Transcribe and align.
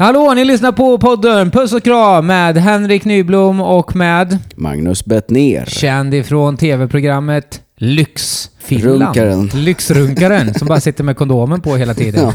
Hallå, 0.00 0.32
ni 0.34 0.44
lyssnar 0.44 0.72
på 0.72 0.98
podden 0.98 1.50
Puss 1.50 1.72
och 1.72 1.82
kram 1.82 2.26
med 2.26 2.56
Henrik 2.56 3.04
Nyblom 3.04 3.60
och 3.60 3.96
med 3.96 4.38
Magnus 4.56 5.04
Bettner. 5.04 5.64
känd 5.66 6.14
ifrån 6.14 6.56
tv-programmet 6.56 7.60
Lyxfillan. 7.76 9.06
Runkaren. 9.06 9.50
Lyxrunkaren 9.54 10.54
som 10.58 10.68
bara 10.68 10.80
sitter 10.80 11.04
med 11.04 11.16
kondomen 11.16 11.60
på 11.60 11.76
hela 11.76 11.94
tiden. 11.94 12.32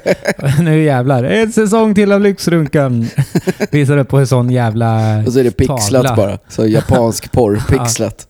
nu 0.60 0.82
jävlar. 0.82 1.24
En 1.24 1.52
säsong 1.52 1.94
till 1.94 2.12
av 2.12 2.20
Lyxrunkaren. 2.20 3.08
Visar 3.70 3.98
upp 3.98 4.08
på 4.08 4.18
en 4.18 4.26
sån 4.26 4.50
jävla 4.50 5.18
Och 5.26 5.32
så 5.32 5.38
är 5.38 5.44
det 5.44 5.50
pixlat 5.50 5.90
tavla. 5.90 6.16
bara. 6.16 6.38
Så 6.48 6.66
japansk 6.66 7.32
porr, 7.32 7.62
pixlat. 7.68 8.26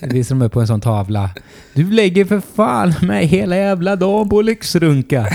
Visar 0.00 0.34
de 0.34 0.42
upp 0.42 0.52
på 0.52 0.60
en 0.60 0.66
sån 0.66 0.80
tavla. 0.80 1.30
Du 1.74 1.90
lägger 1.90 2.24
för 2.24 2.42
fan 2.56 2.94
med 3.02 3.26
hela 3.26 3.56
jävla 3.56 3.96
dagen 3.96 4.28
på 4.28 4.42
lyxrunka. 4.42 5.26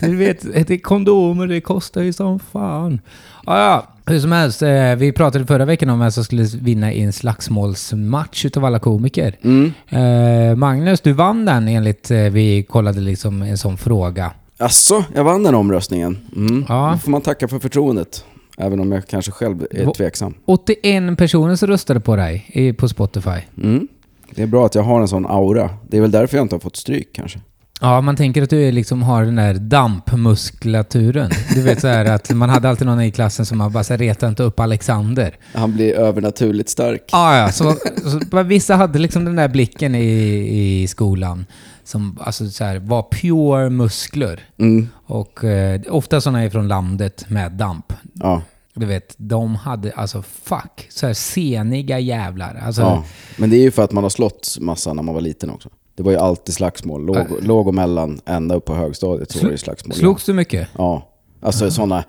Du 0.00 0.16
vet, 0.16 0.66
det 0.68 0.78
kondomer, 0.78 1.46
det 1.46 1.60
kostar 1.60 2.02
ju 2.02 2.12
som 2.12 2.38
fan. 2.38 3.00
Ja, 3.46 3.58
ja. 3.58 3.86
Hur 4.12 4.20
som 4.20 4.32
helst, 4.32 4.62
eh, 4.62 4.94
vi 4.96 5.12
pratade 5.12 5.46
förra 5.46 5.64
veckan 5.64 5.90
om 5.90 5.98
vem 6.00 6.10
som 6.12 6.24
skulle 6.24 6.42
vinna 6.44 6.92
i 6.92 7.02
en 7.02 7.12
slagsmålsmatch 7.12 8.44
utav 8.44 8.64
alla 8.64 8.78
komiker. 8.78 9.36
Mm. 9.42 9.72
Eh, 9.88 10.56
Magnus, 10.56 11.00
du 11.00 11.12
vann 11.12 11.44
den 11.44 11.68
enligt 11.68 12.10
eh, 12.10 12.18
vi 12.18 12.62
kollade 12.62 13.00
liksom 13.00 13.42
en 13.42 13.58
sån 13.58 13.76
fråga. 13.76 14.32
Asså, 14.58 15.04
jag 15.14 15.24
vann 15.24 15.42
den 15.42 15.54
omröstningen. 15.54 16.18
Mm. 16.36 16.64
Ja. 16.68 16.90
Då 16.92 16.98
får 16.98 17.10
man 17.10 17.20
tacka 17.20 17.48
för 17.48 17.58
förtroendet. 17.58 18.24
Även 18.58 18.80
om 18.80 18.92
jag 18.92 19.06
kanske 19.06 19.30
själv 19.32 19.66
är 19.70 19.92
tveksam. 19.92 20.34
81 20.44 21.18
personer 21.18 21.56
som 21.56 21.68
röstade 21.68 22.00
på 22.00 22.16
dig 22.16 22.46
i- 22.48 22.72
på 22.72 22.88
Spotify. 22.88 23.38
Mm. 23.62 23.88
Det 24.30 24.42
är 24.42 24.46
bra 24.46 24.66
att 24.66 24.74
jag 24.74 24.82
har 24.82 25.00
en 25.00 25.08
sån 25.08 25.26
aura. 25.26 25.70
Det 25.88 25.96
är 25.96 26.00
väl 26.00 26.10
därför 26.10 26.36
jag 26.36 26.44
inte 26.44 26.54
har 26.54 26.60
fått 26.60 26.76
stryk 26.76 27.08
kanske. 27.12 27.40
Ja, 27.80 28.00
man 28.00 28.16
tänker 28.16 28.42
att 28.42 28.50
du 28.50 28.72
liksom 28.72 29.02
har 29.02 29.24
den 29.24 29.36
där 29.36 29.54
dampmuskulaturen. 29.54 31.30
Du 31.54 31.62
vet 31.62 31.80
så 31.80 31.88
här 31.88 32.04
att 32.04 32.30
man 32.34 32.50
hade 32.50 32.68
alltid 32.68 32.86
någon 32.86 33.00
i 33.00 33.10
klassen 33.10 33.46
som 33.46 33.58
man 33.58 33.72
bara 33.72 33.84
så 33.84 33.92
här, 33.92 33.98
reta 33.98 34.28
inte 34.28 34.42
upp 34.42 34.60
Alexander. 34.60 35.36
Han 35.54 35.74
blir 35.74 35.94
övernaturligt 35.94 36.70
stark. 36.70 37.02
Ah, 37.12 37.38
ja, 37.38 37.52
så, 37.52 37.76
så 38.30 38.42
vissa 38.42 38.74
hade 38.76 38.98
liksom 38.98 39.24
den 39.24 39.36
där 39.36 39.48
blicken 39.48 39.94
i, 39.94 40.82
i 40.82 40.86
skolan 40.86 41.46
som 41.84 42.18
alltså 42.20 42.50
så 42.50 42.64
här, 42.64 42.78
var 42.78 43.02
pure 43.02 43.70
muskler. 43.70 44.40
Mm. 44.58 44.88
Och 45.06 45.44
eh, 45.44 45.80
ofta 45.88 46.20
sådana 46.20 46.42
är 46.42 46.50
från 46.50 46.68
landet 46.68 47.24
med 47.28 47.52
damp. 47.52 47.92
Ja. 48.14 48.42
Du 48.74 48.86
vet, 48.86 49.14
de 49.16 49.54
hade 49.54 49.92
alltså 49.92 50.22
fuck, 50.22 50.86
så 50.88 51.06
här 51.06 51.14
seniga 51.14 51.98
jävlar. 51.98 52.62
Alltså, 52.62 52.82
ja. 52.82 53.04
Men 53.36 53.50
det 53.50 53.56
är 53.56 53.62
ju 53.62 53.70
för 53.70 53.82
att 53.84 53.92
man 53.92 54.04
har 54.04 54.10
slått 54.10 54.56
massa 54.60 54.92
när 54.92 55.02
man 55.02 55.14
var 55.14 55.22
liten 55.22 55.50
också. 55.50 55.68
Det 55.96 56.02
var 56.02 56.12
ju 56.12 56.18
alltid 56.18 56.54
slagsmål. 56.54 57.06
Låg, 57.06 57.16
låg 57.42 57.66
och 57.68 57.74
mellan, 57.74 58.20
ända 58.26 58.54
upp 58.54 58.64
på 58.64 58.74
högstadiet 58.74 59.30
så 59.30 59.42
var 59.44 59.50
det 59.50 59.58
slagsmål. 59.58 59.94
Slogs 59.96 60.24
du 60.24 60.32
mycket? 60.32 60.68
Ja. 60.78 61.08
Alltså 61.40 61.70
sådana 61.70 62.04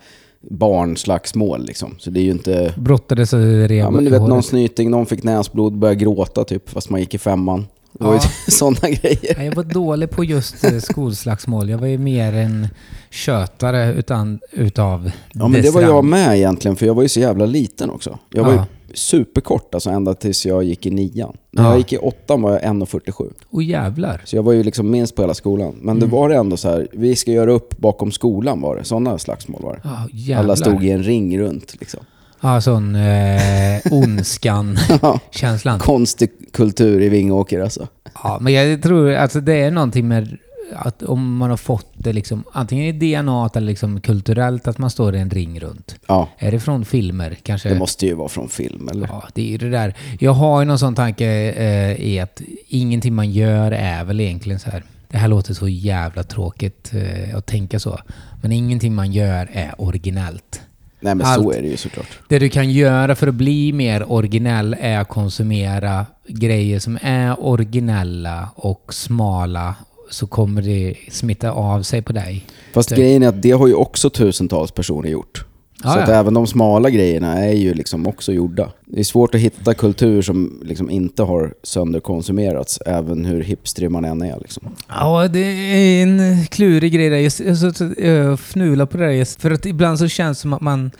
barnslagsmål 0.50 1.64
liksom. 1.66 1.94
Så 1.98 2.10
det 2.10 2.20
är 2.20 2.24
ju 2.24 2.30
inte... 2.30 2.74
Brottades 2.76 3.32
och 3.32 3.40
rev 3.40 3.72
Ja 3.72 3.90
men 3.90 4.04
du 4.04 4.10
vet 4.10 4.22
någon 4.22 4.42
snyting, 4.42 4.90
någon 4.90 5.06
fick 5.06 5.22
näsblod, 5.22 5.78
började 5.78 6.00
gråta 6.00 6.44
typ 6.44 6.68
fast 6.70 6.90
man 6.90 7.00
gick 7.00 7.14
i 7.14 7.18
femman. 7.18 7.66
Det 7.92 8.04
var 8.04 8.14
Ja. 8.14 8.20
ju 8.46 8.52
sådana 8.52 8.88
grejer. 8.94 9.34
Ja, 9.38 9.44
jag 9.44 9.54
var 9.54 9.64
dålig 9.64 10.10
på 10.10 10.24
just 10.24 10.64
eh, 10.64 10.78
skolslagsmål. 10.78 11.70
Jag 11.70 11.78
var 11.78 11.86
ju 11.86 11.98
mer 11.98 12.32
en 12.32 12.68
kötare 13.10 13.92
utan, 13.94 14.40
utav 14.52 15.10
Ja 15.32 15.48
men 15.48 15.62
det 15.62 15.70
var 15.70 15.80
jag 15.82 16.04
med 16.04 16.36
egentligen 16.36 16.76
för 16.76 16.86
jag 16.86 16.94
var 16.94 17.02
ju 17.02 17.08
så 17.08 17.20
jävla 17.20 17.46
liten 17.46 17.90
också. 17.90 18.18
Jag 18.30 18.44
var 18.44 18.52
Ja. 18.52 18.56
ju 18.56 18.62
superkort 18.94 19.74
alltså 19.74 19.90
ända 19.90 20.14
tills 20.14 20.46
jag 20.46 20.64
gick 20.64 20.86
i 20.86 20.90
nian. 20.90 21.36
När 21.50 21.62
Ja. 21.62 21.68
jag 21.70 21.78
gick 21.78 21.92
i 21.92 21.98
åttan 21.98 22.42
var 22.42 22.52
jag 22.52 22.62
1,47. 22.62 23.32
Åh 23.50 23.64
jävlar. 23.64 24.22
Så 24.24 24.36
jag 24.36 24.42
var 24.42 24.52
ju 24.52 24.62
liksom 24.62 24.90
minst 24.90 25.14
på 25.16 25.22
hela 25.22 25.34
skolan. 25.34 25.74
Men 25.80 25.96
Mm. 25.96 26.00
det 26.00 26.06
var 26.16 26.28
det 26.28 26.36
ändå 26.36 26.56
så 26.56 26.68
här, 26.68 26.88
vi 26.92 27.16
ska 27.16 27.30
göra 27.32 27.52
upp 27.52 27.78
bakom 27.78 28.12
skolan 28.12 28.60
var 28.60 28.76
det. 28.76 28.84
Sådana 28.84 29.18
slagsmål 29.18 29.62
var 29.62 29.72
det. 29.74 30.16
Jävlar. 30.18 30.44
Alla 30.44 30.56
stod 30.56 30.84
i 30.84 30.90
en 30.90 31.02
ring 31.02 31.38
runt 31.38 31.76
liksom. 31.80 32.00
Ja, 32.40 32.60
sån 32.60 32.94
eh, 32.94 33.80
ondskan-känslan. 33.90 35.78
Konstig 35.80 36.30
kultur 36.52 37.02
i 37.02 37.08
Vingåker 37.08 37.60
alltså. 37.60 37.86
Ja, 38.22 38.38
men 38.40 38.52
jag 38.52 38.82
tror 38.82 39.12
alltså 39.14 39.40
det 39.40 39.54
är 39.60 39.70
någonting 39.70 40.08
med 40.08 40.36
att 40.72 41.02
om 41.02 41.36
man 41.36 41.50
har 41.50 41.56
fått 41.56 41.86
det 41.94 42.12
liksom 42.12 42.44
antingen 42.52 42.84
i 42.84 42.92
DNA 42.92 43.50
eller 43.54 43.66
liksom 43.66 44.00
kulturellt 44.00 44.68
att 44.68 44.78
man 44.78 44.90
står 44.90 45.14
i 45.16 45.18
en 45.18 45.30
ring 45.30 45.60
runt. 45.60 45.96
Ja, 46.06 46.28
Är 46.38 46.50
det 46.50 46.60
från 46.60 46.84
filmer 46.84 47.36
kanske? 47.42 47.68
det 47.68 47.78
måste 47.78 48.06
ju 48.06 48.14
vara 48.14 48.28
från 48.28 48.48
film 48.48 48.88
eller? 48.88 49.08
Ja, 49.08 49.28
det 49.34 49.42
är 49.42 49.46
ju 49.50 49.58
det 49.58 49.70
där. 49.70 49.94
Jag 50.20 50.32
har 50.32 50.60
ju 50.60 50.66
någon 50.66 50.78
sån 50.78 50.94
tanke 50.94 51.26
eh, 51.52 51.92
i 52.06 52.20
att 52.20 52.42
ingenting 52.68 53.14
man 53.14 53.30
gör 53.30 53.72
är 53.72 54.04
väl 54.04 54.20
egentligen 54.20 54.58
så 54.60 54.70
här. 54.70 54.82
Det 55.10 55.18
här 55.18 55.28
låter 55.28 55.54
så 55.54 55.68
jävla 55.68 56.22
tråkigt 56.22 56.92
eh, 56.94 57.36
att 57.36 57.46
tänka 57.46 57.78
så. 57.80 57.98
Men 58.42 58.52
ingenting 58.52 58.94
man 58.94 59.12
gör 59.12 59.48
är 59.52 59.74
originellt. 59.78 60.60
Nej 61.00 61.14
men 61.14 61.26
Allt. 61.26 61.42
så 61.42 61.52
är 61.52 61.62
det 61.62 61.68
ju 61.68 61.76
såklart. 61.76 62.06
Det 62.28 62.38
du 62.38 62.48
kan 62.48 62.70
göra 62.70 63.14
för 63.14 63.26
att 63.26 63.34
bli 63.34 63.72
mer 63.72 64.12
originell 64.12 64.76
är 64.80 64.98
att 64.98 65.08
konsumera 65.08 66.06
grejer 66.28 66.78
som 66.78 66.98
är 67.02 67.44
originella 67.46 68.48
och 68.54 68.94
smala 68.94 69.74
så 70.10 70.26
kommer 70.26 70.62
det 70.62 70.94
smitta 71.10 71.50
av 71.50 71.82
sig 71.82 72.02
på 72.02 72.12
dig. 72.12 72.46
Fast 72.74 72.88
Det- 72.88 72.96
grejen 72.96 73.22
är 73.22 73.28
att 73.28 73.42
det 73.42 73.50
har 73.50 73.66
ju 73.66 73.74
också 73.74 74.10
tusentals 74.10 74.70
personer 74.70 75.08
gjort. 75.08 75.44
Ja, 75.82 75.92
så 75.92 75.98
att 75.98 76.08
ja. 76.08 76.14
även 76.14 76.34
de 76.34 76.46
smala 76.46 76.90
grejerna 76.90 77.38
är 77.44 77.52
ju 77.52 77.74
liksom 77.74 78.06
också 78.06 78.32
gjorda. 78.32 78.72
Det 78.86 79.00
är 79.00 79.04
svårt 79.04 79.34
att 79.34 79.40
hitta 79.40 79.74
kultur 79.74 80.22
som 80.22 80.62
liksom 80.64 80.90
inte 80.90 81.22
har 81.22 81.54
sönderkonsumerats, 81.62 82.80
även 82.86 83.24
hur 83.24 83.42
hipstrig 83.42 83.90
man 83.90 84.04
än 84.04 84.22
är. 84.22 84.38
Liksom. 84.40 84.68
Ja, 84.88 85.28
det 85.28 85.38
är 85.40 86.02
en 86.02 86.46
klurig 86.46 86.92
grej 86.92 87.10
där. 87.10 87.16
Jag, 87.16 87.32
jag, 87.38 87.74
jag, 87.98 88.16
jag 88.16 88.40
fnular 88.40 88.86
på 88.86 88.96
det 88.96 89.04
där. 89.04 89.12
just 89.12 89.40
För 89.42 89.50
att 89.50 89.66
ibland 89.66 89.98
så 89.98 90.08
känns 90.08 90.38
det 90.38 90.42
som 90.42 90.52
att 90.52 90.60
man... 90.60 90.90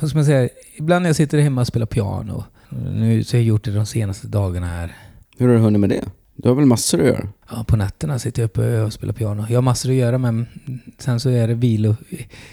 Vad 0.00 0.10
ska 0.10 0.18
man 0.18 0.24
säga? 0.24 0.48
Ibland 0.76 1.02
när 1.02 1.08
jag 1.08 1.16
sitter 1.16 1.38
hemma 1.38 1.60
och 1.60 1.66
spelar 1.66 1.86
piano. 1.86 2.44
Nu 2.94 3.24
så 3.24 3.36
har 3.36 3.40
jag 3.40 3.46
gjort 3.46 3.64
det 3.64 3.70
de 3.70 3.86
senaste 3.86 4.26
dagarna 4.26 4.66
här. 4.66 4.96
Hur 5.38 5.48
har 5.48 5.54
du 5.54 5.60
hunnit 5.60 5.80
med 5.80 5.90
det? 5.90 6.04
Du 6.36 6.48
har 6.48 6.56
väl 6.56 6.66
massor 6.66 7.00
att 7.00 7.06
göra? 7.06 7.28
Ja, 7.50 7.64
på 7.64 7.76
nätterna 7.76 8.18
sitter 8.18 8.42
jag 8.42 8.46
uppe 8.46 8.80
och 8.80 8.92
spelar 8.92 9.12
piano. 9.12 9.46
Jag 9.48 9.56
har 9.56 9.62
massor 9.62 9.90
att 9.90 9.96
göra 9.96 10.18
men 10.18 10.46
sen 10.98 11.20
så 11.20 11.30
är 11.30 11.48
det 11.48 11.54
vilo. 11.54 11.96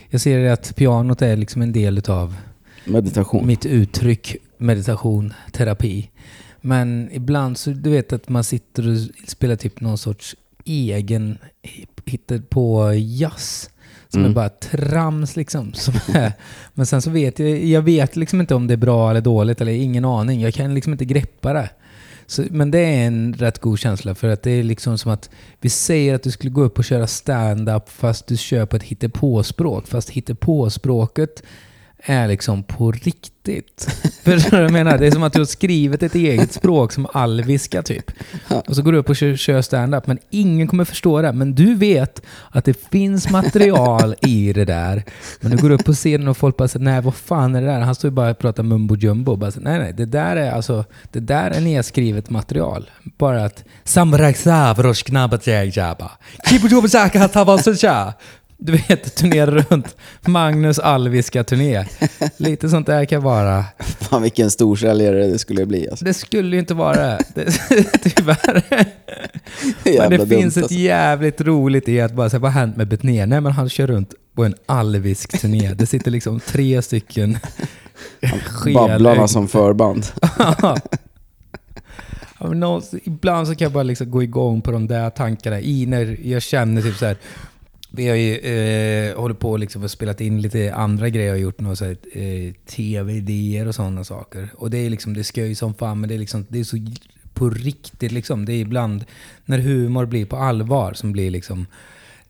Jag 0.09 0.21
ser 0.21 0.49
att 0.51 0.75
pianot 0.75 1.21
är 1.21 1.35
liksom 1.37 1.61
en 1.61 1.71
del 1.73 1.97
utav 1.97 2.35
Meditation. 2.85 3.47
mitt 3.47 3.65
uttryck, 3.65 4.35
meditation, 4.57 5.33
terapi. 5.51 6.09
Men 6.61 7.09
ibland 7.11 7.57
så, 7.57 7.69
du 7.69 7.89
vet 7.89 8.13
att 8.13 8.29
man 8.29 8.43
sitter 8.43 8.89
och 8.91 8.97
spelar 9.29 9.55
typ 9.55 9.81
någon 9.81 9.97
sorts 9.97 10.35
egen, 10.65 11.37
hittar 12.05 12.37
på 12.37 12.93
jazz. 12.93 13.69
Som 14.09 14.19
Mm. 14.21 14.31
är 14.31 14.35
bara 14.35 14.49
trams 14.49 15.35
liksom. 15.35 15.73
Som 15.73 15.93
är, 16.13 16.33
men 16.73 16.85
sen 16.85 17.01
så 17.01 17.09
vet 17.09 17.39
jag, 17.39 17.65
jag 17.65 17.81
vet 17.81 18.15
liksom 18.15 18.41
inte 18.41 18.55
om 18.55 18.67
det 18.67 18.73
är 18.73 18.77
bra 18.77 19.09
eller 19.09 19.21
dåligt 19.21 19.61
eller 19.61 19.71
ingen 19.71 20.05
aning. 20.05 20.41
Jag 20.41 20.53
kan 20.53 20.73
liksom 20.73 20.93
inte 20.93 21.05
greppa 21.05 21.53
det. 21.53 21.69
Så, 22.31 22.43
men 22.49 22.71
det 22.71 22.79
är 22.79 23.07
en 23.07 23.33
rätt 23.33 23.59
god 23.59 23.79
känsla 23.79 24.15
för 24.15 24.27
att 24.27 24.43
det 24.43 24.51
är 24.51 24.63
liksom 24.63 24.97
som 24.97 25.11
att 25.11 25.29
vi 25.59 25.69
säger 25.69 26.15
att 26.15 26.23
du 26.23 26.31
skulle 26.31 26.51
gå 26.51 26.61
upp 26.61 26.77
och 26.77 26.85
köra 26.85 27.07
stand-up 27.07 27.89
fast 27.89 28.27
du 28.27 28.37
kör 28.37 28.65
på 28.65 28.75
ett 28.75 28.83
hittepåspråk. 28.83 29.87
Fast 29.87 30.09
hittepåspråket 30.09 31.43
är 32.03 32.27
liksom 32.27 32.63
på 32.63 32.91
riktigt. 32.91 33.87
Förstår 34.23 34.51
du 34.51 34.57
vad 34.57 34.63
jag 34.63 34.71
menar? 34.71 34.97
Det 34.97 35.07
är 35.07 35.11
som 35.11 35.23
att 35.23 35.33
du 35.33 35.39
har 35.39 35.45
skrivit 35.45 36.03
ett 36.03 36.15
eget 36.15 36.53
språk 36.53 36.91
som 36.91 37.07
alviska 37.13 37.81
typ. 37.81 38.11
Och 38.67 38.75
så 38.75 38.81
går 38.81 38.91
du 38.91 38.97
upp 38.97 39.09
och 39.09 39.15
kör, 39.15 39.35
kör 39.35 39.61
stand-up 39.61 40.07
men 40.07 40.19
ingen 40.29 40.67
kommer 40.67 40.85
förstå 40.85 41.21
det. 41.21 41.33
Men 41.33 41.55
du 41.55 41.75
vet 41.75 42.21
att 42.49 42.65
det 42.65 42.89
finns 42.91 43.29
material 43.29 44.15
i 44.21 44.53
det 44.53 44.65
där. 44.65 45.03
Men 45.39 45.51
du 45.51 45.57
går 45.57 45.69
upp 45.69 45.85
på 45.85 45.93
scenen 45.93 46.27
och 46.27 46.37
folk 46.37 46.57
bara 46.57 46.67
säger 46.67 46.85
nej 46.85 47.01
vad 47.01 47.15
fan 47.15 47.55
är 47.55 47.61
det 47.61 47.67
där? 47.67 47.79
Han 47.79 47.95
står 47.95 48.09
ju 48.09 48.15
bara 48.15 48.31
och 48.31 48.39
pratar 48.39 48.63
mumbo 48.63 48.95
jumbo. 48.95 49.35
Bara, 49.35 49.51
nej 49.55 49.79
nej, 49.79 49.93
det 49.93 50.05
där 50.05 50.35
är 50.35 50.51
alltså, 50.51 50.85
det 51.11 51.19
där 51.19 51.51
är 51.51 51.61
nedskrivet 51.61 52.29
material. 52.29 52.89
Bara 53.17 53.45
att 53.45 53.63
du 58.63 58.71
vet, 58.71 59.15
turnera 59.15 59.51
runt. 59.51 59.95
Magnus 60.21 60.79
alviska 60.79 61.43
turné. 61.43 61.85
Lite 62.37 62.69
sånt 62.69 62.87
där 62.87 63.05
kan 63.05 63.23
vara. 63.23 63.65
Fan 63.79 64.21
vilken 64.21 64.51
storsäljare 64.51 65.27
det 65.27 65.39
skulle 65.39 65.65
bli 65.65 65.89
alltså. 65.89 66.05
Det 66.05 66.13
skulle 66.13 66.55
ju 66.55 66.59
inte 66.59 66.73
vara 66.73 67.17
det. 67.35 67.51
Tyvärr. 68.03 68.63
Men 69.83 70.09
det 70.09 70.17
dumt, 70.17 70.27
finns 70.27 70.57
ett 70.57 70.63
alltså. 70.63 70.77
jävligt 70.77 71.41
roligt 71.41 71.89
i 71.89 72.01
att 72.01 72.13
bara 72.13 72.29
säga, 72.29 72.39
vad 72.39 72.51
har 72.51 72.59
hänt 72.59 72.77
med 72.77 72.87
Betnér? 72.87 73.25
Nej 73.25 73.41
men 73.41 73.51
han 73.51 73.69
kör 73.69 73.87
runt 73.87 74.13
på 74.35 74.43
en 74.43 74.55
alvisk 74.65 75.41
turné. 75.41 75.73
Det 75.73 75.85
sitter 75.85 76.11
liksom 76.11 76.39
tre 76.39 76.81
stycken 76.81 77.37
Babblarna 78.73 79.27
som 79.27 79.47
förband. 79.47 80.05
Ja, 82.43 82.81
ibland 83.03 83.47
så 83.47 83.55
kan 83.55 83.65
jag 83.65 83.71
bara 83.71 83.83
liksom 83.83 84.11
gå 84.11 84.23
igång 84.23 84.61
på 84.61 84.71
de 84.71 84.87
där 84.87 85.09
tankarna 85.09 85.59
i 85.59 85.85
när 85.85 86.17
jag 86.23 86.41
känner 86.41 86.81
typ 86.81 86.95
så 86.95 87.05
här. 87.05 87.17
Vi 87.93 88.07
har 88.07 88.15
ju 88.15 88.37
eh, 88.37 89.19
hållit 89.19 89.39
på 89.39 89.57
liksom 89.57 89.83
och 89.83 89.91
spelat 89.91 90.21
in 90.21 90.41
lite 90.41 90.73
andra 90.73 91.09
grejer. 91.09 91.33
och 91.33 91.39
gjort 91.39 91.59
några 91.59 91.75
så 91.75 91.85
här, 91.85 91.97
eh, 92.13 92.53
tv-idéer 92.65 93.67
och 93.67 93.75
sådana 93.75 94.03
saker. 94.03 94.49
Och 94.55 94.69
det 94.69 94.77
är 94.77 94.89
liksom, 94.89 95.13
det 95.13 95.23
ska 95.23 95.45
ju 95.45 95.55
som 95.55 95.73
fan, 95.73 95.99
men 95.99 96.09
det 96.09 96.15
är 96.15 96.19
liksom, 96.19 96.45
det 96.49 96.59
är 96.59 96.63
så 96.63 96.77
på 97.33 97.49
riktigt 97.49 98.11
liksom. 98.11 98.45
Det 98.45 98.53
är 98.53 98.61
ibland 98.61 99.05
när 99.45 99.59
humor 99.59 100.05
blir 100.05 100.25
på 100.25 100.35
allvar 100.35 100.93
som 100.93 101.11
blir 101.11 101.31
liksom 101.31 101.65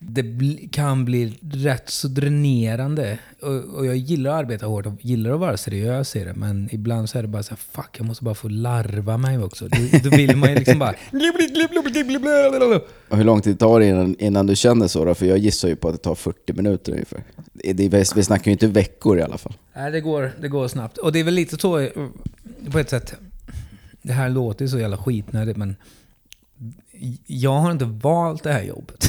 det 0.03 0.23
kan 0.71 1.05
bli 1.05 1.37
rätt 1.51 1.89
så 1.89 2.07
dränerande. 2.07 3.17
Och, 3.41 3.77
och, 3.77 3.85
jag 3.85 3.95
gillar 3.95 4.31
att 4.31 4.39
arbeta 4.39 4.65
hårt 4.65 4.85
och 4.85 4.93
gillar 5.05 5.31
att 5.31 5.39
vara 5.39 5.57
seriös 5.57 6.15
i 6.15 6.23
det. 6.23 6.33
Men 6.33 6.69
ibland 6.71 7.09
så 7.09 7.17
är 7.17 7.21
det 7.21 7.27
bara 7.27 7.43
så 7.43 7.49
här, 7.49 7.57
fuck, 7.71 7.95
jag 7.97 8.05
måste 8.05 8.23
bara 8.23 8.35
få 8.35 8.47
larva 8.47 9.17
mig 9.17 9.37
också. 9.37 9.67
Då, 9.67 9.77
då 10.03 10.09
vill 10.09 10.37
man 10.37 10.49
ju 10.49 10.55
liksom 10.55 10.79
bara... 10.79 10.95
Och 13.09 13.17
hur 13.17 13.23
lång 13.23 13.41
tid 13.41 13.59
tar 13.59 13.79
det 13.79 13.85
innan, 13.85 14.15
innan 14.19 14.47
du 14.47 14.55
känner 14.55 14.87
så 14.87 15.05
då? 15.05 15.13
För 15.13 15.25
jag 15.25 15.37
gissar 15.37 15.67
ju 15.67 15.75
på 15.75 15.87
att 15.87 15.93
det 15.93 16.01
tar 16.01 16.15
40 16.15 16.53
minuter 16.53 16.91
ungefär. 16.91 17.23
Det, 17.53 17.73
det, 17.73 18.15
vi 18.15 18.23
snackar 18.23 18.45
ju 18.45 18.51
inte 18.51 18.67
veckor 18.67 19.19
i 19.19 19.21
alla 19.21 19.37
fall. 19.37 19.53
Nej, 19.75 19.91
det 19.91 20.01
går, 20.01 20.31
det 20.41 20.47
går 20.47 20.67
snabbt. 20.67 20.97
Och 20.97 21.11
det 21.11 21.19
är 21.19 21.23
väl 21.23 21.33
lite 21.33 21.57
så 21.57 21.87
på 22.71 22.79
ett 22.79 22.89
sätt. 22.89 23.13
Det 24.01 24.13
här 24.13 24.29
låter 24.29 24.65
ju 24.65 24.69
så 24.69 24.79
jävla 24.79 24.97
skitnödigt 24.97 25.57
men 25.57 25.75
jag 27.27 27.59
har 27.59 27.71
inte 27.71 27.85
valt 27.85 28.43
det 28.43 28.53
här 28.53 28.63
jobbet. 28.63 29.07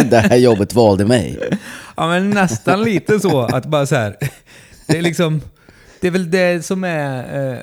det 0.10 0.18
här 0.18 0.36
jobbet 0.36 0.74
valde 0.74 1.04
mig. 1.04 1.38
Ja, 1.96 2.08
men 2.08 2.30
nästan 2.30 2.82
lite 2.82 3.20
så. 3.20 3.40
Att 3.40 3.66
bara 3.66 3.86
så 3.86 3.94
här, 3.94 4.16
det 4.86 4.98
är 4.98 5.02
liksom, 5.02 5.40
det 6.00 6.06
är 6.06 6.10
väl 6.10 6.30
det 6.30 6.64
som 6.64 6.84
är 6.84 7.52
eh, 7.52 7.58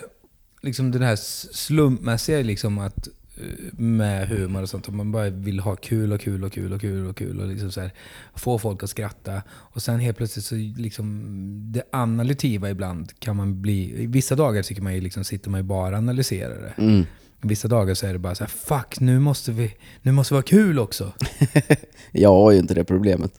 liksom 0.62 0.92
den 0.92 1.02
här 1.02 1.16
slumpmässiga 1.56 2.42
liksom 2.42 2.78
att 2.78 3.08
eh, 3.08 3.80
med 3.80 4.28
humor 4.28 4.62
och 4.62 4.70
sånt. 4.70 4.88
Att 4.88 4.96
man 4.96 5.12
bara 5.12 5.30
vill 5.30 5.60
ha 5.60 5.76
kul 5.76 6.14
och 6.14 6.22
kul 6.22 6.44
och 6.44 6.54
kul 6.54 6.74
och 6.74 6.82
kul 6.82 7.08
och 7.08 7.18
kul 7.18 7.40
och 7.40 7.48
liksom 7.48 7.72
så 7.72 7.82
här, 7.82 7.92
få 8.36 8.60
folk 8.60 8.84
att 8.84 8.90
skratta. 8.90 9.42
Och 9.50 9.82
sen 9.82 10.00
helt 10.00 10.18
plötsligt 10.18 10.46
så 10.46 10.56
liksom 10.56 11.24
det 11.72 11.84
analytiva 11.92 12.70
ibland 12.70 13.20
kan 13.20 13.36
man 13.36 13.62
bli... 13.62 14.06
Vissa 14.08 14.36
dagar 14.36 14.64
tycker 14.64 14.82
man 14.82 14.96
ju 14.96 15.02
liksom, 15.02 15.24
sitter 15.24 15.50
man 15.50 15.60
ju 15.60 15.64
bara 15.64 15.92
och 15.92 15.98
analyserar 15.98 16.62
det. 16.62 16.84
Mm. 16.84 17.06
Vissa 17.42 17.68
dagar 17.68 17.94
så 17.94 18.08
är 18.08 18.14
det 18.14 18.20
bara 18.20 18.36
så 18.36 18.44
här, 18.44 18.52
fuck 18.52 19.00
nu 19.00 19.20
måste 19.20 19.52
vi, 19.52 19.74
nu 20.02 20.12
måste 20.12 20.34
vi 20.34 20.38
ha 20.38 20.42
kul 20.42 20.80
också. 20.80 21.14
jag 22.12 22.30
har 22.30 22.52
ju 22.52 22.60
inte 22.60 22.74
det 22.74 22.84
problemet. 22.84 23.32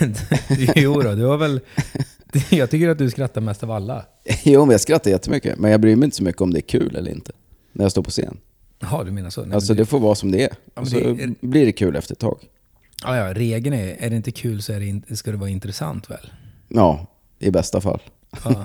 jo 0.76 1.02
då, 1.02 1.14
du 1.14 1.24
har 1.24 1.36
väl... 1.36 1.60
Jag 2.50 2.70
tycker 2.70 2.88
att 2.88 2.98
du 2.98 3.10
skrattar 3.10 3.40
mest 3.40 3.62
av 3.62 3.70
alla. 3.70 4.04
jo, 4.42 4.64
men 4.64 4.70
jag 4.70 4.80
skrattar 4.80 5.10
jättemycket. 5.10 5.58
Men 5.58 5.70
jag 5.70 5.80
bryr 5.80 5.96
mig 5.96 6.04
inte 6.04 6.16
så 6.16 6.22
mycket 6.22 6.40
om 6.40 6.52
det 6.52 6.58
är 6.58 6.68
kul 6.68 6.96
eller 6.96 7.10
inte. 7.10 7.32
När 7.72 7.84
jag 7.84 7.92
står 7.92 8.02
på 8.02 8.10
scen. 8.10 8.36
Ja, 8.78 9.02
du 9.04 9.10
menar 9.10 9.30
så? 9.30 9.44
Nej, 9.44 9.54
alltså 9.54 9.74
det 9.74 9.86
får 9.86 10.00
vara 10.00 10.14
som 10.14 10.30
det 10.30 10.42
är. 10.42 10.52
Ja, 10.74 10.84
så 10.84 10.98
det 10.98 11.40
blir 11.40 11.66
det 11.66 11.72
kul 11.72 11.96
efter 11.96 12.14
ett 12.14 12.18
tag. 12.18 12.38
Ja, 13.04 13.16
ja, 13.16 13.34
regeln 13.34 13.74
är, 13.74 13.96
är 13.98 14.10
det 14.10 14.16
inte 14.16 14.30
kul 14.30 14.62
så 14.62 14.72
är 14.72 14.80
det 14.80 14.86
in, 14.86 15.04
ska 15.16 15.30
det 15.30 15.36
vara 15.36 15.50
intressant 15.50 16.10
väl? 16.10 16.32
Ja, 16.68 17.06
i 17.38 17.50
bästa 17.50 17.80
fall. 17.80 18.00
Ja. 18.44 18.64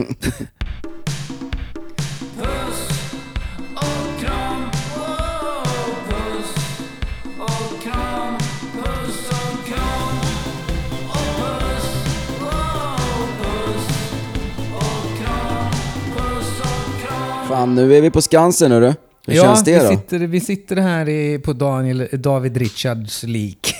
Fan, 17.55 17.75
nu 17.75 17.95
är 17.95 18.01
vi 18.01 18.11
på 18.11 18.21
Skansen 18.21 18.71
hörru. 18.71 18.93
Hur 19.27 19.33
ja, 19.33 19.43
känns 19.43 19.63
det 19.63 19.83
då? 19.83 19.89
Vi 19.89 19.95
sitter, 19.95 20.19
vi 20.19 20.39
sitter 20.39 20.75
här 20.75 21.09
i, 21.09 21.39
på 21.39 21.53
Daniel, 21.53 22.07
David 22.11 22.57
Richards 22.57 23.23
lik. 23.23 23.75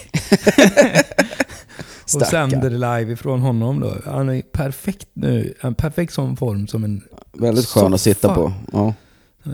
och 2.16 2.22
sänder 2.22 2.70
live 2.70 3.14
ifrån 3.14 3.40
honom 3.40 3.80
då. 3.80 3.96
Han 4.06 4.30
är 4.30 4.42
perfekt 4.42 5.08
nu. 5.14 5.54
En 5.62 5.76
perfekt 5.76 6.14
sån 6.14 6.38
form 6.38 6.68
som 6.68 6.84
en 6.84 7.04
Väldigt 7.34 7.66
skön 7.66 7.94
att 7.94 8.02
sitta 8.02 8.36
på. 8.36 8.54
Ja. 8.74 8.94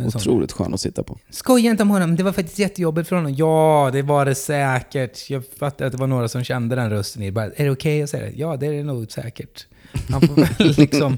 Otroligt 0.06 0.51
skön 0.51 0.74
att 0.74 0.81
sitta 0.81 1.03
på. 1.03 1.17
Skoja 1.29 1.71
inte 1.71 1.83
om 1.83 1.89
honom, 1.89 2.15
det 2.15 2.24
var 2.24 2.31
faktiskt 2.31 2.59
jättejobbigt 2.59 3.09
för 3.09 3.15
honom. 3.15 3.33
Ja, 3.35 3.89
det 3.94 4.01
var 4.01 4.25
det 4.25 4.35
säkert. 4.35 5.29
Jag 5.29 5.44
fattar 5.59 5.85
att 5.85 5.91
det 5.91 5.97
var 5.97 6.07
några 6.07 6.27
som 6.27 6.44
kände 6.44 6.75
den 6.75 6.89
rösten 6.89 7.24
i. 7.24 7.31
Bara, 7.31 7.45
är 7.45 7.50
det 7.50 7.53
okej 7.53 7.71
okay 7.71 8.03
att 8.03 8.09
säga 8.09 8.25
det? 8.25 8.31
Ja, 8.35 8.57
det 8.57 8.65
är 8.65 8.71
det 8.71 8.83
nog 8.83 9.12
säkert. 9.12 9.65
Han 10.09 10.21
får 10.21 10.35
väl 10.35 10.47
liksom 10.77 11.17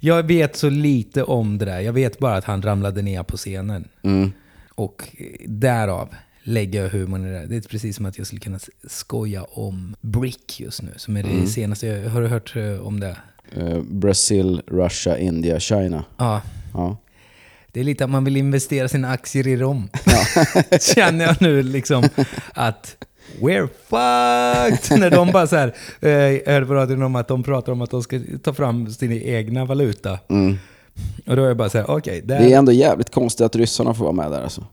jag 0.00 0.22
vet 0.22 0.56
så 0.56 0.70
lite 0.70 1.22
om 1.22 1.58
det 1.58 1.64
där. 1.64 1.80
Jag 1.80 1.92
vet 1.92 2.18
bara 2.18 2.36
att 2.36 2.44
han 2.44 2.62
ramlade 2.62 3.02
ner 3.02 3.22
på 3.22 3.36
scenen. 3.36 3.88
Mm. 4.02 4.32
Och 4.74 5.08
därav 5.46 6.14
lägger 6.42 6.82
jag 6.82 6.90
humorn 6.90 7.26
i 7.26 7.32
det. 7.32 7.46
Det 7.46 7.56
är 7.56 7.60
precis 7.60 7.96
som 7.96 8.06
att 8.06 8.18
jag 8.18 8.26
skulle 8.26 8.40
kunna 8.40 8.58
skoja 8.86 9.44
om 9.44 9.96
Brick 10.00 10.60
just 10.60 10.82
nu, 10.82 10.90
som 10.96 11.16
är 11.16 11.22
det 11.22 11.30
mm. 11.30 11.46
senaste. 11.46 12.10
Har 12.12 12.20
du 12.20 12.28
hört 12.28 12.56
eh, 12.56 12.86
om 12.86 13.00
det? 13.00 13.16
Uh, 13.56 13.82
Brasil, 13.82 14.62
Russia, 14.66 15.18
India, 15.18 15.60
China. 15.60 16.04
Ja. 16.16 16.42
ja. 16.74 16.96
Det 17.72 17.80
är 17.80 17.84
lite 17.84 18.04
att 18.04 18.10
man 18.10 18.24
vill 18.24 18.36
investera 18.36 18.88
sina 18.88 19.10
aktier 19.10 19.46
i 19.46 19.56
dem. 19.56 19.88
Ja. 20.06 20.78
Känner 20.94 21.24
jag 21.24 21.42
nu 21.42 21.62
liksom 21.62 22.08
att 22.54 22.96
We're 23.40 23.68
fucked! 23.88 24.98
När 25.00 25.10
de 25.10 25.32
bara 25.32 25.46
så 25.46 25.56
här, 25.56 25.74
eh, 26.00 26.10
jag 26.10 26.52
hörde 26.52 26.66
på 26.66 26.74
radion 26.74 27.02
om 27.02 27.16
att 27.16 27.28
de 27.28 27.42
pratar 27.42 27.72
om 27.72 27.82
att 27.82 27.90
de 27.90 28.02
ska 28.02 28.20
ta 28.42 28.52
fram 28.52 28.90
sin 28.90 29.12
egna 29.12 29.64
valuta. 29.64 30.18
Mm. 30.28 30.58
Och 31.26 31.36
då 31.36 31.42
är 31.42 31.48
jag 31.48 31.56
bara 31.56 31.68
så 31.68 31.78
här, 31.78 31.90
okej. 31.90 31.96
Okay, 31.96 32.20
det 32.20 32.34
är 32.34 32.58
ändå 32.58 32.72
jävligt 32.72 33.10
konstigt 33.10 33.46
att 33.46 33.56
ryssarna 33.56 33.94
får 33.94 34.04
vara 34.04 34.14
med 34.14 34.30
där 34.30 34.42
alltså. 34.42 34.64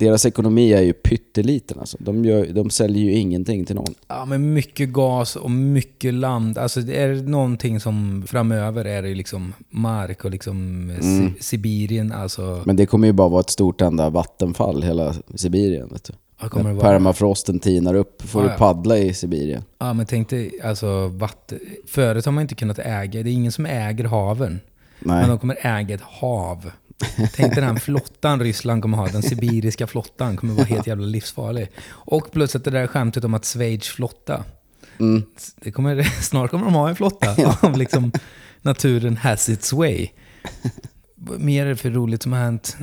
Deras 0.00 0.26
ekonomi 0.26 0.72
är 0.72 0.82
ju 0.82 0.92
pytteliten 0.92 1.78
alltså. 1.80 1.96
De, 2.00 2.24
gör, 2.24 2.46
de 2.46 2.70
säljer 2.70 3.02
ju 3.02 3.12
ingenting 3.12 3.64
till 3.64 3.76
någon. 3.76 3.94
Ja, 4.08 4.24
men 4.24 4.52
mycket 4.52 4.88
gas 4.88 5.36
och 5.36 5.50
mycket 5.50 6.14
land. 6.14 6.58
Alltså 6.58 6.80
är 6.80 7.08
det 7.08 7.22
någonting 7.22 7.80
som 7.80 8.24
framöver 8.26 8.84
är 8.84 9.02
det 9.02 9.14
liksom 9.14 9.52
mark 9.70 10.24
och 10.24 10.30
liksom 10.30 10.56
mm. 10.90 11.34
Sibirien. 11.40 12.12
Alltså. 12.12 12.62
Men 12.64 12.76
det 12.76 12.86
kommer 12.86 13.06
ju 13.06 13.12
bara 13.12 13.28
vara 13.28 13.40
ett 13.40 13.50
stort 13.50 13.80
enda 13.80 14.10
vattenfall, 14.10 14.82
hela 14.82 15.14
Sibirien. 15.34 15.88
Vet 15.92 16.04
du. 16.04 16.12
När 16.42 16.80
permafrosten 16.80 17.58
tinar 17.58 17.94
upp 17.94 18.22
får 18.22 18.44
ja, 18.44 18.52
du 18.52 18.58
paddla 18.58 18.98
i 18.98 19.14
Sibirien. 19.14 19.64
Ja, 19.78 19.92
men 19.92 20.06
tänk 20.06 20.28
dig, 20.28 20.60
alltså 20.64 21.08
vatten. 21.08 21.58
Förut 21.88 22.24
har 22.24 22.32
man 22.32 22.42
inte 22.42 22.54
kunnat 22.54 22.78
äga, 22.78 23.22
det 23.22 23.30
är 23.30 23.32
ingen 23.32 23.52
som 23.52 23.66
äger 23.66 24.04
haven. 24.04 24.60
Nej. 24.98 25.20
Men 25.20 25.28
de 25.28 25.38
kommer 25.38 25.58
äga 25.60 25.94
ett 25.94 26.00
hav. 26.00 26.70
Tänk 27.16 27.54
dig 27.54 27.64
den 27.64 27.80
flottan 27.80 28.40
Ryssland 28.40 28.82
kommer 28.82 28.96
ha, 28.96 29.06
den 29.06 29.22
sibiriska 29.22 29.86
flottan 29.86 30.36
kommer 30.36 30.54
vara 30.54 30.66
helt 30.66 30.86
jävla 30.86 31.06
livsfarlig. 31.06 31.70
Och 31.88 32.32
plus 32.32 32.56
att 32.56 32.64
det 32.64 32.70
där 32.70 32.86
skämtet 32.86 33.24
om 33.24 33.34
att 33.34 33.44
Schweiz 33.44 33.88
flotta. 33.88 34.44
Mm. 35.00 35.22
Det 35.56 35.72
kommer, 35.72 36.02
snart 36.22 36.50
kommer 36.50 36.64
de 36.64 36.74
ha 36.74 36.88
en 36.88 36.96
flotta 36.96 37.34
ja. 37.38 37.72
liksom 37.76 38.12
naturen 38.62 39.16
has 39.16 39.48
its 39.48 39.72
way 39.72 40.08
mer 41.38 41.66
är 41.66 41.70
det 41.70 41.76
för 41.76 41.90
roligt 41.90 42.22
som 42.22 42.32
har 42.32 42.40
hänt? 42.40 42.76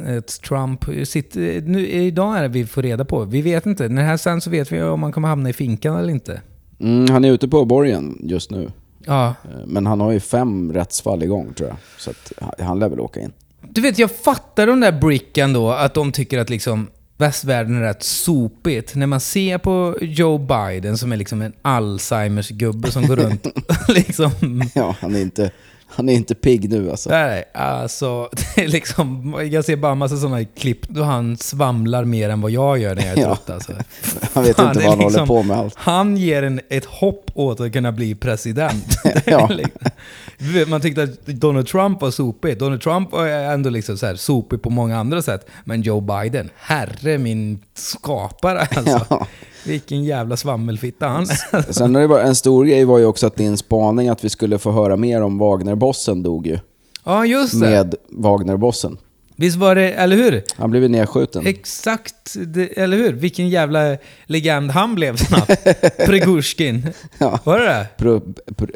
Trump 0.48 0.86
sitter, 1.04 1.62
nu, 1.62 1.88
idag 1.88 2.38
är 2.38 2.42
det 2.42 2.48
vi 2.48 2.66
får 2.66 2.82
reda 2.82 3.06
på. 3.06 3.26
Vi 3.26 3.42
vet 3.42 3.66
inte. 3.66 3.90
När 3.90 4.02
det 4.02 4.08
här 4.08 4.18
sen 4.18 4.42
så 4.42 4.50
vet 4.50 4.72
vi 4.72 4.82
om 4.82 5.04
han 5.04 5.12
kommer 5.12 5.28
hamna 5.28 5.50
i 5.50 5.54
finkan 5.54 5.98
eller 5.98 6.14
inte. 6.14 6.42
Mm, 6.80 7.10
han 7.10 7.26
är 7.26 7.32
ute 7.32 7.48
på 7.48 7.66
borgen 7.66 8.18
just 8.24 8.52
nu. 8.52 8.72
Ja. 9.06 9.28
Eh, 9.28 9.66
men 9.66 9.86
han 9.86 10.02
har 10.02 10.12
ju 10.12 10.20
fem 10.20 10.74
rättsfall 10.74 11.24
igång 11.24 11.54
tror 11.54 11.70
jag. 11.70 11.78
Så 11.98 12.12
han 12.60 12.80
lär 12.80 12.90
väl 12.90 13.00
åka 13.00 13.20
in. 13.20 13.32
Du 13.62 13.82
vet, 13.82 14.00
jag 14.00 14.12
fattar 14.12 14.68
de 14.68 14.80
där 14.80 14.92
bricken 14.92 15.54
då, 15.54 15.72
att 15.72 15.94
de 15.94 16.12
tycker 16.12 16.40
att 16.40 16.50
liksom 16.50 16.88
västvärlden 17.18 17.76
är 17.76 17.82
rätt 17.82 18.04
sopigt. 18.04 18.96
När 18.96 19.08
man 19.08 19.20
ser 19.20 19.58
på 19.58 19.98
Joe 20.02 20.38
Biden 20.38 20.98
som 20.98 21.12
är 21.12 21.18
liksom 21.18 21.42
en 21.42 21.54
Alzheimers 21.62 22.50
gubbe 22.50 22.92
som 22.92 23.08
går 23.08 23.16
runt 23.16 23.48
liksom... 23.88 24.32
Ja, 24.76 24.96
han 25.00 25.16
är 25.16 25.22
inte 25.22 25.52
han 25.90 26.10
är 26.10 26.14
inte 26.14 26.36
pigg 26.36 26.70
nu 26.70 26.90
alltså. 26.90 27.10
Nej, 27.10 27.44
alltså, 27.54 28.30
det 28.56 28.64
är 28.64 28.68
liksom, 28.68 29.36
jag 29.52 29.66
ser 29.66 29.76
bara 29.76 29.92
en 29.92 29.98
massa 29.98 30.18
sådana 30.18 30.46
klipp 30.46 30.88
då 30.88 31.04
han 31.04 31.38
svamlar 31.38 32.06
mer 32.06 32.30
än 32.30 32.42
vad 32.42 32.52
jag 32.52 32.78
gör 32.78 32.96
när 32.96 33.06
jag 33.06 33.18
är 33.18 33.24
trött. 33.24 33.44
Ja. 33.46 33.54
Alltså. 33.54 33.74
Han 34.34 34.44
vet 34.44 34.60
inte 34.60 34.80
vad 34.80 34.84
han 34.84 35.00
liksom, 35.00 35.00
håller 35.00 35.26
på 35.26 35.44
med 35.44 35.58
allt. 35.58 35.74
Han 35.78 36.18
ger 36.18 36.44
en 36.44 36.62
ett 36.70 36.86
hopp 36.86 37.32
åt 37.34 37.60
att 37.60 37.74
kunna 37.74 37.92
bli 37.92 38.16
president. 38.16 38.86
ja. 39.26 39.48
Liksom- 39.48 40.70
man 40.70 40.82
tyckte 40.82 41.04
att 41.04 41.26
Donald 41.26 41.68
Trump 41.68 42.02
var 42.02 42.12
sopig. 42.12 42.60
Donald 42.60 42.82
Trump 42.82 43.12
var 43.12 43.28
ändå 43.28 43.70
liksom 43.70 43.98
så 43.98 44.06
här 44.06 44.16
sopig 44.16 44.62
på 44.62 44.70
många 44.70 44.98
andra 44.98 45.22
sätt. 45.22 45.48
Men 45.64 45.82
Joe 45.82 46.02
Biden, 46.02 46.50
herre 46.58 47.18
min 47.18 47.60
skapare 47.74 48.60
alltså. 48.60 49.06
Ja. 49.10 49.28
Vilken 49.68 50.04
jävla 50.04 50.38
svammelfitta 50.38 51.08
han 51.08 51.28
Sen 51.70 51.96
är 51.96 52.00
det 52.00 52.08
bara, 52.08 52.24
en 52.24 52.36
stor 52.36 52.66
grej 52.66 52.86
var 52.86 52.98
ju 52.98 53.06
också 53.06 53.28
att 53.28 53.36
din 53.36 53.58
spaning 53.58 54.10
att 54.10 54.24
vi 54.24 54.30
skulle 54.30 54.60
få 54.60 54.72
höra 54.72 54.98
mer 54.98 55.22
om 55.22 55.38
Wagnerbossen 55.38 56.24
dog 56.24 56.48
ju. 56.48 56.60
Ja, 57.04 57.26
just 57.26 57.54
det. 57.54 57.70
Med 57.70 57.96
Wagnerbossen. 58.10 58.98
Visst 59.40 59.58
var 59.58 59.76
det, 59.76 59.92
eller 59.92 60.16
hur? 60.16 60.44
Han 60.56 60.72
blev 60.72 60.84
ju 60.84 60.90
nedskjuten. 60.90 61.48
Exakt, 61.48 62.36
det, 62.48 62.78
eller 62.78 62.98
hur? 62.98 63.14
Vilken 63.14 63.50
jävla 63.50 63.98
legend 64.26 64.72
han 64.72 64.96
blev 64.96 65.18
snabbt. 65.18 65.64
Pregushkin. 66.06 66.88
Ja. 67.18 67.40
Var 67.44 67.60
det 67.60 67.66
det? 67.66 67.88
Pro, 67.98 68.34
pro, 68.56 68.68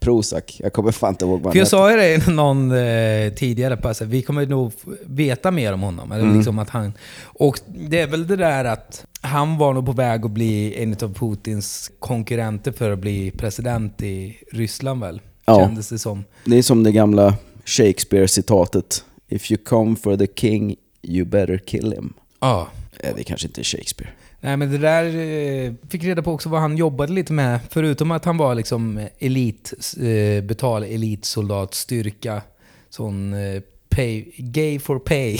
Prozac. 0.00 0.42
Jag 0.58 0.72
kommer 0.72 0.92
fan 0.92 1.10
inte 1.10 1.24
ihåg 1.24 1.40
vad 1.40 1.52
För 1.52 1.58
jag 1.58 1.68
sa 1.68 1.90
ju 1.90 1.96
det 1.96 2.26
någon 2.26 2.72
eh, 2.72 3.32
tidigare, 3.32 3.76
på, 3.76 3.88
alltså, 3.88 4.04
vi 4.04 4.22
kommer 4.22 4.46
nog 4.46 4.72
veta 5.04 5.50
mer 5.50 5.72
om 5.72 5.82
honom. 5.82 6.12
Eller 6.12 6.24
mm. 6.24 6.36
liksom 6.36 6.58
att 6.58 6.70
han, 6.70 6.92
och 7.22 7.60
det 7.66 8.00
är 8.00 8.06
väl 8.06 8.26
det 8.26 8.36
där 8.36 8.64
att 8.64 9.04
han 9.20 9.58
var 9.58 9.74
nog 9.74 9.86
på 9.86 9.92
väg 9.92 10.24
att 10.24 10.30
bli 10.30 10.82
en 10.82 10.92
av 10.92 11.14
Putins 11.14 11.90
konkurrenter 11.98 12.72
för 12.72 12.90
att 12.90 12.98
bli 12.98 13.30
president 13.30 14.02
i 14.02 14.36
Ryssland 14.52 15.00
väl? 15.00 15.20
Ja. 15.44 15.60
Kändes 15.60 15.88
det 15.88 15.98
som. 15.98 16.24
Det 16.44 16.58
är 16.58 16.62
som 16.62 16.82
det 16.82 16.92
gamla 16.92 17.34
Shakespeare-citatet. 17.64 19.04
If 19.28 19.50
you 19.50 19.58
come 19.64 19.96
for 19.96 20.16
the 20.16 20.26
king, 20.26 20.76
you 21.02 21.24
better 21.24 21.58
kill 21.58 21.92
him. 21.92 22.12
Ja. 22.40 22.68
Eh, 23.00 23.14
det 23.16 23.24
kanske 23.24 23.46
inte 23.46 23.60
är 23.60 23.64
Shakespeare. 23.64 24.10
Nej 24.40 24.56
men 24.56 24.70
det 24.70 24.78
där 24.78 25.04
eh, 25.04 25.72
fick 25.88 26.04
reda 26.04 26.22
på 26.22 26.32
också 26.32 26.48
vad 26.48 26.60
han 26.60 26.76
jobbade 26.76 27.12
lite 27.12 27.32
med. 27.32 27.60
Förutom 27.70 28.10
att 28.10 28.24
han 28.24 28.36
var 28.36 28.54
liksom 28.54 29.08
elit, 29.18 29.72
eh, 29.96 30.44
betal 30.44 30.82
elitsoldatstyrka. 30.82 32.42
Sån 32.90 33.34
eh, 33.34 33.62
pay, 33.88 34.24
gay 34.36 34.78
for 34.78 34.98
pay. 34.98 35.38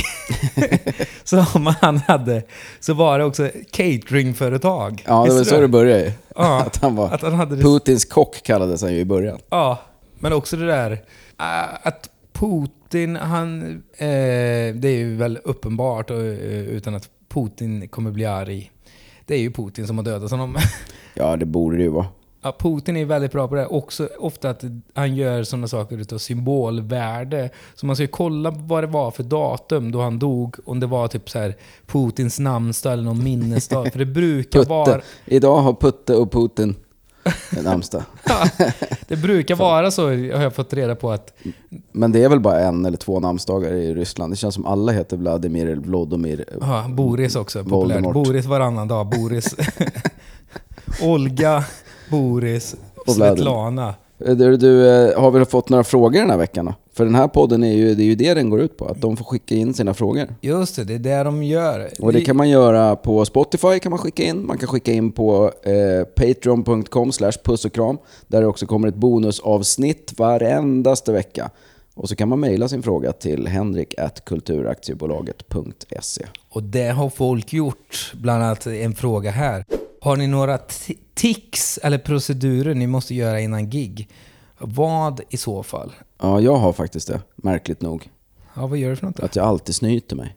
som 1.24 1.74
han 1.80 1.96
hade. 1.96 2.42
Så 2.80 2.94
var 2.94 3.18
det 3.18 3.24
också 3.24 3.50
cateringföretag. 3.70 5.02
Ja, 5.06 5.24
det 5.24 5.34
var 5.34 5.44
så 5.44 5.60
det 5.60 5.68
började. 5.68 6.12
Ja, 6.36 6.60
Att 6.66 6.76
han 6.76 6.96
var 6.96 7.10
att 7.10 7.22
han 7.22 7.34
hade 7.34 7.56
Putins 7.56 8.04
kock 8.04 8.42
kallades 8.42 8.82
han 8.82 8.92
ju 8.92 8.98
i 8.98 9.04
början. 9.04 9.38
Ja, 9.50 9.78
men 10.18 10.32
också 10.32 10.56
det 10.56 10.66
där 10.66 11.02
att 11.82 12.08
Putin, 12.38 13.16
han... 13.16 13.62
Eh, 13.92 14.74
det 14.74 14.88
är 14.88 14.96
ju 14.96 15.16
väl 15.16 15.38
uppenbart 15.44 16.10
eh, 16.10 16.16
utan 16.16 16.94
att 16.94 17.10
Putin 17.28 17.88
kommer 17.88 18.10
bli 18.10 18.24
arg. 18.24 18.70
Det 19.24 19.34
är 19.34 19.38
ju 19.38 19.52
Putin 19.52 19.86
som 19.86 19.98
har 19.98 20.04
dödat 20.04 20.30
honom. 20.30 20.56
Ja, 21.18 21.36
det 21.36 21.46
borde 21.46 21.76
det 21.76 21.82
ju 21.82 21.88
vara. 21.88 22.06
Ja, 22.42 22.56
Putin 22.58 22.96
är 22.96 23.04
väldigt 23.04 23.32
bra 23.32 23.48
på 23.48 23.54
det. 23.54 23.66
Också 23.66 24.08
ofta 24.18 24.50
att 24.50 24.64
han 24.94 25.16
gör 25.16 25.42
sådana 25.42 25.68
saker 25.68 25.98
utav 25.98 26.18
symbolvärde. 26.18 27.50
Så 27.74 27.86
man 27.86 27.96
ska 27.96 28.02
ju 28.02 28.08
kolla 28.08 28.50
vad 28.50 28.82
det 28.82 28.86
var 28.86 29.10
för 29.10 29.22
datum 29.22 29.92
då 29.92 30.00
han 30.00 30.18
dog. 30.18 30.56
Om 30.64 30.80
det 30.80 30.86
var 30.86 31.08
typ 31.08 31.30
så 31.30 31.38
här 31.38 31.56
Putins 31.86 32.38
namnsdag 32.38 32.92
eller 32.92 33.02
någon 33.02 33.24
minnesdag. 33.24 33.88
För 33.92 33.98
det 33.98 34.06
brukar 34.06 34.64
vara... 34.64 35.00
Idag 35.24 35.56
har 35.56 35.74
Putte 35.74 36.14
och 36.14 36.32
Putin 36.32 36.74
namnsdag. 37.64 38.02
Det 39.08 39.16
brukar 39.16 39.54
vara 39.56 39.90
så, 39.90 40.06
har 40.06 40.12
jag 40.42 40.54
fått 40.54 40.72
reda 40.72 40.94
på, 40.94 41.10
att 41.10 41.32
Men 41.92 42.12
det 42.12 42.24
är 42.24 42.28
väl 42.28 42.40
bara 42.40 42.60
en 42.60 42.86
eller 42.86 42.96
två 42.96 43.20
namnsdagar 43.20 43.72
i 43.72 43.94
Ryssland. 43.94 44.32
Det 44.32 44.36
känns 44.36 44.54
som 44.54 44.66
alla 44.66 44.92
heter 44.92 45.16
Vladimir 45.16 45.66
eller 45.66 45.82
Vlodomir. 45.82 46.44
Ja, 46.60 46.84
Boris 46.88 47.36
också. 47.36 47.58
Populärt. 47.64 47.96
Voldemort. 47.96 48.14
Boris 48.14 48.46
varannan 48.46 48.88
dag. 48.88 49.06
Boris. 49.06 49.54
Olga, 51.02 51.64
Boris. 52.10 52.76
Svetlana. 53.06 53.94
Eh, 54.26 54.34
Du, 54.36 54.56
du, 54.56 54.88
eh, 54.88 55.20
har 55.20 55.30
vi 55.30 55.44
fått 55.44 55.68
några 55.68 55.84
frågor 55.84 56.20
den 56.20 56.30
här 56.30 56.38
veckan 56.38 56.64
då? 56.64 56.74
För 56.96 57.04
den 57.04 57.14
här 57.14 57.28
podden 57.28 57.64
är 57.64 57.72
ju, 57.72 57.94
det 57.94 58.02
är 58.02 58.06
ju 58.06 58.14
det 58.14 58.34
den 58.34 58.50
går 58.50 58.60
ut 58.60 58.76
på, 58.76 58.86
att 58.86 59.00
de 59.00 59.16
får 59.16 59.24
skicka 59.24 59.54
in 59.54 59.74
sina 59.74 59.94
frågor. 59.94 60.34
Just 60.40 60.76
det, 60.76 60.84
det 60.84 60.94
är 60.94 60.98
det 60.98 61.22
de 61.24 61.42
gör. 61.42 61.88
Och 62.00 62.12
det 62.12 62.20
kan 62.20 62.36
man 62.36 62.48
göra 62.48 62.96
på 62.96 63.24
Spotify 63.24 63.78
kan 63.78 63.90
man 63.90 63.98
skicka 63.98 64.22
in, 64.22 64.46
man 64.46 64.58
kan 64.58 64.68
skicka 64.68 64.92
in 64.92 65.12
på 65.12 65.52
eh, 65.62 66.04
patreon.com 66.04 67.12
slash 67.12 67.32
puss 67.44 67.64
och 67.64 67.72
kram, 67.72 67.98
där 68.26 68.40
det 68.40 68.46
också 68.46 68.66
kommer 68.66 68.88
ett 68.88 68.94
bonusavsnitt 68.94 70.18
varendaste 70.18 71.12
vecka. 71.12 71.50
Och 71.94 72.08
så 72.08 72.16
kan 72.16 72.28
man 72.28 72.40
mejla 72.40 72.68
sin 72.68 72.82
fråga 72.82 73.12
till 73.12 73.46
henrik 73.46 73.94
kulturaktiebolaget.se. 74.26 76.26
Och 76.48 76.62
det 76.62 76.88
har 76.88 77.10
folk 77.10 77.52
gjort. 77.52 78.12
Bland 78.14 78.44
annat 78.44 78.66
en 78.66 78.94
fråga 78.94 79.30
här. 79.30 79.64
Har 80.00 80.16
ni 80.16 80.26
några 80.26 80.56
ti- 80.56 80.96
tics 81.14 81.78
eller 81.82 81.98
procedurer 81.98 82.74
ni 82.74 82.86
måste 82.86 83.14
göra 83.14 83.40
innan 83.40 83.70
gig? 83.70 84.08
Vad 84.58 85.20
i 85.28 85.36
så 85.36 85.62
fall? 85.62 85.92
Ja, 86.18 86.40
jag 86.40 86.56
har 86.56 86.72
faktiskt 86.72 87.08
det, 87.08 87.20
märkligt 87.36 87.80
nog. 87.80 88.10
Ja, 88.54 88.66
vad 88.66 88.78
gör 88.78 88.90
du 88.90 88.96
för 88.96 89.06
något 89.06 89.16
då? 89.16 89.24
Att 89.24 89.36
jag 89.36 89.46
alltid 89.46 89.74
snyter 89.74 90.16
mig. 90.16 90.36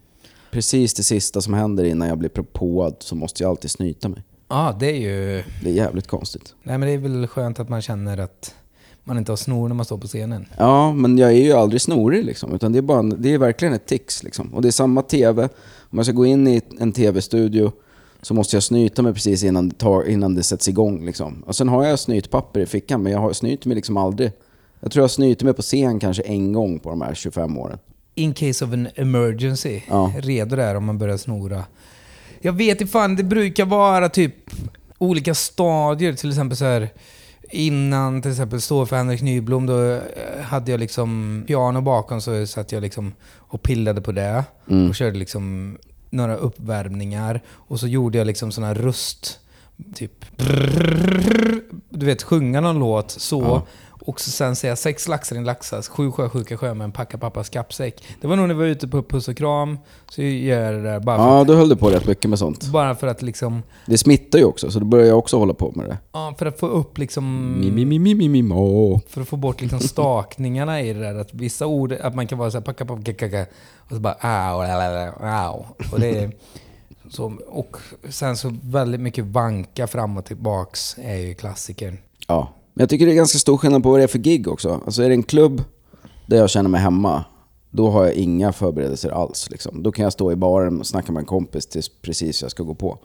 Precis 0.52 0.94
det 0.94 1.04
sista 1.04 1.42
som 1.42 1.54
händer 1.54 1.84
innan 1.84 2.08
jag 2.08 2.18
blir 2.18 2.30
påad 2.30 2.96
så 3.00 3.16
måste 3.16 3.44
jag 3.44 3.50
alltid 3.50 3.72
snyta 3.72 4.10
mig. 4.10 4.24
Ja, 4.48 4.78
det 4.80 4.86
är 4.86 4.96
ju... 5.00 5.44
Det 5.64 5.70
är 5.70 5.74
jävligt 5.74 6.08
konstigt. 6.08 6.56
Nej, 6.64 6.78
men 6.78 6.88
det 6.88 6.94
är 6.94 6.98
väl 6.98 7.28
skönt 7.28 7.60
att 7.60 7.70
man 7.70 7.82
känner 7.82 8.18
att 8.18 8.56
man 9.04 9.18
inte 9.18 9.32
har 9.32 9.38
snor 9.38 9.68
när 9.68 9.76
man 9.76 9.86
står 9.86 9.98
på 9.98 10.08
scenen. 10.08 10.46
Ja, 10.58 10.94
men 10.94 11.18
jag 11.18 11.32
är 11.32 11.44
ju 11.44 11.52
aldrig 11.52 11.82
snorig 11.82 12.26
liksom. 12.26 12.54
Utan 12.54 12.72
det 12.72 12.78
är, 12.78 12.82
bara 12.82 13.00
en, 13.00 13.22
det 13.22 13.34
är 13.34 13.38
verkligen 13.38 13.74
ett 13.74 13.86
tics 13.86 14.24
liksom. 14.24 14.54
Och 14.54 14.62
det 14.62 14.68
är 14.68 14.72
samma 14.72 15.02
TV. 15.02 15.50
Om 15.78 15.98
jag 15.98 16.06
ska 16.06 16.14
gå 16.14 16.26
in 16.26 16.48
i 16.48 16.62
en 16.80 16.92
TV-studio 16.92 17.72
så 18.22 18.34
måste 18.34 18.56
jag 18.56 18.64
snyta 18.64 19.02
mig 19.02 19.14
precis 19.14 19.44
innan 19.44 19.70
det, 19.70 19.76
tar, 19.76 20.10
innan 20.10 20.36
det 20.36 20.44
sätts 20.44 20.68
igång 20.68 21.06
liksom. 21.06 21.44
Och 21.48 21.56
sen 21.56 21.70
har 21.70 21.86
jag 21.86 22.00
snytpapper 22.00 22.60
i 22.60 22.66
fickan, 22.66 23.04
men 23.04 23.12
jag 23.12 23.20
har 23.20 23.34
snyter 23.34 23.68
mig 23.68 23.76
liksom 23.76 23.98
aldrig. 23.98 24.32
Jag 24.80 24.92
tror 24.92 25.04
jag 25.04 25.12
snyter 25.12 25.46
mig 25.46 25.54
på 25.54 25.62
scen 25.62 26.00
kanske 26.00 26.24
en 26.24 26.54
gång 26.54 26.80
på 26.80 26.90
de 26.90 27.02
här 27.02 27.14
25 27.14 27.58
åren. 27.58 27.78
In 28.16 28.34
case 28.34 28.66
of 28.66 28.74
an 28.74 28.88
emergency. 28.96 29.82
Ja. 29.88 30.14
Redo 30.18 30.56
där 30.56 30.76
om 30.76 30.86
man 30.86 30.98
börjar 30.98 31.18
snora. 31.18 31.64
Jag 32.42 32.54
vet 32.54 32.82
inte 32.82 32.92
fan, 32.92 33.16
det 33.16 33.24
brukar 33.24 33.66
vara 33.66 34.10
typ 34.10 34.36
olika 34.98 35.36
stadier. 35.36 36.14
Till 36.14 36.30
exempel 36.30 36.58
så 36.58 36.66
här 36.66 36.90
innan 37.52 38.22
till 38.22 38.32
exempel 38.32 38.62
stå 38.62 38.86
för 38.86 38.96
Henrik 38.96 39.22
Nyblom, 39.22 39.66
då 39.66 39.92
eh, 39.92 40.42
hade 40.44 40.72
jag 40.72 40.80
liksom 40.80 41.44
piano 41.48 41.82
bakom 41.82 42.22
så 42.22 42.48
satt 42.48 42.72
jag 42.72 42.82
liksom 42.82 43.14
och 43.36 43.62
pillade 43.62 44.02
på 44.02 44.12
det. 44.12 44.44
Mm. 44.70 44.90
Och 44.90 44.96
körde 44.96 45.20
liksom 45.20 45.78
några 46.10 46.36
uppvärmningar. 46.36 47.42
Och 47.50 47.80
så 47.80 47.88
gjorde 47.88 48.18
jag 48.18 48.28
liksom 48.28 48.52
sån 48.52 48.64
här 48.64 48.76
röst, 48.76 49.40
typ 49.96 50.26
du 51.90 52.06
vet, 52.06 52.24
sjunga 52.24 52.62
någon 52.62 52.80
låt 52.80 53.12
så. 53.12 53.42
Ja. 53.42 53.66
Och 54.10 54.20
så 54.20 54.32
sen 54.32 54.56
säga 54.56 54.76
sex 54.76 55.08
laxar 55.08 55.36
i 55.36 55.40
en 55.40 55.46
laxas, 55.46 55.88
sju 55.88 56.12
sjösjuka 56.12 56.58
sjömän, 56.58 56.92
packa 56.92 57.18
pappas 57.18 57.50
kappsäck. 57.50 58.04
Det 58.22 58.28
var 58.28 58.36
nog 58.36 58.48
när 58.48 58.56
vi 58.56 58.60
var 58.60 58.68
ute 58.68 58.88
på 58.88 59.04
Puss 59.04 59.28
och 59.28 59.38
Kram, 59.38 59.78
så 60.12 60.22
gör 60.22 60.62
jag 60.62 60.74
det 60.74 60.82
där 60.90 61.00
bara 61.00 61.18
för, 61.18 61.38
Ja, 61.38 61.44
då 61.44 61.56
höll 61.56 61.70
du 61.70 61.76
på 61.76 61.90
rätt 61.90 62.08
mycket 62.08 62.30
med 62.30 62.40
sånt. 62.40 62.66
bara 62.68 62.96
för 62.96 63.08
att 63.08 63.22
liksom, 63.22 63.64
Det 63.86 63.98
smittar 63.98 64.40
ju 64.40 64.46
också, 64.46 64.72
så 64.72 64.80
då 64.80 64.86
börjar 64.86 65.06
jag 65.08 65.18
också 65.18 65.38
hålla 65.38 65.54
på 65.54 65.72
med 65.76 65.90
det. 65.90 65.98
ja, 66.12 66.36
för 66.40 66.46
att 66.46 66.60
få 66.60 66.68
upp 66.68 66.98
liksom... 66.98 67.56
Mi, 67.60 67.72
mi, 67.72 67.86
mi, 67.86 68.00
mi, 68.00 68.16
mi, 68.16 68.30
mi, 68.30 68.42
mo. 68.42 69.00
För 69.08 69.22
att 69.22 69.28
få 69.28 69.36
bort 69.38 69.62
liksom 69.62 69.80
stakningarna 69.80 70.82
i 70.82 70.94
det 70.94 71.00
där. 71.00 71.16
Att 71.16 71.34
vissa 71.34 71.66
ord, 71.66 71.94
att 71.94 72.16
man 72.16 72.28
kan 72.28 72.38
vara 72.38 72.52
såhär 72.52 72.66
packa 72.66 72.86
pappa 72.86 73.02
kaka 73.04 73.46
och 73.78 73.90
så 73.96 74.00
bara 74.00 74.14
au, 74.14 74.62
au, 74.62 75.12
au. 75.22 75.66
Och 75.92 76.00
det 76.00 76.10
är, 76.10 76.32
så, 77.10 77.34
och 77.48 77.78
sen 78.10 78.38
så 78.38 78.56
väldigt 78.64 79.02
mycket 79.02 79.26
vanka 79.26 79.88
fram 79.88 80.18
och 80.18 80.26
tillbaks 80.26 80.96
är 81.02 81.16
ju 81.16 81.34
klassikern. 81.34 81.98
Ja. 82.28 82.54
Men 82.80 82.84
jag 82.84 82.90
tycker 82.90 83.06
det 83.06 83.12
är 83.12 83.16
ganska 83.16 83.38
stor 83.38 83.58
skillnad 83.58 83.84
på 83.84 83.90
vad 83.90 84.00
det 84.00 84.04
är 84.04 84.08
för 84.08 84.20
gig 84.20 84.48
också. 84.48 84.82
Alltså 84.86 85.04
är 85.04 85.10
det 85.10 85.16
en 85.16 85.24
klubb 85.24 85.64
där 86.26 86.38
jag 86.38 86.50
känner 86.50 86.70
mig 86.70 86.82
hemma, 86.82 87.24
då 87.70 87.90
har 87.90 88.06
jag 88.06 88.14
inga 88.14 88.54
förberedelser 88.54 89.10
alls. 89.10 89.50
Liksom. 89.52 89.84
Då 89.84 89.92
kan 89.92 90.04
jag 90.04 90.14
stå 90.14 90.32
i 90.32 90.36
baren 90.36 90.80
och 90.80 90.88
snacka 90.88 91.12
med 91.12 91.20
en 91.20 91.26
kompis 91.26 91.66
tills 91.68 91.90
precis 92.02 92.42
jag 92.42 92.52
ska 92.52 92.64
gå 92.64 92.74
på. 92.74 92.98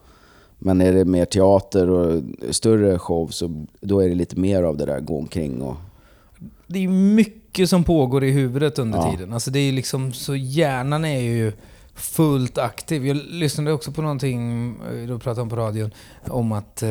Men 0.58 0.80
är 0.80 0.92
det 0.92 1.04
mer 1.04 1.24
teater 1.24 1.90
och 1.90 2.22
större 2.50 2.98
show 2.98 3.28
så 3.28 3.66
då 3.80 4.00
är 4.00 4.08
det 4.08 4.14
lite 4.14 4.36
mer 4.38 4.62
av 4.62 4.76
det 4.76 4.86
där 4.86 5.00
gå 5.00 5.18
omkring 5.18 5.62
och... 5.62 5.76
Det 6.66 6.84
är 6.84 6.88
mycket 6.88 7.70
som 7.70 7.84
pågår 7.84 8.24
i 8.24 8.30
huvudet 8.30 8.78
under 8.78 8.98
Ja. 8.98 9.10
tiden. 9.10 9.32
Alltså 9.32 9.50
det 9.50 9.58
är 9.58 9.72
liksom 9.72 10.12
så 10.12 10.36
hjärnan 10.36 11.04
är 11.04 11.20
ju 11.20 11.52
fullt 11.94 12.58
aktiv. 12.58 13.06
Jag 13.06 13.16
lyssnade 13.16 13.72
också 13.72 13.92
på 13.92 14.02
någonting, 14.02 14.68
eh, 14.92 15.08
då 15.08 15.18
pratade 15.18 15.40
de 15.40 15.48
på 15.48 15.56
radion, 15.56 15.90
om 16.28 16.52
att 16.52 16.82
eh, 16.82 16.88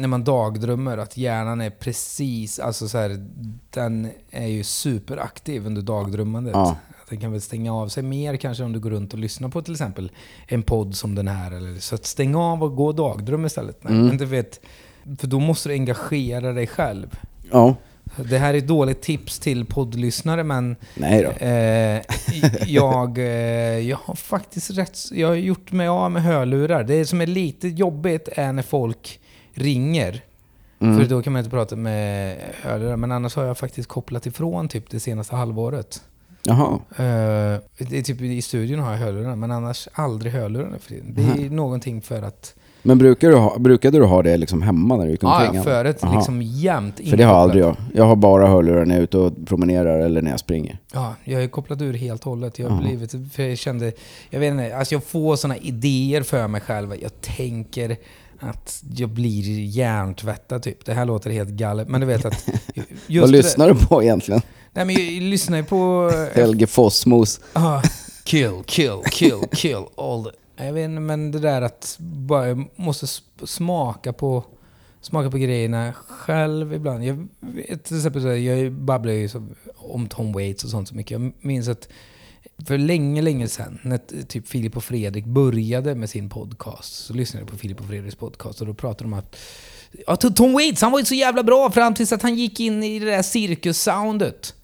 när 0.00 0.08
man 0.08 0.24
dagdrömmer, 0.24 0.98
att 0.98 1.16
hjärnan 1.16 1.60
är 1.60 1.70
precis, 1.70 2.58
alltså 2.58 2.88
så 2.88 2.98
här, 2.98 3.26
den 3.70 4.08
är 4.30 4.46
ju 4.46 4.62
superaktiv 4.64 5.66
under 5.66 5.82
dagdrömmandet. 5.82 6.52
Ja. 6.54 6.76
Den 7.08 7.20
kan 7.20 7.32
väl 7.32 7.40
stänga 7.40 7.74
av 7.74 7.88
sig 7.88 8.02
mer 8.02 8.36
kanske 8.36 8.64
om 8.64 8.72
du 8.72 8.80
går 8.80 8.90
runt 8.90 9.12
och 9.12 9.18
lyssnar 9.18 9.48
på 9.48 9.62
till 9.62 9.72
exempel 9.74 10.10
en 10.46 10.62
podd 10.62 10.94
som 10.96 11.14
den 11.14 11.28
här. 11.28 11.50
Eller, 11.50 11.80
så 11.80 11.94
att 11.94 12.06
stänga 12.06 12.38
av 12.38 12.62
och 12.62 12.76
gå 12.76 12.86
och 12.86 12.94
dagdröm 12.94 13.46
istället. 13.46 13.84
Nej, 13.84 13.92
Mm. 13.92 14.06
Men 14.06 14.16
du 14.16 14.24
vet, 14.24 14.60
för 15.18 15.26
då 15.26 15.38
måste 15.40 15.68
du 15.68 15.72
engagera 15.72 16.52
dig 16.52 16.66
själv. 16.66 17.18
Ja. 17.50 17.74
Det 18.16 18.38
här 18.38 18.54
är 18.54 18.58
ett 18.58 18.66
dåligt 18.68 19.02
tips 19.02 19.38
till 19.38 19.64
poddlyssnare 19.64 20.44
men 20.44 20.76
Nej 20.94 21.22
då. 21.22 21.46
eh, 21.46 22.02
jag, 22.66 23.18
eh, 23.18 23.24
jag 23.88 23.98
har 24.04 24.14
faktiskt 24.14 24.70
rätt... 24.70 24.98
Jag 25.12 25.28
har 25.28 25.34
gjort 25.34 25.72
mig 25.72 25.88
av 25.88 26.10
med 26.10 26.22
hörlurar. 26.22 26.84
Det 26.84 27.06
som 27.06 27.20
är 27.20 27.26
lite 27.26 27.68
jobbigt 27.68 28.28
är 28.32 28.52
när 28.52 28.62
folk 28.62 29.20
ringer. 29.54 30.20
Mm. 30.78 30.98
För 30.98 31.04
då 31.04 31.22
kan 31.22 31.32
man 31.32 31.40
inte 31.40 31.50
prata 31.50 31.76
med 31.76 32.36
hörlurar. 32.62 32.96
Men 32.96 33.12
annars 33.12 33.36
har 33.36 33.44
jag 33.44 33.58
faktiskt 33.58 33.88
kopplat 33.88 34.26
ifrån 34.26 34.68
typ 34.68 34.90
det 34.90 35.00
senaste 35.00 35.36
halvåret. 35.36 36.02
Jaha. 36.42 36.78
Det 37.78 37.98
är 37.98 38.02
typ 38.02 38.20
I 38.20 38.42
studion 38.42 38.80
har 38.80 38.90
jag 38.90 38.98
hörlurar, 38.98 39.36
men 39.36 39.50
annars 39.50 39.88
aldrig 39.92 40.32
hörlurar. 40.32 40.78
för 40.80 40.88
tiden. 40.88 41.14
Det 41.14 41.46
är 41.46 41.50
någonting 41.50 42.02
för 42.02 42.22
att... 42.22 42.54
Men 42.82 42.98
brukar 42.98 43.28
du 43.28 43.36
ha, 43.36 43.58
brukade 43.58 43.98
du 43.98 44.04
ha 44.04 44.22
det 44.22 44.36
liksom 44.36 44.62
hemma 44.62 44.96
när 44.96 45.04
du 45.04 45.10
gick 45.10 45.24
omkring? 45.24 45.54
Ja, 45.54 45.62
förut 45.62 46.04
Aha. 46.04 46.16
liksom 46.16 46.42
jämt 46.42 47.00
För 47.10 47.16
det 47.16 47.24
har 47.24 47.34
aldrig 47.34 47.62
jag. 47.62 47.76
Jag 47.94 48.04
har 48.04 48.16
bara 48.16 48.46
hörlurar 48.46 48.84
när 48.84 48.94
jag 48.94 48.98
är 48.98 49.04
ute 49.04 49.18
och 49.18 49.46
promenerar 49.46 49.98
eller 49.98 50.22
när 50.22 50.30
jag 50.30 50.40
springer. 50.40 50.78
Ja, 50.92 51.14
jag 51.24 51.40
har 51.40 51.46
kopplat 51.46 51.80
ur 51.80 51.94
helt 51.94 52.22
och 52.22 52.30
hållet. 52.30 52.58
Jag 52.58 52.68
har 52.68 52.82
blivit, 52.82 53.14
för 53.32 53.42
jag 53.42 53.58
kände, 53.58 53.92
jag 54.30 54.40
vet 54.40 54.50
inte, 54.50 54.76
alltså 54.76 54.94
jag 54.94 55.04
får 55.04 55.36
sådana 55.36 55.56
idéer 55.56 56.22
för 56.22 56.48
mig 56.48 56.60
själv. 56.60 56.94
Jag 57.02 57.20
tänker 57.20 57.96
att 58.40 58.82
jag 58.94 59.08
blir 59.08 59.60
hjärntvättad 59.64 60.62
typ. 60.62 60.84
Det 60.84 60.94
här 60.94 61.04
låter 61.04 61.30
helt 61.30 61.50
galet, 61.50 61.88
men 61.88 62.00
du 62.00 62.06
vet 62.06 62.24
att... 62.24 62.48
Vad 62.76 62.86
det- 63.08 63.26
lyssnar 63.26 63.68
du 63.68 63.86
på 63.86 64.02
egentligen? 64.02 64.42
Nej 64.72 64.84
men 64.84 64.94
jag, 64.94 65.04
jag 65.04 65.22
lyssnar 65.22 65.56
ju 65.56 65.64
på... 65.64 66.10
Helge 66.34 66.66
Fossmos. 66.66 67.40
Ah, 67.52 67.82
kill, 68.24 68.62
kill, 68.66 68.98
kill, 69.12 69.40
kill, 69.52 69.84
all 69.96 70.24
the... 70.24 70.30
Jag 70.64 70.72
vet 70.72 70.84
inte, 70.84 71.00
men 71.00 71.30
det 71.30 71.38
där 71.38 71.62
att 71.62 71.96
bara, 71.98 72.64
måste 72.76 73.06
smaka 73.44 74.12
på, 74.12 74.44
smaka 75.00 75.30
på 75.30 75.38
grejerna 75.38 75.92
själv 76.08 76.74
ibland. 76.74 77.04
Jag, 77.04 77.28
vet, 77.40 77.84
till 77.84 77.96
exempel, 77.96 78.42
jag 78.42 78.72
babblar 78.72 79.12
ju 79.12 79.28
om 79.76 80.08
Tom 80.08 80.32
Waits 80.32 80.64
och 80.64 80.70
sånt 80.70 80.88
så 80.88 80.94
mycket. 80.94 81.10
Jag 81.10 81.32
minns 81.40 81.68
att 81.68 81.88
för 82.66 82.78
länge, 82.78 83.22
länge 83.22 83.48
sedan, 83.48 83.78
när 83.82 84.24
typ 84.28 84.48
Filip 84.48 84.76
och 84.76 84.84
Fredrik 84.84 85.24
började 85.24 85.94
med 85.94 86.10
sin 86.10 86.28
podcast, 86.28 86.94
så 86.94 87.14
lyssnade 87.14 87.42
jag 87.42 87.50
på 87.50 87.58
Filip 87.58 87.80
och 87.80 87.86
Fredriks 87.86 88.16
podcast 88.16 88.60
och 88.60 88.66
då 88.66 88.74
pratade 88.74 89.04
de 89.04 89.12
om 89.12 89.18
att 89.18 89.36
ja, 90.06 90.16
Tom 90.16 90.52
Waits, 90.52 90.82
han 90.82 90.92
var 90.92 90.98
ju 90.98 91.04
så 91.04 91.14
jävla 91.14 91.42
bra 91.42 91.70
fram 91.70 91.94
tills 91.94 92.12
att 92.12 92.22
han 92.22 92.34
gick 92.34 92.60
in 92.60 92.82
i 92.82 92.98
det 92.98 93.06
där 93.06 93.22
cirkussoundet. 93.22 94.54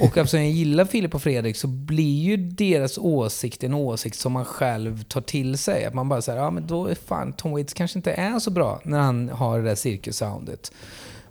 Och 0.00 0.18
eftersom 0.18 0.40
jag 0.40 0.50
gillar 0.50 0.84
Filip 0.84 1.14
och 1.14 1.22
Fredrik 1.22 1.56
så 1.56 1.66
blir 1.66 2.22
ju 2.22 2.36
deras 2.36 2.98
åsikt 2.98 3.64
en 3.64 3.74
åsikt 3.74 4.18
som 4.18 4.32
man 4.32 4.44
själv 4.44 5.02
tar 5.02 5.20
till 5.20 5.58
sig. 5.58 5.84
Att 5.84 5.94
man 5.94 6.08
bara 6.08 6.22
säger, 6.22 6.38
ja 6.38 6.50
men 6.50 6.66
då 6.66 6.86
är 6.86 6.94
fan 6.94 7.32
Tom 7.32 7.52
Waits 7.52 7.74
kanske 7.74 7.98
inte 7.98 8.12
är 8.12 8.38
så 8.38 8.50
bra 8.50 8.80
när 8.84 8.98
han 8.98 9.28
har 9.28 9.58
det 9.58 9.64
där 9.64 9.74
cirkussoundet. 9.74 10.72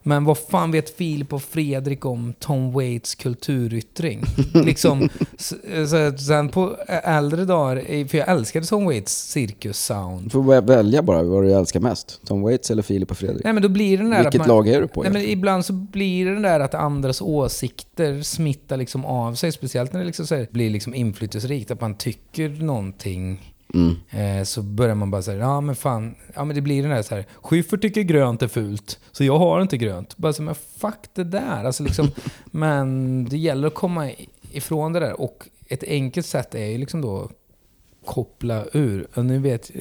Men 0.08 0.24
vad 0.26 0.38
fan 0.38 0.72
vet 0.72 0.98
Filip 0.98 1.34
och 1.34 1.44
Fredrik 1.44 2.06
om 2.06 2.34
Tom 2.40 2.72
Waits 2.72 3.16
kulturyttring? 3.16 4.24
liksom, 4.54 5.10
så, 5.38 5.56
så, 5.88 6.18
sen 6.18 6.50
på 6.50 6.76
äldre 6.88 7.46
dagar, 7.46 8.08
för 8.08 8.18
jag 8.18 8.30
älskade 8.30 8.66
Tom 8.66 8.86
Waits 8.86 9.32
cirkussound. 9.32 10.24
Du 10.24 10.30
får 10.30 10.44
vä- 10.44 10.68
välja 10.68 11.02
bara 11.02 11.24
vad 11.24 11.44
du 11.44 11.54
älskar 11.54 11.80
mest. 11.80 12.22
Tom 12.26 12.42
Waits 12.42 12.72
eller 12.72 12.82
Filip 12.82 13.12
och 13.12 13.18
Fredrik? 13.18 13.44
Nej 13.44 13.54
men 13.54 13.64
då 13.64 13.70
blir 13.70 13.98
den 13.98 14.10
där 14.10 14.24
Vilket 14.24 14.40
man, 14.40 14.48
lag 14.48 14.68
är 14.68 14.82
du 14.82 14.88
på? 14.88 15.04
Nej, 15.04 15.12
men 15.12 15.22
ibland 15.22 15.66
så 15.66 15.74
blir 15.74 16.26
det 16.26 16.34
den 16.34 16.42
där 16.42 16.60
att 16.60 16.74
andras 16.74 17.22
åsikter 17.22 18.22
smittar 18.22 18.78
liksom 18.78 19.06
av 19.06 19.34
sig. 19.34 19.52
Speciellt 19.52 19.94
när 19.94 20.00
det 20.00 20.06
liksom 20.06 20.28
så 20.28 20.36
här 20.36 20.48
blir 20.52 20.70
liksom 20.70 20.94
inflytelserikt. 20.94 21.72
Att 21.72 21.82
man 21.82 21.96
tycker 21.96 22.50
någonting. 22.50 23.54
Mm. 23.78 23.96
Eh, 24.40 24.44
så 24.44 24.62
börjar 24.62 24.96
man 24.96 25.12
bara 25.12 25.22
säga, 25.22 25.40
ja 25.40 25.62
men 25.62 25.76
fan, 25.76 26.16
ja 26.36 26.46
men 26.46 26.56
det 26.56 26.62
blir 26.62 26.82
den 26.82 26.92
där 26.92 27.02
så 27.02 27.16
här, 27.16 27.26
Schyffert 27.42 27.82
tycker 27.82 28.02
grönt 28.02 28.42
är 28.42 28.48
fult, 28.48 29.00
så 29.12 29.24
jag 29.24 29.40
har 29.40 29.62
inte 29.62 29.78
grönt. 29.78 30.18
Bara 30.18 30.34
så, 30.34 30.42
men 30.42 30.56
fuck 30.56 31.00
det 31.14 31.24
där. 31.24 31.64
Alltså 31.66 31.84
liksom, 31.84 32.08
men 32.46 33.26
det 33.26 33.38
gäller 33.38 33.68
att 33.68 33.74
komma 33.74 34.12
ifrån 34.52 34.94
det 34.94 35.00
där. 35.00 35.22
Och 35.22 35.48
ett 35.68 35.84
enkelt 35.84 36.26
sätt 36.26 36.56
är 36.56 36.66
ju 36.66 36.78
liksom 36.78 37.02
då 37.02 37.30
koppla 38.06 38.66
ur. 38.74 39.08
Och 39.14 39.26
nu 39.26 39.40
vet 39.40 39.72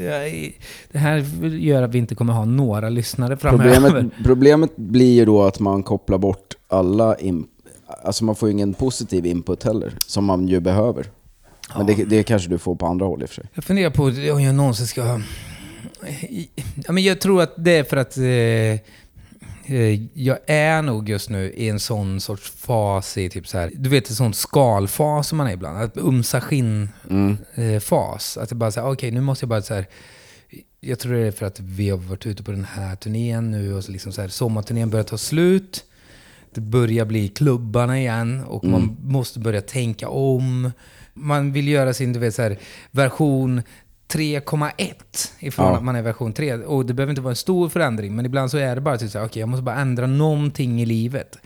det 0.92 0.98
här 0.98 1.18
gör 1.46 1.82
att 1.82 1.94
vi 1.94 1.98
inte 1.98 2.14
kommer 2.14 2.32
ha 2.32 2.44
några 2.44 2.88
lyssnare 2.88 3.36
framöver. 3.36 3.80
Problemet, 3.80 4.12
problemet 4.24 4.76
blir 4.76 5.14
ju 5.14 5.24
då 5.24 5.42
att 5.42 5.60
man 5.60 5.82
kopplar 5.82 6.18
bort 6.18 6.56
alla... 6.68 7.16
In, 7.18 7.46
alltså 8.04 8.24
man 8.24 8.34
får 8.34 8.48
ju 8.48 8.52
ingen 8.52 8.74
positiv 8.74 9.26
input 9.26 9.64
heller, 9.64 9.94
som 10.06 10.24
man 10.24 10.48
ju 10.48 10.60
behöver. 10.60 11.06
Men 11.74 11.86
det, 11.86 12.04
det 12.04 12.22
kanske 12.22 12.48
du 12.48 12.58
får 12.58 12.76
på 12.76 12.86
andra 12.86 13.06
håll 13.06 13.22
i 13.22 13.24
och 13.24 13.28
för 13.28 13.34
sig. 13.34 13.44
Jag 13.54 13.64
funderar 13.64 13.90
på 13.90 14.02
om 14.32 14.42
jag 14.42 14.54
någonsin 14.54 14.86
ska... 14.86 15.20
Ja, 16.86 16.92
men 16.92 17.02
jag 17.02 17.20
tror 17.20 17.42
att 17.42 17.54
det 17.56 17.70
är 17.70 17.84
för 17.84 17.96
att 17.96 18.16
eh, 18.18 19.76
eh, 19.76 20.00
jag 20.14 20.38
är 20.46 20.82
nog 20.82 21.08
just 21.08 21.30
nu 21.30 21.52
i 21.52 21.68
en 21.68 21.80
sån 21.80 22.20
sorts 22.20 22.50
fas 22.50 23.18
i 23.18 23.30
typ 23.30 23.48
så 23.48 23.58
här, 23.58 23.72
du 23.74 23.88
vet 23.88 24.08
en 24.10 24.16
sån 24.16 24.34
skalfas 24.34 25.28
som 25.28 25.38
man 25.38 25.46
är 25.46 25.52
ibland, 25.52 25.78
att 25.78 25.96
umsa 25.96 26.40
skinn 26.40 26.88
Mm. 27.10 27.36
eh. 27.54 27.82
Att 28.36 28.48
det 28.48 28.54
bara 28.54 28.70
säga, 28.70 28.90
okej 28.90 29.10
nu 29.10 29.20
måste 29.20 29.44
jag 29.44 29.48
bara 29.48 29.62
så 29.62 29.74
här. 29.74 29.86
Jag 30.80 30.98
tror 30.98 31.12
det 31.12 31.26
är 31.26 31.32
för 31.32 31.46
att 31.46 31.60
vi 31.60 31.90
har 31.90 31.98
varit 31.98 32.26
ute 32.26 32.42
på 32.42 32.50
den 32.50 32.64
här 32.64 32.96
turnén 32.96 33.50
nu 33.50 33.74
och 33.74 33.84
så 33.84 33.92
liksom 33.92 34.12
så 34.12 34.20
här, 34.20 34.28
sommarturnén 34.28 34.90
börjar 34.90 35.04
ta 35.04 35.18
slut. 35.18 35.84
Det 36.54 36.60
börjar 36.60 37.04
bli 37.04 37.28
klubbarna 37.28 37.98
igen 37.98 38.44
och 38.44 38.64
man 38.64 38.96
måste 39.02 39.38
börja 39.38 39.60
tänka 39.60 40.08
om. 40.08 40.70
Man 41.18 41.52
vill 41.52 41.68
göra 41.68 41.94
sin, 41.94 42.12
du 42.12 42.18
vet 42.18 42.34
så 42.34 42.42
här, 42.42 42.58
version 42.90 43.62
3,1 44.08 44.94
ifrån 45.38 45.66
Ja. 45.66 45.76
att 45.76 45.84
man 45.84 45.96
är 45.96 46.02
version 46.02 46.32
3. 46.32 46.54
Och 46.54 46.86
det 46.86 46.94
behöver 46.94 47.10
inte 47.10 47.22
vara 47.22 47.30
en 47.32 47.36
stor 47.36 47.68
förändring, 47.68 48.16
men 48.16 48.26
ibland 48.26 48.50
så 48.50 48.56
är 48.58 48.74
det 48.74 48.80
bara 48.80 48.98
typ 48.98 49.10
så 49.10 49.18
här, 49.18 49.26
okej 49.26 49.40
jag 49.40 49.48
måste 49.48 49.62
bara 49.62 49.76
ändra 49.76 50.06
någonting 50.06 50.82
i 50.82 50.86
livet. 50.86 51.38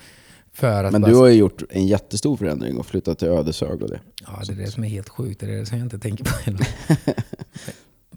För 0.52 0.84
att 0.84 0.92
Men 0.92 1.02
bara 1.02 1.10
du 1.12 1.16
har 1.16 1.26
ju 1.26 1.34
gjort 1.34 1.62
en 1.70 1.86
jättestor 1.86 2.36
förändring 2.36 2.76
och 2.76 2.86
flyttat 2.86 3.18
till 3.18 3.28
Ödeshög 3.28 3.82
och 3.82 3.88
det. 3.90 4.00
Ja, 4.26 4.42
det 4.46 4.52
är 4.52 4.56
det 4.56 4.70
som 4.70 4.84
är 4.84 4.88
helt 4.88 5.08
sjukt. 5.08 5.40
Det 5.40 5.46
är 5.46 5.50
det 5.50 5.66
som 5.66 5.78
jag 5.78 5.84
inte 5.86 5.98
tänker 5.98 6.24
på. 6.24 6.30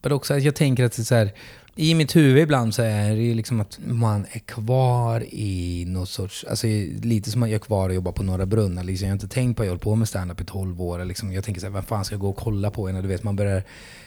Men 0.01 0.11
också 0.11 0.33
att 0.33 0.43
jag 0.43 0.55
tänker 0.55 0.83
att 0.85 0.91
det 0.93 1.01
är 1.01 1.03
så 1.03 1.15
här, 1.15 1.31
i 1.75 1.95
mitt 1.95 2.15
huvud 2.15 2.43
ibland 2.43 2.75
så 2.75 2.81
är 2.81 3.09
det 3.15 3.21
ju 3.21 3.33
liksom 3.33 3.61
att 3.61 3.79
man 3.85 4.25
är 4.31 4.39
kvar 4.39 5.23
i 5.29 5.85
något 5.87 6.09
sorts, 6.09 6.45
alltså 6.49 6.67
lite 7.01 7.31
som 7.31 7.43
att 7.43 7.49
jag 7.49 7.55
är 7.55 7.59
kvar 7.59 7.89
och 7.89 7.95
jobbar 7.95 8.11
på 8.11 8.23
Norra 8.23 8.45
Brunn. 8.45 8.75
Liksom, 8.85 9.07
jag 9.07 9.11
har 9.11 9.15
inte 9.15 9.27
tänkt 9.27 9.57
på 9.57 9.63
att 9.63 9.67
jag 9.67 9.71
hållit 9.71 9.83
på 9.83 9.95
med 9.95 10.07
stand-up 10.07 10.41
i 10.41 10.45
12 10.45 10.81
år. 10.81 11.05
Liksom, 11.05 11.33
jag 11.33 11.43
tänker 11.43 11.61
så 11.61 11.67
här, 11.67 11.71
vad 11.73 11.85
fan 11.85 12.05
ska 12.05 12.13
jag 12.13 12.21
gå 12.21 12.29
och 12.29 12.35
kolla 12.35 12.71
på 12.71 12.87
du 12.87 13.07
vet, 13.07 13.23
man 13.23 13.35
börjar, 13.35 13.63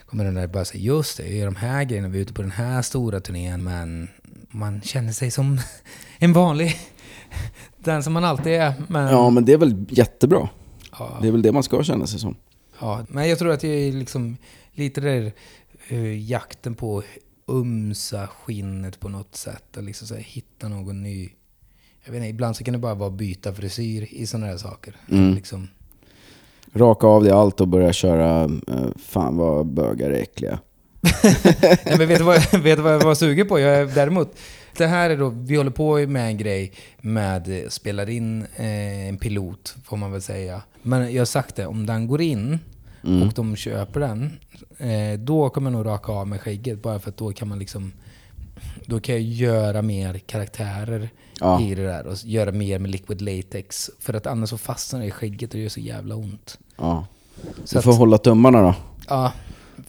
kommer 0.06 0.24
den 0.24 0.34
där 0.34 0.46
bara 0.46 0.64
säga 0.64 0.80
just 0.80 1.16
det, 1.16 1.22
jag 1.26 1.36
gör 1.36 1.44
de 1.44 1.56
här 1.56 1.84
grejerna, 1.84 2.08
vi 2.08 2.18
är 2.18 2.22
ute 2.22 2.32
på 2.32 2.42
den 2.42 2.50
här 2.50 2.82
stora 2.82 3.20
turnén, 3.20 3.64
men 3.64 4.08
man 4.50 4.80
känner 4.80 5.12
sig 5.12 5.30
som 5.30 5.60
en 6.18 6.32
vanlig, 6.32 6.76
den 7.78 8.02
som 8.02 8.12
man 8.12 8.24
alltid 8.24 8.52
är. 8.52 8.72
Men, 8.88 9.12
Ja, 9.12 9.30
men 9.30 9.44
det 9.44 9.52
är 9.52 9.58
väl 9.58 9.84
jättebra. 9.88 10.48
ja. 10.98 11.18
Det 11.22 11.28
är 11.28 11.32
väl 11.32 11.42
det 11.42 11.52
man 11.52 11.62
ska 11.62 11.82
känna 11.82 12.06
sig 12.06 12.20
som. 12.20 12.36
Ja, 12.80 13.04
men 13.08 13.28
jag 13.28 13.38
tror 13.38 13.52
att 13.52 13.60
det 13.60 13.68
är 13.68 13.92
liksom 13.92 14.36
lite 14.72 15.00
där 15.00 15.32
eh, 15.88 16.30
jakten 16.30 16.74
på 16.74 17.02
umsa 17.46 18.26
skinnet 18.26 19.00
på 19.00 19.08
något 19.08 19.36
sätt 19.36 19.76
och 19.76 19.82
liksom 19.82 20.08
så 20.08 20.14
här, 20.14 20.22
hitta 20.22 20.68
någon 20.68 21.02
ny... 21.02 21.30
Jag 22.04 22.12
vet 22.12 22.18
inte, 22.18 22.28
ibland 22.28 22.56
så 22.56 22.64
kan 22.64 22.72
det 22.72 22.78
bara 22.78 22.94
vara 22.94 23.10
byta 23.10 23.52
frisyr 23.52 24.08
i 24.10 24.26
sådana 24.26 24.46
här 24.46 24.56
saker. 24.56 24.96
Mm. 25.10 25.34
Liksom, 25.34 25.68
Raka 26.76 27.06
av 27.06 27.22
dig 27.22 27.32
allt 27.32 27.60
och 27.60 27.68
börja 27.68 27.92
köra, 27.92 28.44
eh, 28.44 28.88
fan 28.98 29.36
vad 29.36 29.66
bögar 29.66 30.10
är 30.10 30.22
äckliga. 30.22 30.58
Nej, 31.84 31.98
men 31.98 32.08
vet 32.08 32.18
du, 32.18 32.24
vad, 32.24 32.62
vet 32.62 32.78
du 32.78 32.82
vad 32.82 32.94
jag 32.94 33.00
var 33.00 33.14
sugen 33.14 33.48
på? 33.48 33.60
Jag 33.60 33.76
är, 33.76 33.86
däremot, 33.86 34.38
det 34.76 34.86
här 34.86 35.10
är 35.10 35.16
då, 35.16 35.28
vi 35.28 35.56
håller 35.56 35.70
på 35.70 35.96
med 36.06 36.26
en 36.26 36.36
grej 36.36 36.72
med, 37.00 37.62
eh, 37.62 37.68
spelar 37.68 38.08
in 38.08 38.46
eh, 38.56 39.08
en 39.08 39.18
pilot, 39.18 39.76
får 39.84 39.96
man 39.96 40.12
väl 40.12 40.22
säga. 40.22 40.62
Men 40.82 41.12
jag 41.12 41.20
har 41.20 41.26
sagt 41.26 41.56
det, 41.56 41.66
om 41.66 41.86
den 41.86 42.06
går 42.06 42.20
in 42.20 42.58
Mm. 43.06 43.28
och 43.28 43.34
de 43.34 43.56
köper 43.56 44.00
den, 44.00 44.38
eh, 44.78 45.18
då 45.18 45.50
kommer 45.50 45.70
jag 45.70 45.76
nog 45.78 45.86
raka 45.86 46.12
av 46.12 46.26
med 46.28 46.40
skägget. 46.40 46.82
Bara 46.82 46.98
för 46.98 47.10
att 47.10 47.16
då 47.16 47.32
kan 47.32 47.48
man 47.48 47.58
liksom, 47.58 47.92
då 48.86 49.00
kan 49.00 49.14
jag 49.14 49.22
göra 49.24 49.82
mer 49.82 50.18
karaktärer 50.18 51.08
Ja. 51.40 51.60
i 51.60 51.74
det 51.74 51.82
där 51.82 52.06
och 52.06 52.16
göra 52.24 52.52
mer 52.52 52.78
med 52.78 52.90
liquid 52.90 53.20
latex. 53.22 53.90
För 54.00 54.14
att 54.14 54.26
annars 54.26 54.50
så 54.50 54.58
fastnar 54.58 55.00
det 55.00 55.06
i 55.06 55.10
skägget 55.10 55.50
och 55.50 55.56
det 55.56 55.62
gör 55.62 55.68
så 55.68 55.80
jävla 55.80 56.14
ont. 56.14 56.58
Ja. 56.76 57.06
Så 57.64 57.78
Du 57.78 57.82
får 57.82 57.90
att, 57.92 57.98
hålla 57.98 58.18
tummarna 58.18 58.62
då. 58.62 58.74
ja, 59.08 59.32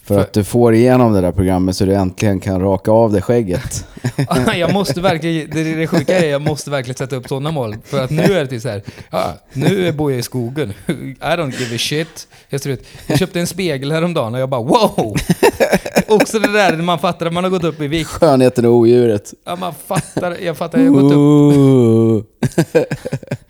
För, 0.08 0.14
För- 0.14 0.20
att 0.22 0.32
du 0.32 0.44
får 0.44 0.74
igenom 0.74 1.12
det 1.12 1.20
där 1.20 1.32
programmet 1.32 1.76
så 1.76 1.84
du 1.84 1.94
äntligen 1.94 2.40
kan 2.40 2.60
raka 2.60 2.90
av 2.90 3.12
dig 3.12 3.22
skägget. 3.22 3.86
jag 4.56 4.72
måste 4.72 5.00
verkligen, 5.00 5.50
det, 5.50 5.74
det 5.74 5.86
sjuka 5.86 6.18
är 6.18 6.30
jag 6.30 6.42
måste 6.42 6.70
verkligen 6.70 6.96
sätta 6.96 7.16
upp 7.16 7.28
sådana 7.28 7.50
mål. 7.50 7.76
För 7.84 8.04
att 8.04 8.10
nu 8.10 8.22
är 8.22 8.40
det 8.40 8.46
typ 8.46 8.62
så 8.62 8.68
här, 8.68 8.82
ja, 9.10 9.34
nu 9.52 9.92
bor 9.92 10.10
jag 10.10 10.18
i 10.18 10.22
skogen. 10.22 10.72
I 10.88 11.14
don't 11.20 11.60
give 11.60 11.74
a 11.74 11.78
shit. 11.78 12.28
Jag, 12.48 12.60
ser 12.60 12.70
ut, 12.70 12.86
jag 13.06 13.18
köpte 13.18 13.40
en 13.40 13.46
spegel 13.46 13.92
häromdagen 13.92 14.34
och 14.34 14.40
jag 14.40 14.48
bara 14.48 14.62
wow! 14.62 15.16
Också 16.08 16.38
det 16.38 16.52
där 16.52 16.76
när 16.76 16.84
man 16.84 16.98
fattar 16.98 17.26
att 17.26 17.32
man 17.32 17.44
har 17.44 17.50
gått 17.50 17.64
upp 17.64 17.80
i 17.80 17.86
vikt. 17.88 18.10
Skönheten 18.10 18.64
och 18.64 18.72
odjuret. 18.72 19.34
Ja, 19.44 19.56
man 19.56 19.74
fattar, 19.86 20.36
jag 20.42 20.56
fattar, 20.56 20.78
jag 20.78 20.92
har 20.92 21.02
gått 21.02 21.12
upp, 21.12 22.26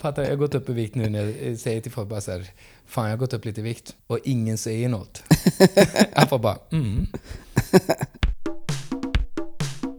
fattar, 0.00 0.22
jag 0.22 0.30
har 0.30 0.36
gått 0.36 0.54
upp 0.54 0.68
i 0.68 0.72
vikt 0.72 0.94
nu 0.94 1.08
när 1.08 1.48
jag 1.48 1.58
säger 1.58 1.80
till 1.80 1.92
folk 1.92 2.08
bara 2.08 2.20
så 2.20 2.32
här, 2.32 2.50
fan 2.86 3.04
jag 3.04 3.12
har 3.12 3.18
gått 3.18 3.32
upp 3.32 3.44
lite 3.44 3.60
i 3.60 3.64
vikt. 3.64 3.94
Och 4.06 4.18
ingen 4.24 4.58
säger 4.58 4.88
något. 4.88 5.22
Jag 6.14 6.28
får 6.28 6.38
bara, 6.38 6.58
mm. 6.72 7.06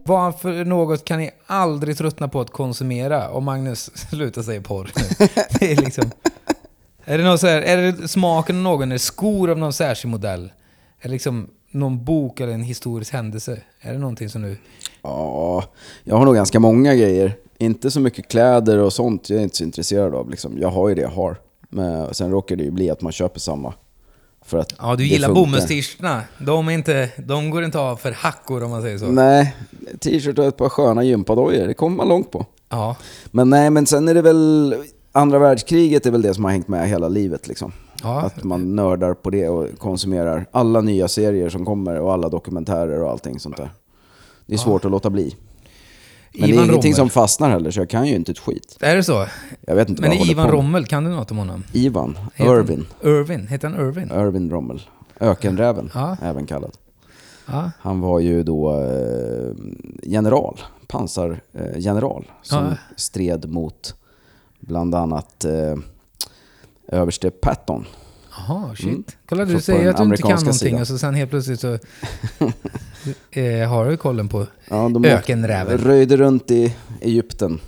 Vad 0.04 0.40
för 0.40 0.64
något 0.64 1.04
kan 1.04 1.18
ni 1.18 1.30
aldrig 1.46 1.98
tröttna 1.98 2.28
på 2.28 2.40
att 2.40 2.50
konsumera? 2.50 3.28
Och 3.28 3.42
Magnus, 3.42 3.90
sluta 4.10 4.42
säga 4.42 4.60
porr 4.60 4.90
nu. 4.96 5.26
Det 5.60 5.72
är 5.72 5.76
liksom... 5.76 6.10
Är 7.04 7.18
det, 7.18 7.24
något 7.24 7.40
så 7.40 7.46
här, 7.46 7.62
är 7.62 7.92
det 7.92 8.08
smaken 8.08 8.56
av 8.56 8.62
någon? 8.62 8.92
Är 8.92 8.94
det 8.94 8.98
skor 8.98 9.50
av 9.50 9.58
någon 9.58 9.72
särskild 9.72 10.10
modell? 10.10 10.44
Är 11.00 11.02
det 11.02 11.08
liksom 11.08 11.50
någon 11.70 12.04
bok 12.04 12.40
eller 12.40 12.52
en 12.52 12.62
historisk 12.62 13.12
händelse? 13.12 13.60
Är 13.80 13.92
det 13.92 13.98
någonting 13.98 14.28
som 14.28 14.42
du... 14.42 14.56
Ja, 15.02 15.64
jag 16.04 16.16
har 16.16 16.24
nog 16.24 16.34
ganska 16.34 16.60
många 16.60 16.94
grejer. 16.94 17.36
Inte 17.64 17.90
så 17.90 18.00
mycket 18.00 18.28
kläder 18.28 18.78
och 18.78 18.92
sånt, 18.92 19.30
jag 19.30 19.38
är 19.38 19.42
inte 19.42 19.56
så 19.56 19.64
intresserad 19.64 20.14
av. 20.14 20.30
Liksom. 20.30 20.58
Jag 20.60 20.68
har 20.70 20.88
ju 20.88 20.94
det 20.94 21.02
jag 21.02 21.08
har. 21.08 21.36
Men 21.68 22.14
sen 22.14 22.30
råkar 22.30 22.56
det 22.56 22.64
ju 22.64 22.70
bli 22.70 22.90
att 22.90 23.00
man 23.02 23.12
köper 23.12 23.40
samma. 23.40 23.74
För 24.44 24.58
att 24.58 24.72
Ja, 24.78 24.96
du 24.96 25.06
gillar 25.06 25.28
funkar. 25.28 25.40
bomullst-t-shirtarna. 25.42 26.20
De, 26.38 26.68
är 26.68 26.72
inte, 26.72 27.08
de 27.16 27.50
går 27.50 27.64
inte 27.64 27.78
av 27.78 27.96
för 27.96 28.12
hackor 28.12 28.62
om 28.64 28.70
man 28.70 28.82
säger 28.82 28.98
så. 28.98 29.06
Nej, 29.06 29.56
t-shirt 30.00 30.38
och 30.38 30.44
ett 30.44 30.56
par 30.56 30.68
sköna 30.68 31.02
gympadojor, 31.04 31.66
det 31.66 31.74
kommer 31.74 31.96
man 31.96 32.08
långt 32.08 32.30
på. 32.30 32.46
Ja. 32.68 32.96
Men 33.30 33.50
nej, 33.50 33.70
men 33.70 33.86
sen 33.86 34.08
är 34.08 34.14
det 34.14 34.22
väl... 34.22 34.74
Andra 35.14 35.38
världskriget 35.38 36.06
är 36.06 36.10
väl 36.10 36.22
det 36.22 36.34
som 36.34 36.44
har 36.44 36.50
hängt 36.50 36.68
med 36.68 36.88
hela 36.88 37.08
livet 37.08 37.48
liksom. 37.48 37.72
ja. 38.02 38.20
Att 38.20 38.44
man 38.44 38.76
nördar 38.76 39.14
på 39.14 39.30
det 39.30 39.48
och 39.48 39.78
konsumerar 39.78 40.46
alla 40.50 40.80
nya 40.80 41.08
serier 41.08 41.48
som 41.48 41.64
kommer 41.64 42.00
och 42.00 42.12
alla 42.12 42.28
dokumentärer 42.28 43.02
och 43.02 43.10
allting 43.10 43.40
sånt 43.40 43.56
där. 43.56 43.70
Det 44.46 44.54
är 44.54 44.58
svårt 44.58 44.84
att 44.84 44.90
låta 44.90 45.10
bli. 45.10 45.36
Men 46.34 46.40
det 46.40 46.46
är 46.46 46.48
Ivan 46.54 46.64
ingenting 46.64 46.92
Rommel. 46.92 46.96
som 46.96 47.10
fastnar 47.10 47.50
heller, 47.50 47.70
så 47.70 47.80
jag 47.80 47.90
kan 47.90 48.06
ju 48.06 48.14
inte 48.14 48.32
ett 48.32 48.38
skit. 48.38 48.76
Är 48.80 48.96
det 48.96 49.04
så? 49.04 49.26
Jag 49.66 49.74
vet 49.74 49.88
inte 49.88 50.02
Men 50.02 50.08
vad 50.10 50.14
jag 50.16 50.18
håller 50.20 50.32
Ivan 50.32 50.44
på 50.46 50.52
med. 50.52 50.58
Rommel, 50.58 50.86
kan 50.86 51.04
du 51.04 51.10
något 51.10 51.30
om 51.30 51.36
honom? 51.38 51.64
Ivan, 51.72 52.18
Heter 52.34 52.54
Irvin. 52.60 52.86
Irvin, 53.02 53.46
heter 53.46 53.68
han 53.68 53.80
Irvin? 53.88 54.10
Irvin 54.12 54.50
Rommel. 54.50 54.82
Ökenräven, 55.20 55.90
Ja. 55.94 56.16
även 56.22 56.46
kallad. 56.46 56.72
Ja. 57.46 57.70
Han 57.80 58.00
var 58.00 58.20
ju 58.20 58.42
då 58.42 58.80
eh, 58.82 59.52
general, 60.02 60.60
pansargeneral, 60.86 61.40
eh, 61.74 61.78
general, 61.78 62.24
som 62.42 62.64
Ja. 62.64 62.76
stred 62.96 63.48
mot 63.50 63.94
bland 64.60 64.94
annat 64.94 65.44
eh, 65.44 65.76
överste 66.88 67.30
Patton. 67.30 67.84
Jaha, 68.36 68.74
shit. 68.76 68.86
Mm. 68.86 69.04
Kolla, 69.26 69.44
du 69.44 69.60
säger 69.60 69.90
att 69.90 69.96
du 69.96 70.02
inte 70.02 70.16
kan 70.22 70.30
någonting 70.30 70.52
sidan. 70.52 70.80
och 70.80 70.86
så 70.86 70.98
sen 70.98 71.14
helt 71.14 71.30
plötsligt 71.30 71.60
så 71.60 71.72
eh, 73.30 73.68
har 73.68 73.90
du 73.90 73.96
kollen 73.96 74.28
på 74.28 74.46
Ja, 74.70 74.88
de 74.88 75.04
ökenräven. 75.04 75.78
röjde 75.78 76.16
runt 76.16 76.50
i 76.50 76.74
Egypten. 77.00 77.58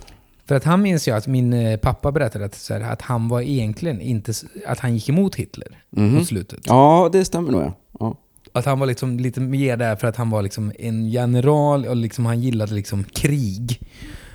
För 0.47 0.55
att 0.55 0.63
han 0.63 0.81
minns 0.81 1.07
jag 1.07 1.17
att 1.17 1.27
min 1.27 1.53
eh, 1.53 1.77
pappa 1.77 2.11
berättade 2.11 2.45
att, 2.45 2.55
så 2.55 2.73
här, 2.73 2.81
att 2.81 3.01
han 3.01 3.27
var 3.27 3.41
egentligen 3.41 4.01
inte, 4.01 4.33
att 4.67 4.79
han 4.79 4.93
gick 4.93 5.09
emot 5.09 5.35
Hitler 5.35 5.67
Mhm. 5.89 6.19
på 6.19 6.25
slutet. 6.25 6.59
Ja, 6.63 7.09
det 7.11 7.25
stämmer 7.25 7.51
nog 7.51 7.61
ja. 7.61 7.73
ja. 7.99 8.17
Att 8.53 8.65
han 8.65 8.79
var 8.79 8.87
liksom 8.87 9.19
lite 9.19 9.39
mer 9.39 9.77
där 9.77 9.95
för 9.95 10.07
att 10.07 10.15
han 10.15 10.29
var 10.29 10.41
liksom 10.41 10.71
en 10.79 11.09
general 11.09 11.85
och 11.85 11.95
liksom 11.95 12.25
han 12.25 12.41
gillade 12.41 12.73
liksom 12.73 13.03
krig. 13.03 13.81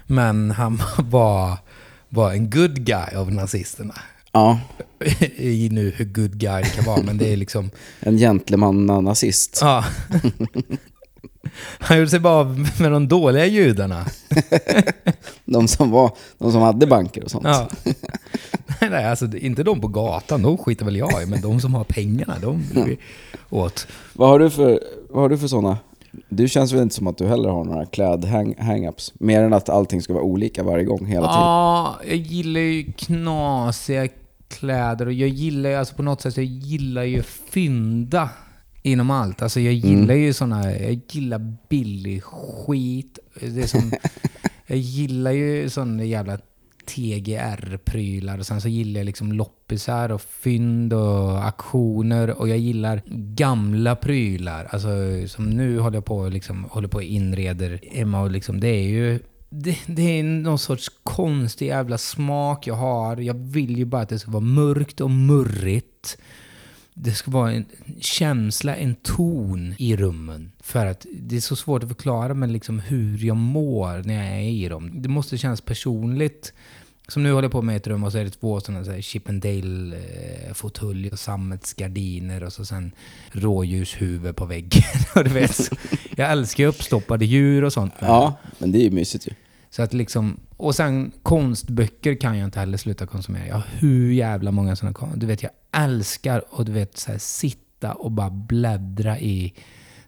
Men 0.07 0.51
han 0.51 0.81
var, 0.99 1.59
var 2.09 2.33
en 2.33 2.51
good 2.51 2.85
guy 2.85 3.15
av 3.17 3.33
nazisterna. 3.33 3.95
Ja, 4.33 4.61
I 5.37 5.69
nu 5.73 5.91
hur 5.97 6.05
good 6.05 6.39
guy 6.39 6.63
det 6.63 6.69
kan 6.69 6.85
vara, 6.85 7.03
men 7.03 7.19
det 7.19 7.33
är 7.33 7.37
liksom... 7.37 7.71
en 8.01 8.19
gentleman-nazist. 8.19 9.59
Ja. 9.61 9.85
Han 11.79 11.99
gjorde 11.99 12.11
sig 12.11 12.21
bara 12.21 12.35
av 12.35 12.69
med 12.81 12.93
de 12.93 13.09
dåliga 13.09 13.47
judarna. 13.47 14.07
De 15.45 15.69
som, 15.69 15.91
var, 15.91 16.17
de 16.39 16.53
som 16.53 16.63
hade 16.63 16.87
banker 16.87 17.25
och 17.25 17.31
sånt. 17.31 17.45
Ja. 17.45 17.69
Nej, 18.81 19.05
alltså 19.05 19.37
inte 19.37 19.63
de 19.63 19.81
på 19.81 19.89
gatan, 19.89 20.43
de 20.43 20.59
skiter 20.59 20.85
väl 20.85 20.97
jag 20.97 21.23
i, 21.23 21.27
men 21.27 21.41
de 21.41 21.61
som 21.61 21.75
har 21.75 21.85
pengarna, 21.85 22.39
de 22.39 22.65
blir 22.71 22.97
åt. 23.51 23.87
Vad 24.13 24.29
har 24.29 24.39
du 24.39 24.51
för, 24.51 24.81
vad 25.11 25.23
har 25.23 25.29
du 25.29 25.39
för 25.39 25.49
sådana? 25.49 25.79
Du 26.29 26.49
känns 26.49 26.73
väl 26.73 26.83
inte 26.83 26.95
som 26.95 27.07
att 27.07 27.19
du 27.19 27.27
heller 27.27 27.49
har 27.49 27.65
några 27.65 27.87
kläd-hang-ups? 27.87 29.13
Mer 29.15 29.43
än 29.43 29.53
att 29.53 29.69
allting 29.69 30.03
ska 30.03 30.13
vara 30.13 30.25
olika 30.25 30.63
varje 30.63 30.85
gång, 30.85 31.07
hela 31.07 31.27
tiden. 31.27 31.43
Ja, 31.43 31.99
jag 32.07 32.17
gillar 32.17 32.61
ju 32.61 32.93
knasiga 32.93 34.09
kläder 34.49 35.07
och 35.07 35.13
jag 35.13 35.29
gillar 35.29 35.71
ju, 35.71 35.77
alltså 35.77 35.95
på 35.95 36.03
något 36.03 36.21
sätt, 36.21 36.37
jag 36.37 36.47
gillar 36.47 37.03
ju 37.03 37.23
fynda 37.23 38.29
inom 38.83 39.11
allt. 39.11 39.43
Alltså 39.43 39.61
jag 39.61 39.75
gillar 39.75 40.15
ju 40.15 40.33
såna, 40.33 40.73
jag 40.73 41.01
gillar 41.09 41.57
billig 41.69 42.23
skit. 42.23 43.19
Det 43.41 43.63
är 43.63 43.67
som, 43.67 43.93
jag 44.67 44.79
gillar 44.79 45.31
ju 45.31 45.71
såna 45.71 46.05
jävla 46.05 46.39
TGR-prylar 46.91 48.39
och 48.39 48.47
sen 48.47 48.61
så 48.61 48.69
gillar 48.69 49.01
jag 49.01 49.07
liksom 49.07 49.33
loppisar 49.33 50.13
och 50.13 50.23
fynd 50.23 50.93
och 50.93 51.47
aktioner 51.47 52.31
och 52.31 52.49
jag 52.49 52.59
gillar 52.59 53.03
gamla 53.35 53.97
prylar. 53.97 54.65
Alltså 54.71 54.89
som 55.27 55.51
nu 55.51 55.79
håller 55.79 55.97
jag 55.97 56.05
på 56.05 56.29
liksom, 56.29 56.65
håller 56.65 56.89
på 56.89 56.97
och 56.97 57.03
inreder 57.03 57.81
Emma 57.83 58.21
och 58.21 58.31
liksom, 58.31 58.61
det 58.61 58.69
är 58.69 58.89
ju 58.89 59.21
det, 59.51 59.79
det 59.87 60.03
är 60.03 60.23
någon 60.23 60.59
sorts 60.59 60.89
konstig 61.03 61.67
jävla 61.67 61.99
smak 61.99 62.67
jag 62.67 62.75
har. 62.75 63.17
Jag 63.17 63.35
vill 63.35 63.77
ju 63.77 63.85
bara 63.85 64.03
att 64.03 64.09
det 64.09 64.19
ska 64.19 64.31
vara 64.31 64.41
mörkt 64.41 65.01
och 65.01 65.11
murrigt. 65.11 66.19
Det 66.95 67.13
ska 67.13 67.31
vara 67.31 67.53
en 67.53 67.65
känsla, 68.01 68.77
en 68.77 68.95
ton 68.95 69.75
i 69.79 69.97
rummen. 69.97 70.53
För 70.61 70.87
att 70.87 71.07
det 71.13 71.37
är 71.37 71.41
så 71.41 71.57
svårt 71.57 71.83
att 71.83 71.89
förklara 71.89 72.35
men 72.35 72.53
liksom 72.53 72.79
hur 72.79 73.25
jag 73.25 73.37
mår 73.37 74.03
när 74.03 74.15
jag 74.15 74.35
är 74.35 74.49
i 74.49 74.69
dem. 74.69 75.03
Det 75.03 75.09
måste 75.09 75.39
kännas 75.39 75.61
personligt. 75.61 76.53
Som 77.11 77.23
nu 77.23 77.33
håller 77.33 77.49
på 77.49 77.63
med 77.63 77.77
ett 77.77 77.87
rum 77.87 78.05
och 78.05 78.13
så 78.13 78.19
är 78.19 78.25
det 78.25 78.31
två 78.31 78.61
sådana 78.61 78.85
så 78.85 78.91
här 78.91 79.01
Chippendale-fåtölj 79.01 81.13
och 81.13 81.19
sammetsgardiner 81.19 82.45
och 82.45 82.53
så 82.53 82.65
sen 82.65 82.93
rådjurshuvud 83.33 84.37
på 84.37 84.45
väggen. 84.45 84.83
och 85.15 85.25
du 85.25 85.31
vet, 85.31 85.71
jag 86.17 86.31
älskar 86.31 86.65
ju 86.65 86.69
uppstoppade 86.69 87.25
djur 87.25 87.65
och 87.65 87.73
sånt. 87.73 87.95
Ja, 87.99 88.35
men 88.59 88.73
det 88.73 88.79
är 88.79 88.83
ju 88.83 88.91
mysigt 88.91 89.27
ju. 89.27 89.31
Så 89.71 89.83
att 89.83 89.95
liksom, 89.95 90.41
och 90.57 90.75
sen 90.75 91.13
konstböcker 91.23 92.15
kan 92.15 92.39
jag 92.39 92.45
inte 92.45 92.59
heller 92.59 92.79
sluta 92.79 93.07
konsumera. 93.07 93.47
Jag 93.47 93.55
har 93.55 93.67
hur 93.79 94.13
jävla 94.13 94.51
många 94.51 94.77
sådana 94.77 95.17
Du 95.17 95.27
vet, 95.27 95.43
jag 95.43 95.53
älskar 95.73 96.45
att 96.53 96.67
du 96.67 96.73
vet, 96.73 96.99
så 96.99 97.13
här, 97.13 97.19
sitta 97.19 97.93
och 97.93 98.11
bara 98.11 98.31
bläddra 98.31 99.19
i 99.19 99.55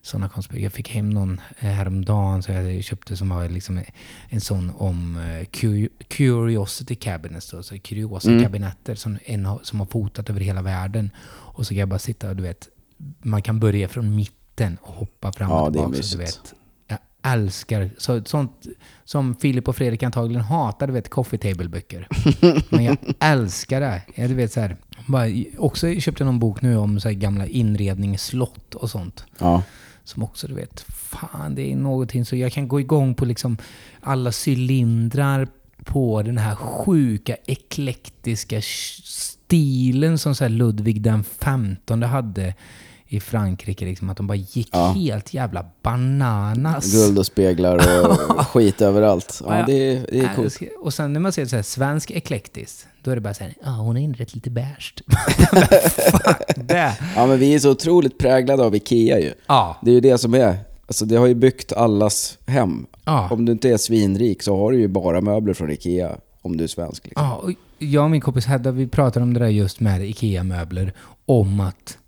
sådana 0.03 0.29
konstböcker. 0.29 0.63
Jag 0.63 0.73
fick 0.73 0.89
hem 0.91 1.11
någon 1.11 1.41
eh, 1.59 1.69
häromdagen 1.71 2.43
så 2.43 2.53
jag 2.53 2.85
köpte 2.85 3.17
som 3.17 3.29
var 3.29 3.49
liksom 3.49 3.81
en 4.29 4.41
sån 4.41 4.73
om 4.77 5.17
eh, 5.17 5.47
cu- 5.47 5.89
Curiosity 6.09 6.95
Cabinets, 6.95 7.51
då, 7.51 7.63
så 7.63 7.75
kuriosa-kabinetter 7.79 8.95
som, 8.95 9.19
en 9.25 9.49
som 9.63 9.81
har 9.81 9.87
fotat 9.87 10.31
över 10.31 10.41
hela 10.41 10.63
världen. 10.63 11.11
Och 11.27 11.67
så 11.67 11.69
kan 11.69 11.79
jag 11.79 11.89
bara 11.89 11.99
sitta 11.99 12.29
och 12.31 12.37
du 12.37 12.43
vet, 12.43 12.69
man 13.23 13.43
kan 13.43 13.61
börja 13.61 13.89
från 13.89 14.17
mitten 14.17 14.77
och 14.83 14.95
hoppa 14.95 15.33
fram 15.33 15.51
Ja, 15.51 15.61
och 15.63 15.73
det 15.73 15.79
är 15.79 15.83
tillbaka. 15.83 16.03
så 16.03 16.17
Du 16.17 16.25
vet, 16.25 16.55
jag 16.89 16.99
älskar 17.33 17.91
så, 17.99 18.23
sånt 18.25 18.67
som 19.05 19.35
Filip 19.37 19.69
och 19.69 19.77
Fredrik 19.77 20.03
antagligen 20.03 20.43
hatar, 20.45 20.87
du 20.87 20.93
vet, 20.93 21.09
coffee 21.11 21.39
table-böcker. 21.39 22.09
Men 22.71 22.85
jag 22.85 22.97
älskar 23.21 23.81
det. 23.81 24.03
Jag, 24.15 24.31
du 24.31 24.35
vet, 24.35 24.53
så 24.53 24.61
här, 24.61 24.77
bara, 25.07 25.27
också 25.59 25.95
köpte 25.95 26.25
någon 26.25 26.39
bok 26.39 26.63
nu 26.63 26.77
om 26.77 27.01
så 27.01 27.11
gamla 27.11 27.47
inredningsslott 27.47 28.75
och 28.75 28.91
sånt. 28.91 29.25
Ja. 29.39 29.63
Som 30.05 30.23
också, 30.23 30.47
du 30.47 30.55
vet, 30.55 30.81
fan 30.89 31.55
det 31.55 31.73
är 31.73 31.77
någonting 31.77 32.25
så 32.25 32.37
jag 32.37 32.53
kan 32.53 32.69
gå 32.69 32.81
igång 32.81 33.15
på 33.15 33.25
liksom 33.25 33.57
alla 34.01 34.33
cylindrar 34.47 35.49
på 35.85 36.23
den 36.23 36.39
här 36.39 36.55
sjuka 36.55 37.37
eklektiska 37.47 38.61
stilen 38.63 40.19
som 40.19 40.35
så 40.35 40.45
här 40.45 40.49
Ludvig 40.49 41.03
den 41.03 41.25
15 41.25 42.03
hade 42.03 42.55
i 43.13 43.21
Frankrike. 43.21 43.85
Liksom, 43.85 44.11
att 44.11 44.17
de 44.17 44.27
bara 44.27 44.35
gick 44.35 44.69
Ja. 44.73 44.87
helt 44.93 45.35
jävla 45.35 45.65
bananas. 45.83 46.93
Guld 46.93 47.19
och 47.19 47.27
speglar 47.27 47.77
och 48.37 48.41
skit 48.47 48.81
överallt. 48.83 49.41
Ja, 49.47 49.59
Ja, 49.59 49.67
det 49.67 49.73
är, 49.73 50.07
det 50.13 50.21
är 50.21 50.35
coolt. 50.37 50.59
Och 50.83 50.95
sen 50.95 51.13
när 51.13 51.21
man 51.21 51.33
ser 51.33 51.47
så 51.47 51.57
här, 51.57 51.63
svensk 51.63 52.11
eklektiskt, 52.11 52.87
då 53.03 53.11
är 53.11 53.15
det 53.15 53.21
bara 53.21 53.35
så 53.35 53.45
här, 53.45 53.55
ja 53.65 53.71
hon 53.71 53.97
har 53.97 54.03
inrett 54.03 54.35
lite 54.35 54.51
det! 56.57 56.99
Ja, 57.17 57.27
men 57.27 57.39
vi 57.39 57.55
är 57.55 57.59
så 57.59 57.71
otroligt 57.71 58.19
präglade 58.19 58.63
av 58.65 58.75
Ikea 58.75 59.19
ju. 59.21 59.33
Ja, 59.47 59.77
Det 59.83 59.91
är 59.91 59.95
ju 59.95 60.01
det 60.01 60.19
som 60.19 60.35
är. 60.35 60.57
Alltså 60.87 61.05
det 61.05 61.17
har 61.17 61.27
ju 61.27 61.35
byggt 61.35 61.73
allas 61.73 62.39
hem. 62.47 62.87
ja. 63.05 63.29
Om 63.31 63.45
du 63.45 63.53
inte 63.53 63.69
är 63.71 63.77
svinrik 63.77 64.43
så 64.43 64.57
har 64.59 64.73
du 64.73 64.79
ju 64.79 64.89
bara 64.89 65.21
möbler 65.21 65.55
från 65.55 65.71
Ikea 65.71 66.17
om 66.43 66.57
du 66.57 66.65
är 66.65 66.69
svensk. 66.69 67.05
Liksom. 67.05 67.25
Ja, 67.27 67.35
och 67.35 67.51
jag 67.79 68.05
och 68.05 68.11
min 68.11 68.21
kompis 68.21 68.47
Hedda, 68.47 68.71
vi 68.71 68.87
pratade 68.89 69.23
om 69.23 69.35
det 69.35 69.41
där 69.41 69.49
just 69.49 69.81
med 69.81 70.05
IKEA-möbler. 70.09 70.93
Om 71.27 71.61
att, 71.61 71.99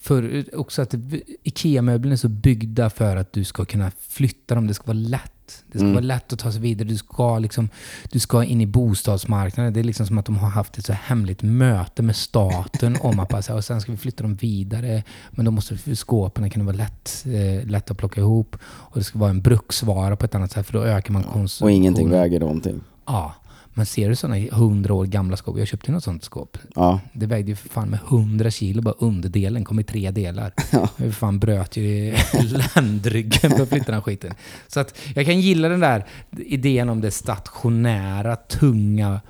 för 0.00 0.44
också 0.58 0.82
att 0.82 0.94
IKEA-möblerna 1.42 2.12
är 2.12 2.16
så 2.16 2.28
byggda 2.28 2.90
för 2.90 3.16
att 3.16 3.32
du 3.32 3.44
ska 3.44 3.64
kunna 3.64 3.90
flytta 4.08 4.54
dem. 4.54 4.66
Det 4.66 4.74
ska 4.74 4.84
vara 4.86 4.94
lätt. 4.98 5.32
Det 5.66 5.78
ska 5.78 5.80
Mm. 5.84 5.92
vara 5.94 6.04
lätt 6.04 6.32
att 6.32 6.38
ta 6.38 6.52
sig 6.52 6.60
vidare. 6.60 6.88
Du 6.88 6.96
ska, 6.96 7.38
liksom, 7.38 7.68
du 8.10 8.18
ska 8.18 8.44
in 8.44 8.60
i 8.60 8.66
bostadsmarknaden. 8.66 9.72
Det 9.72 9.80
är 9.80 9.84
liksom 9.84 10.06
som 10.06 10.18
att 10.18 10.24
de 10.26 10.36
har 10.36 10.48
haft 10.48 10.78
ett 10.78 10.84
så 10.86 10.92
hemligt 10.92 11.42
möte 11.42 12.02
med 12.02 12.16
staten 12.16 12.96
om 13.00 13.20
att 13.20 13.32
här, 13.48 13.56
och 13.56 13.64
sen 13.64 13.80
ska 13.80 13.92
vi 13.92 13.98
flytta 13.98 14.22
dem 14.22 14.34
vidare. 14.34 15.02
Men 15.30 15.44
då 15.44 15.50
måste 15.50 15.96
skåpen 15.96 16.50
kunna 16.50 16.64
vara 16.64 16.76
lätt, 16.76 17.24
eh, 17.26 17.66
lätt 17.68 17.90
att 17.90 17.98
plocka 17.98 18.20
ihop. 18.20 18.56
Och 18.64 18.98
det 18.98 19.04
ska 19.04 19.18
vara 19.18 19.30
en 19.30 19.42
bruksvara 19.42 20.16
på 20.16 20.24
ett 20.24 20.34
annat 20.34 20.52
sätt 20.52 20.66
för 20.66 20.72
då 20.72 20.82
ökar 20.84 21.12
man 21.12 21.22
konsumtionen. 21.22 21.72
Och 21.72 21.76
ingenting 21.76 22.10
väger 22.10 22.40
någonting. 22.40 22.80
Ja, 23.06 23.34
men 23.80 23.86
ser 23.86 24.08
du 24.08 24.16
sådana 24.16 24.36
hundra 24.52 24.94
år 24.94 25.04
gamla 25.06 25.36
skåp? 25.36 25.58
Jag 25.58 25.68
köpte 25.68 25.92
något 25.92 26.04
sånt 26.04 26.24
skåp. 26.24 26.58
Ja, 26.74 27.00
Det 27.12 27.26
vägde 27.26 27.50
ju 27.50 27.56
för 27.56 27.68
fan 27.68 27.88
med 27.90 27.98
100 28.08 28.50
kilo, 28.50 28.82
bara 28.82 28.94
underdelen 28.98 29.64
kom 29.64 29.80
i 29.80 29.84
tre 29.84 30.10
delar. 30.10 30.52
Jag 30.70 30.88
för 30.96 31.10
fan 31.10 31.38
bröt 31.38 31.76
ju 31.76 32.14
ländryggen 32.74 33.50
för 33.50 33.62
att 33.62 33.68
flytta 33.68 33.92
den 33.92 34.02
skiten. 34.02 34.34
Så 34.68 34.80
att 34.80 34.94
jag 35.14 35.26
kan 35.26 35.40
gilla 35.40 35.68
den 35.68 35.80
där 35.80 36.04
idén 36.36 36.88
om 36.88 37.00
det 37.00 37.10
stationära, 37.10 38.36
tunga. 38.36 39.20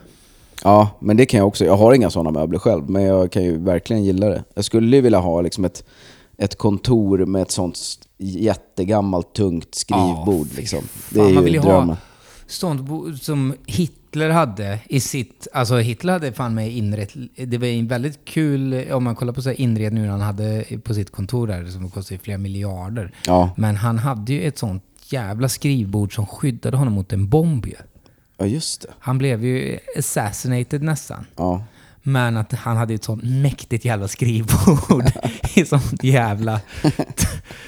ja, 0.64 0.88
men 1.00 1.16
det 1.16 1.26
kan 1.26 1.38
jag 1.38 1.46
också. 1.48 1.64
Jag 1.64 1.76
har 1.76 1.94
inga 1.94 2.10
sådana 2.10 2.30
möbler 2.40 2.58
själv, 2.58 2.90
men 2.90 3.02
jag 3.02 3.32
kan 3.32 3.42
ju 3.44 3.58
verkligen 3.58 4.04
gilla 4.04 4.28
det. 4.28 4.44
Jag 4.54 4.64
skulle 4.64 4.96
ju 4.96 5.02
vilja 5.02 5.18
ha 5.18 5.40
liksom 5.40 5.64
ett, 5.64 5.84
ett 6.38 6.58
kontor 6.58 7.26
med 7.26 7.42
ett 7.42 7.50
sånt 7.50 7.78
jättegammalt 8.18 9.32
tungt 9.32 9.74
skrivbord. 9.74 10.46
Ja, 10.50 10.56
liksom. 10.56 10.80
Det 11.10 11.18
fan, 11.18 11.28
är 11.28 11.32
man 11.34 11.42
ju 11.42 11.44
vill 11.44 11.54
ju 11.54 11.60
ha- 11.60 11.68
drömmen. 11.76 11.96
Sånt 12.46 12.80
bo- 12.80 13.16
som 13.16 13.54
Hitler 14.10 14.30
hade 14.30 14.78
i 14.88 15.00
sitt... 15.00 15.46
Alltså 15.52 15.76
Hitler 15.76 16.12
hade 16.12 16.32
fan 16.32 16.54
med 16.54 16.72
inrett... 16.72 17.12
Det 17.36 17.58
var 17.58 17.66
en 17.66 17.88
väldigt 17.88 18.24
kul, 18.24 18.92
om 18.92 19.04
man 19.04 19.16
kollar 19.16 19.32
på 19.32 19.42
så 19.42 19.48
här 19.48 19.60
inredningen 19.60 20.10
han 20.10 20.20
hade 20.20 20.64
på 20.84 20.94
sitt 20.94 21.10
kontor 21.10 21.46
där, 21.46 21.66
som 21.66 21.90
kostade 21.90 22.20
flera 22.20 22.38
miljarder. 22.38 23.12
Ja. 23.26 23.50
Men 23.56 23.76
han 23.76 23.98
hade 23.98 24.32
ju 24.32 24.42
ett 24.42 24.58
sånt 24.58 24.82
jävla 25.08 25.48
skrivbord 25.48 26.14
som 26.14 26.26
skyddade 26.26 26.76
honom 26.76 26.94
mot 26.94 27.12
en 27.12 27.28
bomb 27.28 27.66
ju. 27.66 27.74
ja, 28.38 28.46
just 28.46 28.82
det. 28.82 28.88
Han 28.98 29.18
blev 29.18 29.44
ju 29.44 29.78
assassinated 29.98 30.82
nästan. 30.82 31.26
Ja. 31.36 31.64
Men 32.02 32.36
att 32.36 32.52
han 32.52 32.76
hade 32.76 32.94
ett 32.94 33.04
sånt 33.04 33.22
mäktigt 33.24 33.84
jävla 33.84 34.08
skrivbord 34.08 35.04
i 35.54 35.64
sånt 35.64 36.04
jävla... 36.04 36.60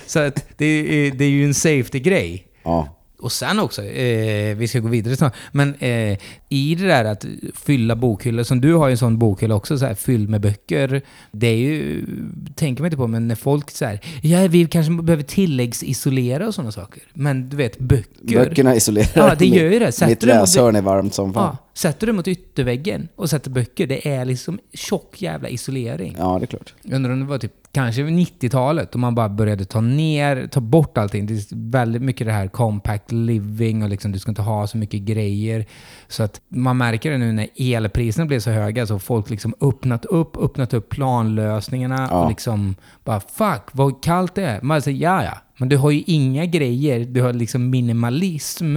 Så 0.06 0.18
att 0.18 0.44
det 0.56 0.66
är, 0.66 1.10
det 1.10 1.24
är 1.24 1.30
ju 1.30 1.44
en 1.44 1.54
safety-grej. 1.54 2.46
Ja. 2.62 2.88
Och 3.22 3.32
sen 3.32 3.58
också, 3.58 3.84
eh, 3.84 4.56
vi 4.56 4.68
ska 4.68 4.78
gå 4.78 4.88
vidare 4.88 5.16
snart, 5.16 5.34
men 5.52 5.74
eh, 5.74 6.18
i 6.48 6.74
det 6.74 6.86
där 6.86 7.04
att 7.04 7.24
fylla 7.54 7.96
bokhyllor, 7.96 8.42
som 8.42 8.60
du 8.60 8.74
har 8.74 8.88
ju 8.88 8.92
en 8.92 8.98
sån 8.98 9.18
bokhylla 9.18 9.54
också, 9.54 9.78
så 9.78 9.86
här, 9.86 9.94
fylld 9.94 10.28
med 10.28 10.40
böcker. 10.40 11.02
Det 11.32 11.46
är 11.46 11.56
ju, 11.56 12.06
tänker 12.54 12.82
man 12.82 12.86
inte 12.86 12.96
på, 12.96 13.06
men 13.06 13.28
när 13.28 13.34
folk 13.34 13.70
så 13.70 13.84
här, 13.84 14.00
ja 14.22 14.48
vi 14.48 14.66
kanske 14.66 14.92
behöver 15.02 15.22
tilläggsisolera 15.22 16.46
och 16.46 16.54
sådana 16.54 16.72
saker. 16.72 17.02
Men 17.14 17.48
du 17.48 17.56
vet, 17.56 17.78
böcker. 17.78 18.44
Böckerna 18.44 18.74
isolerar. 18.74 19.08
Ja, 19.14 19.34
det 19.38 19.46
gör 19.46 19.70
ju 19.70 19.78
det. 19.78 19.92
Sätter 19.92 20.10
Mitt 20.10 20.22
läshörn 20.22 20.76
är 20.76 20.82
varmt 20.82 21.14
som 21.14 21.34
fan. 21.34 21.56
Ja, 21.62 21.70
sätter 21.74 22.06
du 22.06 22.12
mot 22.12 22.28
ytterväggen 22.28 23.08
och 23.16 23.30
sätter 23.30 23.50
böcker, 23.50 23.86
det 23.86 24.08
är 24.08 24.24
liksom 24.24 24.58
tjock 24.74 25.22
jävla 25.22 25.48
isolering. 25.48 26.16
Ja, 26.18 26.38
det 26.38 26.44
är 26.44 26.46
klart. 26.46 26.74
Jag 26.82 26.96
undrar 26.96 27.12
om 27.12 27.20
det 27.20 27.26
var 27.26 27.38
typ 27.38 27.52
kanske 27.72 28.02
90-talet, 28.02 28.92
då 28.92 28.98
man 28.98 29.14
bara 29.14 29.28
började 29.28 29.64
ta 29.64 29.80
ner, 29.80 30.46
ta 30.46 30.60
bort 30.60 30.98
allting. 30.98 31.26
Det 31.26 31.34
är 31.34 31.70
väldigt 31.70 32.02
mycket 32.02 32.26
det 32.26 32.32
här 32.32 32.48
compact 32.48 33.12
living 33.12 33.82
och 33.82 33.88
liksom, 33.88 34.12
du 34.12 34.18
ska 34.18 34.30
inte 34.30 34.42
ha 34.42 34.66
så 34.66 34.76
mycket 34.78 35.00
grejer. 35.02 35.66
Så 36.08 36.22
att 36.22 36.40
man 36.48 36.76
märker 36.76 37.10
det 37.10 37.18
nu 37.18 37.32
när 37.32 37.48
elpriserna 37.56 38.26
blev 38.26 38.40
så 38.40 38.50
höga, 38.50 38.86
så 38.86 38.98
folk 38.98 39.30
liksom 39.30 39.54
öppnat 39.60 40.04
upp, 40.04 40.36
öppnat 40.36 40.74
upp 40.74 40.88
planlösningarna 40.88 42.08
Ja. 42.10 42.22
och 42.22 42.28
liksom 42.28 42.74
bara 43.04 43.20
fuck 43.20 43.62
vad 43.72 44.02
kallt 44.02 44.34
det 44.34 44.44
är. 44.46 44.62
Man 44.62 44.82
säger 44.82 44.98
ja 45.02 45.24
ja, 45.24 45.38
men 45.58 45.68
du 45.68 45.76
har 45.76 45.90
ju 45.90 46.02
inga 46.06 46.46
grejer, 46.46 47.04
du 47.04 47.22
har 47.22 47.32
liksom 47.32 47.70
minimalism. 47.70 48.76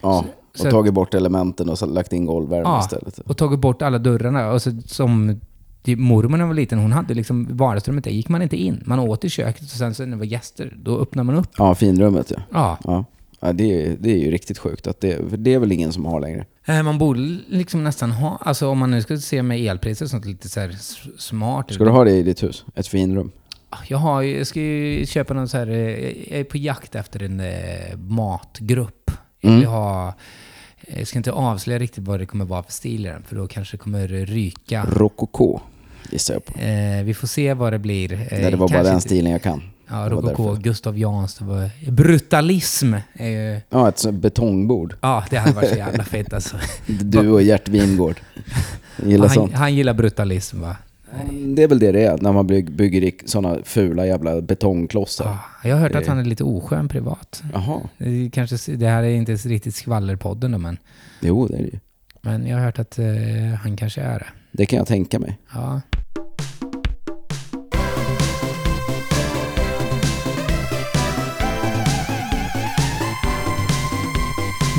Ja, 0.00 0.24
så 0.54 0.64
och 0.64 0.70
tagit 0.70 0.94
bort 0.94 1.14
elementen 1.14 1.68
och 1.68 1.78
så 1.78 1.86
lagt 1.86 2.12
in 2.12 2.26
golvvärme 2.26 2.62
Ja, 2.68 2.80
istället. 2.80 3.18
och 3.18 3.36
tagit 3.36 3.58
bort 3.60 3.82
alla 3.82 3.98
dörrarna. 3.98 4.50
Och 4.50 4.62
så, 4.62 4.70
som 4.86 5.40
typ 5.88 5.98
mormor 5.98 6.36
när 6.36 6.38
jag 6.44 6.46
var 6.46 6.54
liten, 6.54 6.78
hon 6.78 6.92
hade 6.92 7.14
liksom 7.14 7.48
vardagsrummet 7.50 8.04
där 8.04 8.10
gick 8.10 8.28
man 8.28 8.42
inte 8.42 8.56
in. 8.56 8.82
Man 8.86 8.98
åt 8.98 9.24
i 9.24 9.28
köket 9.28 9.62
och 9.62 9.68
sen 9.68 9.94
så 9.94 10.02
när 10.02 10.10
det 10.10 10.16
var 10.16 10.24
gäster, 10.24 10.76
då 10.82 10.98
öppnade 10.98 11.26
man 11.26 11.34
upp. 11.34 11.48
Ja, 11.58 11.74
finrummet 11.74 12.30
ja. 12.30 12.40
Ja. 12.52 12.78
ja. 12.84 13.04
ja 13.40 13.52
det, 13.52 13.64
är, 13.86 13.96
det 14.00 14.10
är 14.12 14.18
ju 14.18 14.30
riktigt 14.30 14.58
sjukt. 14.58 14.86
Att 14.86 15.00
det, 15.00 15.30
för 15.30 15.36
det 15.36 15.54
är 15.54 15.58
väl 15.58 15.72
ingen 15.72 15.92
som 15.92 16.04
har 16.04 16.20
längre. 16.20 16.44
Eh, 16.64 16.82
Man 16.82 16.98
borde 16.98 17.20
liksom 17.48 17.84
nästan 17.84 18.10
ha, 18.10 18.38
alltså 18.42 18.68
om 18.68 18.78
man 18.78 18.90
nu 18.90 19.02
ska 19.02 19.18
se 19.18 19.42
med 19.42 19.60
elpriser 19.60 20.04
och 20.04 20.10
sånt 20.10 20.24
lite 20.24 20.48
så 20.48 20.68
smart. 21.18 21.72
Ska 21.72 21.84
du 21.84 21.90
ha 21.90 22.04
det 22.04 22.12
i 22.12 22.22
ditt 22.22 22.42
hus? 22.42 22.64
Ett 22.74 22.86
finrum? 22.86 23.30
Jag, 23.88 23.98
har, 23.98 24.22
jag 24.22 24.46
ska 24.46 24.60
ju 24.60 25.06
köpa 25.06 25.34
någon 25.34 25.48
så 25.48 25.58
här, 25.58 25.66
eh, 25.70 25.76
jag 26.30 26.40
är 26.40 26.44
på 26.44 26.56
jakt 26.58 26.94
efter 26.94 27.22
en 27.22 27.40
eh, 27.40 27.96
matgrupp. 27.98 29.10
Jag 29.40 29.50
vill 29.50 29.58
Mm. 29.58 29.70
ha, 29.72 30.14
jag 30.96 31.06
ska 31.06 31.18
inte 31.18 31.32
avslöja 31.32 31.78
riktigt 31.78 32.04
vad 32.04 32.20
det 32.20 32.26
kommer 32.26 32.44
vara 32.44 32.62
för 32.62 32.72
stil 32.72 33.06
i 33.06 33.08
den, 33.08 33.22
för 33.22 33.36
då 33.36 33.46
kanske 33.46 33.76
det 33.76 33.78
kommer 33.82 34.08
ryka. 34.08 34.86
Rokoko 34.92 35.60
gissar 36.10 36.34
jag 36.34 36.44
på. 36.44 36.58
Eh, 36.60 37.02
vi 37.04 37.14
får 37.14 37.26
se 37.28 37.54
vad 37.54 37.72
det 37.72 37.78
blir. 37.78 38.12
Eh, 38.12 38.18
Nej, 38.32 38.50
det 38.50 38.56
var 38.56 38.68
bara 38.68 38.82
den 38.82 38.94
inte- 38.94 39.08
stilen 39.08 39.32
jag 39.32 39.42
kan. 39.42 39.62
Ja, 39.90 40.06
rokoko. 40.10 40.54
Gustav 40.54 40.98
Jans, 40.98 41.40
brutalism. 41.88 42.94
Är 43.12 43.28
ju, 43.28 43.60
Ja, 43.70 43.88
ett 43.88 44.10
betongbord. 44.12 44.94
ja, 45.00 45.24
det 45.30 45.36
hade 45.36 45.52
varit 45.54 45.68
så 45.68 45.76
jävla 45.76 46.04
fett 46.04 46.32
alltså. 46.32 46.56
Du 46.86 47.28
och 47.28 47.42
Gert 47.42 47.68
Wingård. 47.68 48.20
Gillar 49.06 49.26
Han, 49.26 49.34
sånt. 49.34 49.52
han 49.54 49.74
gillar 49.74 49.94
brutalism 49.94 50.60
va? 50.60 50.76
Det 51.56 51.62
är 51.62 51.68
väl 51.68 51.78
det 51.78 51.92
det 51.92 52.04
är, 52.04 52.18
när 52.20 52.32
man 52.32 52.46
bygger, 52.46 53.12
sådana 53.24 53.58
fula 53.64 54.06
jävla 54.06 54.40
betongklossar. 54.40 55.24
Ja, 55.24 55.38
jag 55.68 55.76
har 55.76 55.82
hört 55.82 55.94
att 55.94 56.06
han 56.06 56.18
är 56.18 56.24
lite 56.24 56.44
oskön 56.44 56.88
privat. 56.88 57.42
Jaha. 57.52 57.80
Det, 57.98 58.30
kanske, 58.32 58.72
det 58.76 58.86
här 58.88 59.02
är 59.02 59.08
inte 59.14 59.32
riktigt 59.34 59.74
skvallerpodden 59.74 60.62
men, 60.62 60.76
Jo, 61.20 61.46
det 61.48 61.54
är 61.54 61.58
det 61.62 61.64
ju. 61.68 61.78
men 62.20 62.46
jag 62.46 62.56
har 62.56 62.64
hört 62.64 62.78
att 62.78 62.98
eh, 62.98 63.06
han 63.62 63.76
kanske 63.76 64.00
är 64.00 64.18
det. 64.18 64.26
Det 64.58 64.66
kan 64.66 64.76
jag 64.76 64.86
tänka 64.86 65.18
mig. 65.18 65.38
Ja. 65.54 65.80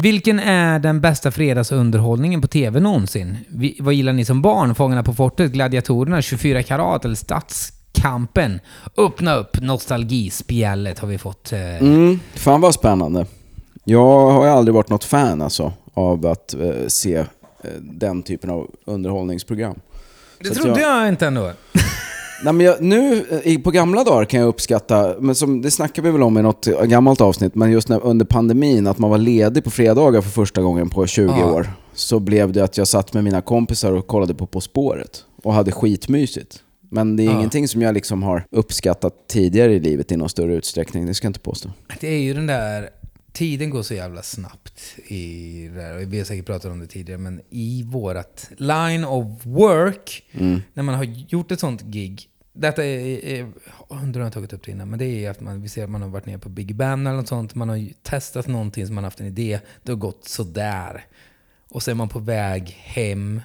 Vilken 0.03 0.39
är 0.39 0.79
den 0.79 1.01
bästa 1.01 1.31
fredagsunderhållningen 1.31 2.41
på 2.41 2.47
TV 2.47 2.79
någonsin? 2.79 3.37
Vi, 3.49 3.77
vad 3.79 3.93
gillar 3.93 4.13
ni 4.13 4.25
som 4.25 4.41
barn? 4.41 4.75
Fångarna 4.75 5.03
på 5.03 5.13
fortet, 5.13 5.51
Gladiatorerna, 5.51 6.21
24 6.21 6.63
karat 6.63 7.05
eller 7.05 7.15
Stadskampen? 7.15 8.59
Öppna 8.97 9.35
upp 9.35 9.61
nostalgispjället 9.61 10.99
har 10.99 11.07
vi 11.07 11.17
fått. 11.17 11.51
Eh, 11.53 11.59
Mm, 11.59 12.19
fan 12.33 12.61
vad 12.61 12.73
spännande. 12.73 13.25
Jag 13.83 14.31
har 14.31 14.47
aldrig 14.47 14.75
varit 14.75 14.89
något 14.89 15.03
fan 15.03 15.41
alltså, 15.41 15.73
av 15.93 16.25
att 16.25 16.53
eh, 16.53 16.87
se 16.87 17.25
den 17.81 18.23
typen 18.23 18.49
av 18.49 18.69
underhållningsprogram. 18.85 19.79
det 20.39 20.47
så 20.47 20.53
trodde 20.53 20.81
jag... 20.81 21.07
inte 21.09 21.27
ändå. 21.27 21.51
Nej, 22.43 22.53
men 22.53 22.65
jag, 22.65 22.81
nu 22.81 23.25
eh, 23.43 23.59
på 23.61 23.71
gamla 23.71 24.03
dagar 24.03 24.25
kan 24.25 24.39
jag 24.39 24.47
uppskatta, 24.49 25.15
men 25.19 25.35
som, 25.35 25.61
det 25.61 25.71
snackar 25.71 26.01
vi 26.03 26.11
väl 26.11 26.23
om 26.23 26.37
i 26.37 26.41
något 26.41 26.65
gammalt 26.65 27.21
avsnitt, 27.21 27.55
men 27.55 27.71
just 27.71 27.89
när, 27.89 28.05
under 28.05 28.25
pandemin, 28.25 28.87
att 28.87 28.97
man 28.97 29.09
var 29.09 29.17
ledig 29.17 29.63
på 29.63 29.69
fredagar 29.69 30.21
för 30.21 30.29
första 30.29 30.61
gången 30.61 30.89
på 30.89 31.07
20 31.07 31.33
Ja. 31.39 31.51
år. 31.51 31.67
Så 31.93 32.19
blev 32.19 32.51
det 32.51 32.61
att 32.63 32.77
jag 32.77 32.87
satt 32.87 33.13
med 33.13 33.23
mina 33.23 33.41
kompisar 33.41 33.91
och 33.91 34.07
kollade 34.07 34.33
på 34.33 34.45
På 34.45 34.61
spåret. 34.61 35.23
Och 35.43 35.53
hade 35.53 35.71
skitmysigt. 35.71 36.59
Men 36.91 37.15
det 37.15 37.23
är 37.23 37.25
Ja. 37.25 37.31
ingenting 37.31 37.67
som 37.67 37.81
jag 37.81 37.93
liksom 37.93 38.23
har 38.23 38.45
uppskattat 38.51 39.13
tidigare 39.27 39.73
i 39.73 39.79
livet 39.79 40.11
i 40.11 40.17
någon 40.17 40.29
större 40.29 40.55
utsträckning, 40.55 41.05
det 41.05 41.13
ska 41.13 41.25
jag 41.25 41.29
inte 41.29 41.39
påstå. 41.39 41.69
Det 41.99 42.07
är 42.07 42.19
ju 42.19 42.33
den 42.33 42.47
där... 42.47 42.89
Tiden 43.39 43.69
går 43.69 43.81
så 43.83 43.93
jävla 43.93 44.23
snabbt 44.23 44.81
i 45.07 45.67
det. 45.67 45.93
Och 45.95 46.13
Vi 46.13 46.17
har 46.17 46.25
säkert 46.25 46.45
pratat 46.45 46.71
om 46.71 46.79
det 46.79 46.87
tidigare, 46.87 47.19
men 47.19 47.41
i 47.49 47.83
vårat 47.83 48.49
line 48.57 49.05
of 49.05 49.45
work, 49.45 50.23
Mm. 50.31 50.61
när 50.73 50.83
man 50.83 50.95
har 50.95 51.03
gjort 51.03 51.51
ett 51.51 51.59
sånt 51.59 51.81
gig. 51.81 52.29
Detta 52.53 52.85
är, 52.85 53.25
är 53.25 53.51
undrar 53.89 54.01
om 54.03 54.09
jag 54.13 54.21
har 54.25 54.31
tagit 54.31 54.53
upp 54.53 54.65
det 54.65 54.71
innan, 54.71 54.89
men 54.89 54.99
det 54.99 55.05
är 55.25 55.29
att 55.31 55.39
man, 55.39 55.61
vi 55.61 55.69
ser 55.69 55.83
att 55.83 55.89
man 55.89 56.01
har 56.01 56.09
varit 56.09 56.25
nere 56.25 56.37
på 56.37 56.49
Big 56.49 56.75
Ben 56.75 57.07
eller 57.07 57.17
något 57.17 57.27
sånt. 57.27 57.55
Man 57.55 57.69
har 57.69 57.87
testat 58.03 58.47
någonting 58.47 58.85
som 58.85 58.95
man 58.95 59.03
haft 59.03 59.19
en 59.19 59.27
idé. 59.27 59.59
Det 59.83 59.91
har 59.91 59.97
gått 59.97 60.25
sådär. 60.27 61.05
Och 61.69 61.83
så 61.83 61.91
är 61.91 61.95
man 61.95 62.09
på 62.09 62.19
väg 62.19 62.69
hem. 62.69 63.41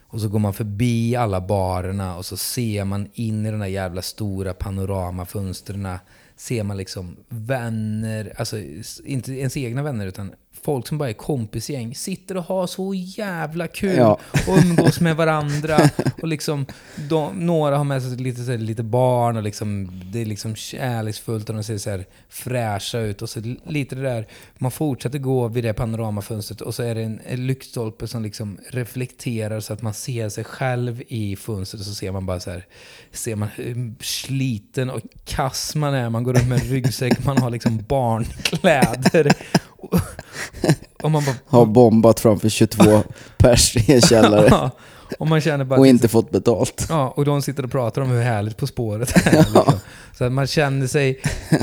Och 0.00 0.20
så 0.20 0.28
går 0.28 0.38
man 0.38 0.54
förbi 0.54 1.16
alla 1.16 1.40
barerna 1.40 2.16
och 2.16 2.26
så 2.26 2.36
ser 2.36 2.84
man 2.84 3.08
in 3.14 3.46
i 3.46 3.50
de 3.50 3.60
där 3.60 3.66
jävla 3.66 4.02
stora 4.02 4.54
panoramafönstren. 4.54 5.88
Ser 6.36 6.62
man 6.62 6.76
liksom 6.76 7.16
vänner, 7.28 8.32
alltså 8.36 8.58
inte 9.04 9.32
ens 9.32 9.56
egna 9.56 9.82
vänner 9.82 10.06
utan 10.06 10.34
folk 10.66 10.86
som 10.88 10.98
bara 10.98 11.08
är 11.08 11.12
kompisgäng. 11.12 11.94
Sitter 11.94 12.36
och 12.36 12.44
har 12.44 12.66
så 12.66 12.94
jävla 12.94 13.66
kul 13.68 13.96
Ja. 13.96 14.18
och 14.48 14.58
umgås 14.64 15.00
med 15.00 15.16
varandra. 15.16 15.78
Och 16.22 16.28
liksom, 16.28 16.66
de, 17.08 17.46
några 17.46 17.76
har 17.76 17.84
med 17.84 18.02
sig 18.02 18.16
lite, 18.16 18.44
så 18.44 18.50
här, 18.50 18.58
lite 18.58 18.82
barn 18.82 19.36
och 19.36 19.42
liksom, 19.42 19.90
det 20.12 20.20
är 20.20 20.24
liksom 20.26 20.56
kärleksfullt 20.56 21.48
och 21.48 21.54
de 21.54 21.64
ser 21.64 21.78
så 21.78 21.90
här 21.90 22.04
fräscha 22.28 22.98
ut. 22.98 23.22
Och 23.22 23.30
så 23.30 23.40
lite 23.66 23.94
det 23.94 24.02
där, 24.02 24.26
man 24.58 24.70
fortsätter 24.70 25.18
gå 25.18 25.48
vid 25.48 25.64
det 25.64 25.72
panoramafönstret 25.74 26.60
och 26.60 26.74
så 26.74 26.82
är 26.82 26.94
det 26.94 27.02
en, 27.02 27.20
en 27.26 27.46
lyktstolpe 27.46 28.06
som 28.08 28.22
liksom 28.22 28.58
reflekterar 28.70 29.60
så 29.60 29.72
att 29.72 29.82
man 29.82 29.94
ser 29.94 30.28
sig 30.28 30.44
själv 30.44 31.02
i 31.08 31.36
fönstret 31.36 31.80
och 31.80 31.86
så 31.86 31.94
ser 31.94 32.12
man 32.12 32.26
bara 32.26 32.40
så 32.40 32.50
här, 32.50 32.64
ser 33.12 33.36
man 33.36 33.48
hur 33.56 33.94
sliten 34.04 34.90
och 34.90 35.00
kass 35.24 35.74
man 35.74 35.94
är. 35.94 36.10
Man 36.10 36.22
går 36.24 36.34
runt 36.34 36.48
med 36.48 36.60
en 36.62 36.66
ryggsäck, 36.68 37.24
man 37.24 37.38
har 37.38 37.50
liksom 37.50 37.84
barnkläder. 37.88 39.32
Och 41.02 41.10
man 41.10 41.24
bara... 41.24 41.36
Har 41.46 41.66
bombat 41.66 42.20
framför 42.20 42.48
22 42.48 43.02
pers 43.38 43.76
i 43.76 43.92
en 43.92 44.00
källare 44.00 44.70
och 45.18 45.26
man 45.26 45.40
känner 45.40 45.64
bara... 45.64 45.80
och 45.80 45.86
inte 45.86 46.08
fått 46.08 46.30
betalt. 46.30 46.86
Ja, 46.88 47.12
och 47.16 47.24
de 47.24 47.42
sitter 47.42 47.64
och 47.64 47.70
pratar 47.70 48.02
om 48.02 48.10
hur 48.10 48.22
härligt 48.22 48.56
På 48.56 48.66
spåret 48.66 49.16
är. 49.26 49.38
Liksom. 49.38 49.72
Så 50.18 50.24
att 50.24 50.32
man 50.32 50.46
känner 50.46 50.86
sig 50.86 51.20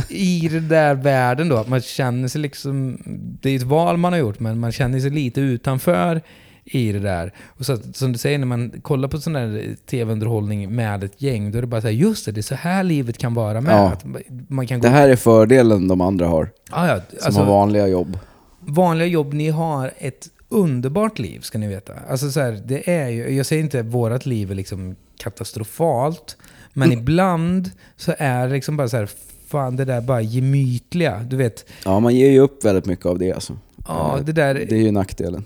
i 0.10 0.50
den 0.52 0.68
där 0.68 0.96
världen 0.96 1.50
då, 1.50 1.58
att 1.58 1.68
man 1.68 1.82
känner 1.82 2.28
sig 2.28 2.42
liksom... 2.42 2.98
Det 3.42 3.50
är 3.50 3.56
ett 3.56 3.64
val 3.64 3.98
man 3.98 4.14
har 4.14 4.20
gjort, 4.20 4.40
men 4.40 4.60
man 4.60 4.72
känner 4.72 5.00
sig 5.00 5.10
lite 5.10 5.42
utanför 5.42 6.22
i 6.66 6.92
det 6.92 7.00
där. 7.00 7.34
Och 7.48 7.66
så 7.66 7.78
som 7.94 8.12
du 8.12 8.18
säger, 8.18 8.38
när 8.40 8.46
man 8.46 8.72
kollar 8.82 9.08
på 9.08 9.20
sån 9.20 9.34
där 9.34 9.76
tv-underhållning 9.90 10.76
med 10.76 11.04
ett 11.04 11.22
gäng, 11.22 11.52
då 11.52 11.58
är 11.58 11.62
det 11.62 11.68
bara 11.68 11.82
så 11.82 11.88
här, 11.88 11.94
just 11.94 12.26
det, 12.26 12.32
det 12.32 12.40
är 12.40 12.42
så 12.42 12.56
här 12.56 12.84
livet 12.84 13.18
kan 13.18 13.34
vara 13.34 13.62
med. 13.62 13.74
Ja. 13.74 13.92
Att 13.92 14.06
man 14.48 14.68
kan 14.68 14.80
gå... 14.80 14.84
Det 14.84 14.90
här 14.90 15.10
är 15.10 15.16
fördelen 15.16 15.88
de 15.88 16.02
andra 16.02 16.28
har, 16.28 16.50
ja, 16.72 16.88
ja, 16.88 16.96
som 17.10 17.26
alltså, 17.26 17.42
har 17.42 17.48
vanliga 17.52 17.88
jobb. 17.88 18.18
vanliga 18.60 19.08
jobb, 19.08 19.34
ni 19.34 19.50
har 19.50 19.92
ett 19.98 20.30
underbart 20.50 21.20
liv 21.20 21.40
ska 21.40 21.58
ni 21.58 21.68
veta. 21.68 21.94
Alltså 22.10 22.32
så 22.32 22.40
här, 22.40 22.62
det 22.66 22.90
är 22.92 23.10
ju, 23.10 23.30
jag 23.36 23.46
säger 23.46 23.64
inte 23.64 23.80
att 23.80 23.86
vårt 23.86 24.26
liv 24.26 24.52
är 24.52 24.56
liksom 24.56 24.96
katastrofalt, 25.18 26.38
men 26.74 26.88
Mm. 26.88 27.00
ibland 27.00 27.72
så 27.98 28.14
är 28.18 28.48
det 28.48 28.54
liksom 28.54 28.78
bara 28.78 28.90
så 28.90 28.98
här, 28.98 29.10
fan 29.48 29.76
det 29.76 29.86
där 29.86 30.02
bara 30.02 30.22
gemytliga. 30.22 31.20
Du 31.30 31.36
vet, 31.36 31.66
Ja, 31.86 32.00
man 32.00 32.16
ger 32.16 32.30
ju 32.30 32.40
upp 32.40 32.66
väldigt 32.66 32.86
mycket 32.86 33.06
av 33.06 33.20
det 33.20 33.32
alltså. 33.34 33.54
Ja 33.88 34.18
Eh, 34.18 34.24
det 34.26 34.32
där, 34.32 34.54
Det 34.54 34.76
är 34.76 34.82
ju 34.82 34.92
nackdelen. 34.92 35.46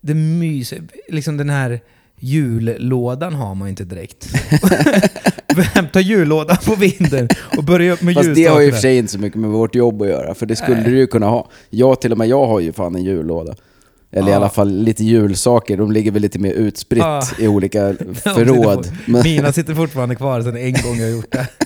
det 0.00 0.14
mys, 0.14 0.74
liksom 1.08 1.36
den 1.36 1.50
här 1.50 1.80
jullådan 2.18 3.34
har 3.34 3.54
man 3.54 3.68
inte 3.68 3.84
direkt. 3.84 4.28
Hämta 5.74 6.00
jullådan 6.00 6.56
på 6.66 6.74
vinden 6.74 7.28
och 7.56 7.64
börja 7.64 7.92
upp 7.92 8.02
med 8.02 8.14
Fast 8.14 8.34
det 8.34 8.44
har 8.44 8.60
ju 8.60 8.66
i 8.66 8.70
och 8.70 8.74
för 8.74 8.78
ljusstakarna. 8.78 8.80
sig 8.80 8.96
inte 8.98 9.12
så 9.12 9.18
mycket 9.18 9.40
med 9.40 9.50
vårt 9.50 9.74
jobb 9.74 10.02
att 10.02 10.08
göra, 10.08 10.34
för 10.34 10.46
det 10.46 10.56
skulle 10.56 10.76
Nej. 10.76 10.90
du 10.90 10.96
ju 10.98 11.06
kunna 11.06 11.26
ha. 11.26 11.48
Jag, 11.70 12.00
till 12.00 12.12
och 12.12 12.18
med 12.18 12.28
jag 12.28 12.46
har 12.46 12.60
ju 12.60 12.72
fan 12.72 12.94
en 12.94 13.04
jullåda. 13.04 13.54
Eller 14.12 14.28
i 14.28 14.30
Ja. 14.30 14.36
alla 14.36 14.48
fall 14.48 14.72
lite 14.72 15.04
julsaker, 15.04 15.76
de 15.76 15.92
ligger 15.92 16.10
väl 16.10 16.22
lite 16.22 16.38
mer 16.38 16.52
utspritt 16.52 16.98
Ja. 17.02 17.22
i 17.38 17.48
olika 17.48 17.94
förråd. 18.14 18.88
Men, 19.06 19.22
Mina 19.22 19.52
sitter 19.52 19.74
fortfarande 19.74 20.14
kvar 20.14 20.42
sedan 20.42 20.56
en 20.56 20.72
gång 20.72 20.96
jag 20.98 21.10
gjort 21.10 21.32
det. 21.32 21.48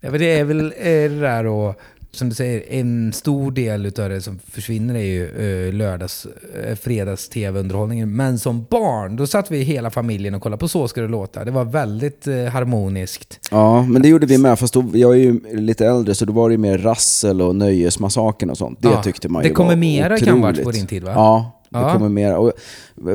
Ja, 0.00 0.10
men 0.10 0.20
det 0.20 0.38
är 0.38 0.44
väl 0.44 0.68
det 0.82 1.08
där 1.08 1.46
och 1.46 1.80
som 2.14 2.28
du 2.28 2.34
säger, 2.34 2.72
en 2.72 3.12
stor 3.12 3.50
del 3.50 3.86
utav 3.86 4.08
det 4.08 4.20
som 4.20 4.38
försvinner 4.50 4.94
är 4.94 5.04
ju 5.04 5.30
uh, 5.30 5.72
lördags, 5.74 6.26
uh, 6.26 6.74
fredags 6.74 7.28
tv-underhållningen. 7.28 8.16
Men 8.16 8.38
som 8.38 8.66
barn, 8.70 9.16
då 9.16 9.26
satt 9.26 9.50
vi 9.50 9.62
hela 9.62 9.90
familjen 9.90 10.34
och 10.34 10.42
kollade 10.42 10.60
på 10.60 10.68
Så 10.68 10.88
ska 10.88 11.00
det 11.00 11.08
låta. 11.08 11.44
Det 11.44 11.50
var 11.50 11.64
väldigt 11.64 12.28
uh, 12.28 12.44
harmoniskt. 12.46 13.40
Ja, 13.50 13.82
men 13.82 14.02
det 14.02 14.08
gjorde 14.08 14.26
vi 14.26 14.38
med. 14.38 14.58
Fast 14.58 14.74
då, 14.74 14.84
jag 14.92 15.12
är 15.12 15.18
ju 15.18 15.40
lite 15.52 15.86
äldre 15.86 16.14
så 16.14 16.24
då 16.24 16.32
var 16.32 16.48
det 16.48 16.52
ju 16.52 16.58
mer 16.58 16.78
rassel 16.78 17.42
och 17.42 17.56
nöjesmassakern 17.56 18.50
och 18.50 18.58
sånt. 18.58 18.82
Det 18.82 18.88
Ja, 18.88 19.02
tyckte 19.02 19.28
man 19.28 19.42
det 19.42 19.48
ju 19.48 19.54
kommer 19.54 19.70
var 19.70 19.76
mera 19.76 20.18
kan 20.18 20.40
varit 20.40 20.64
på 20.64 20.70
din 20.70 20.86
tid, 20.86 21.04
va? 21.04 21.12
Ja, 21.14 21.60
det 21.68 21.78
Ja. 21.78 21.92
kommer 21.92 22.08
mer. 22.08 22.36
Och, 22.36 22.52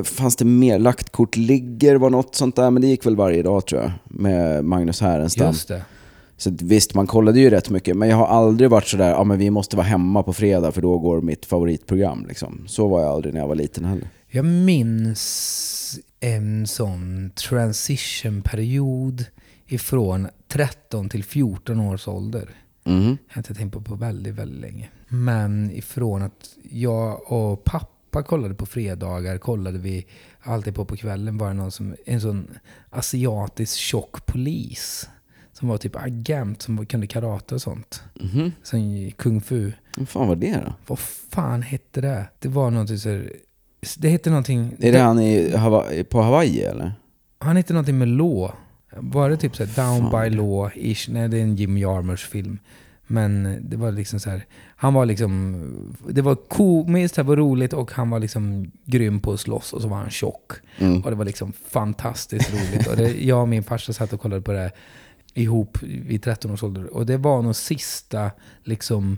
fanns 0.04 0.36
det 0.36 0.46
mer? 0.46 0.80
Lagt 0.80 1.10
kort 1.10 1.36
ligger 1.36 1.96
var 1.96 2.10
något 2.10 2.36
sånt 2.36 2.56
där, 2.56 2.72
men 2.72 2.82
det 2.82 2.88
gick 2.88 3.06
väl 3.06 3.16
varje 3.16 3.44
dag 3.44 3.66
tror 3.66 3.82
jag. 3.82 3.92
Med 4.04 4.66
Magnus 4.66 5.02
Härenstam. 5.02 5.48
Just 5.48 5.68
det. 5.68 5.82
Så 6.40 6.52
visst, 6.62 6.94
man 6.94 7.08
kollade 7.08 7.40
ju 7.40 7.50
rätt 7.50 7.70
mycket. 7.70 7.98
Men 7.98 8.10
jag 8.10 8.18
har 8.18 8.28
aldrig 8.28 8.70
varit 8.70 8.88
sådär, 8.88 9.10
ja 9.10 9.24
men 9.24 9.40
vi 9.40 9.50
måste 9.50 9.76
vara 9.76 9.88
hemma 9.88 10.24
på 10.24 10.34
fredag 10.34 10.72
för 10.72 10.82
då 10.82 10.98
går 10.98 11.22
mitt 11.22 11.46
favoritprogram. 11.46 12.26
Liksom. 12.28 12.64
Så 12.68 12.88
var 12.88 13.02
jag 13.02 13.10
aldrig 13.10 13.34
när 13.34 13.42
jag 13.42 13.48
var 13.48 13.56
liten 13.56 13.86
heller. 13.86 14.10
Jag 14.28 14.46
minns 14.46 16.00
en 16.20 16.68
sån 16.68 17.32
transition-period 17.36 19.26
ifrån 19.68 20.28
13 20.48 21.10
till 21.10 21.24
14 21.24 21.80
års 21.80 22.08
ålder. 22.08 22.50
Mhm. 22.84 23.18
Jag 23.28 23.36
har 23.36 23.40
inte 23.40 23.54
tänkt 23.54 23.74
på 23.74 23.82
på 23.82 23.96
väldigt, 23.96 24.36
väldigt 24.36 24.62
länge. 24.62 24.90
Men 25.08 25.72
ifrån 25.72 26.22
att 26.22 26.56
jag 26.72 27.32
och 27.32 27.64
pappa 27.64 28.24
kollade 28.24 28.54
på 28.54 28.66
fredagar, 28.66 29.38
kollade 29.38 29.78
vi 29.78 30.06
alltid 30.42 30.76
på 30.76 30.86
på 30.86 30.98
kvällen 30.98 31.38
var 31.38 31.48
det 31.48 31.54
någon 31.54 31.72
som, 31.72 31.96
en 32.06 32.22
sån 32.22 32.48
asiatisk 32.90 33.78
tjock 33.78 34.26
polis. 34.26 35.10
Som 35.60 35.68
var 35.68 35.78
typ 35.78 35.96
agent, 35.96 36.62
som 36.62 36.86
kunde 36.86 37.08
karate 37.08 37.56
och 37.56 37.62
sånt. 37.62 38.04
Mhm. 38.22 38.52
Som 38.64 39.12
kung 39.18 39.42
fu. 39.42 39.72
Vad 39.98 40.10
fan 40.10 40.28
var 40.28 40.36
det 40.36 40.62
då? 40.66 40.74
Vad 40.88 41.00
fan 41.00 41.62
hette 41.62 42.02
det? 42.02 42.26
Det 42.40 42.48
var 42.48 42.72
någonting 42.72 42.98
så 42.98 43.10
här- 43.10 43.32
Det 43.98 44.10
hette 44.10 44.30
någonting... 44.30 44.74
Är 44.80 44.92
det 44.92 45.00
han 45.00 45.20
i 45.20 45.56
Hawaii, 45.56 46.04
på 46.04 46.22
Hawaii 46.22 46.62
eller? 46.62 46.94
Han 47.40 47.56
hette 47.56 47.74
någonting 47.74 47.98
med 47.98 48.08
law. 48.08 48.52
Var 48.98 49.30
det 49.30 49.38
typ 49.38 49.56
så 49.56 49.66
här 49.66 49.86
Down 49.86 50.12
Fan. 50.12 50.30
by 50.32 50.38
law-ish? 50.38 51.12
Nej, 51.14 51.28
det 51.30 51.38
är 51.38 51.42
en 51.42 51.56
Jim 51.56 51.78
Jarmers 51.78 52.26
film. 52.28 52.60
Men 53.08 53.58
det 53.70 53.78
var 53.78 53.92
liksom 53.92 54.20
så 54.20 54.30
här. 54.30 54.46
Han 54.76 54.94
var 54.94 55.06
liksom... 55.06 55.96
Det 56.10 56.22
var 56.22 56.36
komiskt, 56.36 57.16
det 57.16 57.24
var 57.24 57.36
roligt 57.36 57.74
och 57.74 57.92
han 57.92 58.10
var 58.10 58.20
liksom 58.20 58.72
grym 58.86 59.20
på 59.20 59.32
att 59.34 59.40
slåss 59.40 59.74
och 59.74 59.82
så 59.82 59.88
var 59.88 59.98
han 59.98 60.10
tjock. 60.10 60.52
Mm. 60.78 61.02
Och 61.04 61.10
det 61.10 61.16
var 61.16 61.26
liksom 61.26 61.54
fantastiskt 61.70 62.54
roligt. 62.54 62.88
Och 62.88 62.96
det, 62.96 63.24
jag 63.24 63.42
och 63.42 63.48
min 63.50 63.64
farsa 63.64 63.94
satt 63.94 64.14
och 64.14 64.22
kollade 64.22 64.42
på 64.42 64.52
det 64.52 64.72
ihop 65.34 65.78
vid 65.84 66.24
13 66.24 66.52
års 66.52 66.64
ålder. 66.64 66.94
Och 66.94 67.06
det 67.06 67.18
var 67.18 67.42
nog 67.42 67.56
sista 67.56 68.32
liksom 68.64 69.18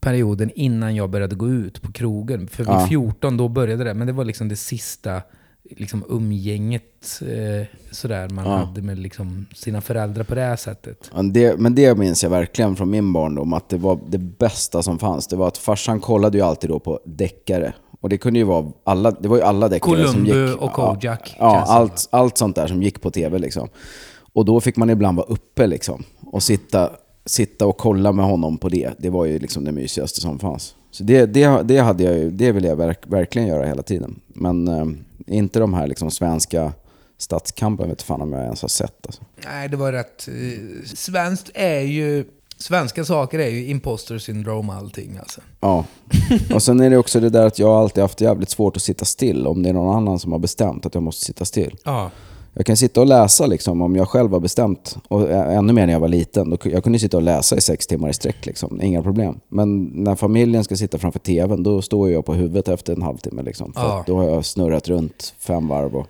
perioden 0.00 0.50
innan 0.54 0.94
jag 0.96 1.10
började 1.10 1.34
gå 1.34 1.48
ut 1.48 1.82
på 1.82 1.92
krogen. 1.92 2.48
För 2.48 2.64
vid 2.64 2.72
Ja. 2.72 2.86
14 2.88 3.36
då 3.36 3.48
började 3.48 3.84
det. 3.84 3.94
Men 3.94 4.06
det 4.06 4.12
var 4.12 4.24
liksom 4.24 4.48
det 4.48 4.56
sista 4.56 5.22
liksom 5.70 6.04
umgänget 6.08 7.20
eh, 7.22 7.66
sådär 7.90 8.28
man 8.28 8.44
Ja. 8.44 8.56
hade 8.56 8.82
med 8.82 8.98
liksom 8.98 9.46
sina 9.54 9.80
föräldrar 9.80 10.24
på 10.24 10.34
det 10.34 10.40
här 10.40 10.56
sättet. 10.56 11.10
Ja, 11.14 11.22
det, 11.22 11.58
men 11.60 11.74
det 11.74 11.98
minns 11.98 12.22
jag 12.22 12.30
verkligen 12.30 12.76
från 12.76 12.90
min 12.90 13.12
barndom, 13.12 13.52
att 13.52 13.68
det 13.68 13.76
var 13.78 13.98
det 14.08 14.18
bästa 14.18 14.82
som 14.82 14.98
fanns. 14.98 15.26
Det 15.26 15.36
var 15.36 15.48
att 15.48 15.58
farsan 15.58 16.00
kollade 16.00 16.38
ju 16.38 16.44
alltid 16.44 16.70
då 16.70 16.78
på 16.78 17.00
deckare. 17.04 17.72
Och 18.00 18.08
det 18.08 18.18
kunde 18.18 18.38
ju 18.38 18.44
vara 18.44 18.66
alla, 18.84 19.10
det 19.10 19.28
var 19.28 19.36
ju 19.36 19.42
alla 19.42 19.68
deckare 19.68 20.08
som 20.08 20.26
gick. 20.26 20.34
Columbo 20.34 20.64
och 20.64 20.72
Kojak. 20.72 21.36
Ja, 21.38 21.44
ja 21.54 21.64
allt, 21.68 22.08
allt 22.10 22.38
sånt 22.38 22.56
där 22.56 22.66
som 22.66 22.82
gick 22.82 23.00
på 23.00 23.10
tv 23.10 23.38
liksom. 23.38 23.68
Och 24.36 24.44
då 24.44 24.60
fick 24.60 24.76
man 24.76 24.90
ibland 24.90 25.16
vara 25.16 25.26
uppe 25.26 25.66
liksom. 25.66 26.04
Och 26.26 26.42
sitta, 26.42 26.90
sitta 27.26 27.66
och 27.66 27.76
kolla 27.76 28.12
med 28.12 28.24
honom 28.24 28.58
på 28.58 28.68
det. 28.68 28.90
Det 28.98 29.10
var 29.10 29.24
ju 29.24 29.38
liksom 29.38 29.64
det 29.64 29.72
mysigaste 29.72 30.20
som 30.20 30.38
fanns. 30.38 30.74
Så 30.90 31.04
det, 31.04 31.26
det, 31.26 31.62
det, 31.62 31.78
hade 31.78 32.04
jag 32.04 32.18
ju, 32.18 32.30
det 32.30 32.52
vill 32.52 32.64
jag 32.64 32.76
verk, 32.76 33.00
verkligen 33.06 33.48
göra 33.48 33.66
hela 33.66 33.82
tiden. 33.82 34.20
Men 34.26 34.68
eh, 34.68 34.86
inte 35.26 35.58
de 35.58 35.74
här 35.74 35.86
liksom 35.86 36.10
svenska 36.10 36.72
stadskampen 37.18 37.88
vet 37.88 38.02
fan 38.02 38.22
om 38.22 38.32
jag 38.32 38.42
ens 38.42 38.62
har 38.62 38.68
sett. 38.68 39.06
Alltså. 39.06 39.22
Nej, 39.44 39.68
det 39.68 39.76
var 39.76 39.92
rätt... 39.92 40.28
Eh, 40.28 40.84
svenskt 40.94 41.50
är 41.54 41.80
ju... 41.80 42.24
Svenska 42.58 43.04
saker 43.04 43.38
är 43.38 43.48
ju 43.48 43.66
imposter 43.66 44.18
syndrome 44.18 44.72
allting 44.72 45.18
alltså. 45.18 45.40
Ja. 45.60 45.84
Och 46.54 46.62
sen 46.62 46.80
är 46.80 46.90
det 46.90 46.96
också 46.96 47.20
det 47.20 47.30
där 47.30 47.46
att 47.46 47.58
jag 47.58 47.70
alltid 47.70 48.02
haft 48.02 48.20
jävligt 48.20 48.50
svårt 48.50 48.76
att 48.76 48.82
sitta 48.82 49.04
still 49.04 49.46
om 49.46 49.62
det 49.62 49.68
är 49.68 49.72
någon 49.72 49.96
annan 49.96 50.18
som 50.18 50.32
har 50.32 50.38
bestämt 50.38 50.86
att 50.86 50.94
jag 50.94 51.02
måste 51.02 51.24
sitta 51.24 51.44
still. 51.44 51.76
Ja. 51.84 52.10
Jag 52.58 52.66
kan 52.66 52.76
sitta 52.76 53.00
och 53.00 53.06
läsa 53.06 53.46
liksom, 53.46 53.82
om 53.82 53.96
jag 53.96 54.08
själv 54.08 54.32
har 54.32 54.40
bestämt, 54.40 54.96
och 55.08 55.30
ännu 55.30 55.72
mer 55.72 55.86
när 55.86 55.92
jag 55.92 56.00
var 56.00 56.08
liten. 56.08 56.50
Då, 56.50 56.58
jag 56.64 56.84
kunde 56.84 56.98
sitta 56.98 57.16
och 57.16 57.22
läsa 57.22 57.56
i 57.56 57.60
sex 57.60 57.86
timmar 57.86 58.08
i 58.08 58.12
sträck, 58.12 58.46
liksom. 58.46 58.82
inga 58.82 59.02
problem. 59.02 59.40
Men 59.48 59.84
när 59.84 60.14
familjen 60.14 60.64
ska 60.64 60.76
sitta 60.76 60.98
framför 60.98 61.18
tvn, 61.18 61.62
då 61.62 61.82
står 61.82 62.10
jag 62.10 62.24
på 62.24 62.34
huvudet 62.34 62.68
efter 62.68 62.92
en 62.92 63.02
halvtimme. 63.02 63.42
Liksom, 63.42 63.72
för 63.72 63.82
Ja. 63.82 64.04
då 64.06 64.16
har 64.16 64.24
jag 64.24 64.44
snurrat 64.44 64.88
runt 64.88 65.34
fem 65.38 65.68
varv. 65.68 65.96
Och 65.96 66.06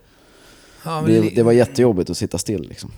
ja 0.85 1.03
det, 1.07 1.21
det 1.21 1.43
var 1.43 1.53
jättejobbigt 1.53 2.11
att 2.11 2.17
sitta 2.17 2.39
still. 2.39 2.67
Liksom. 2.69 2.91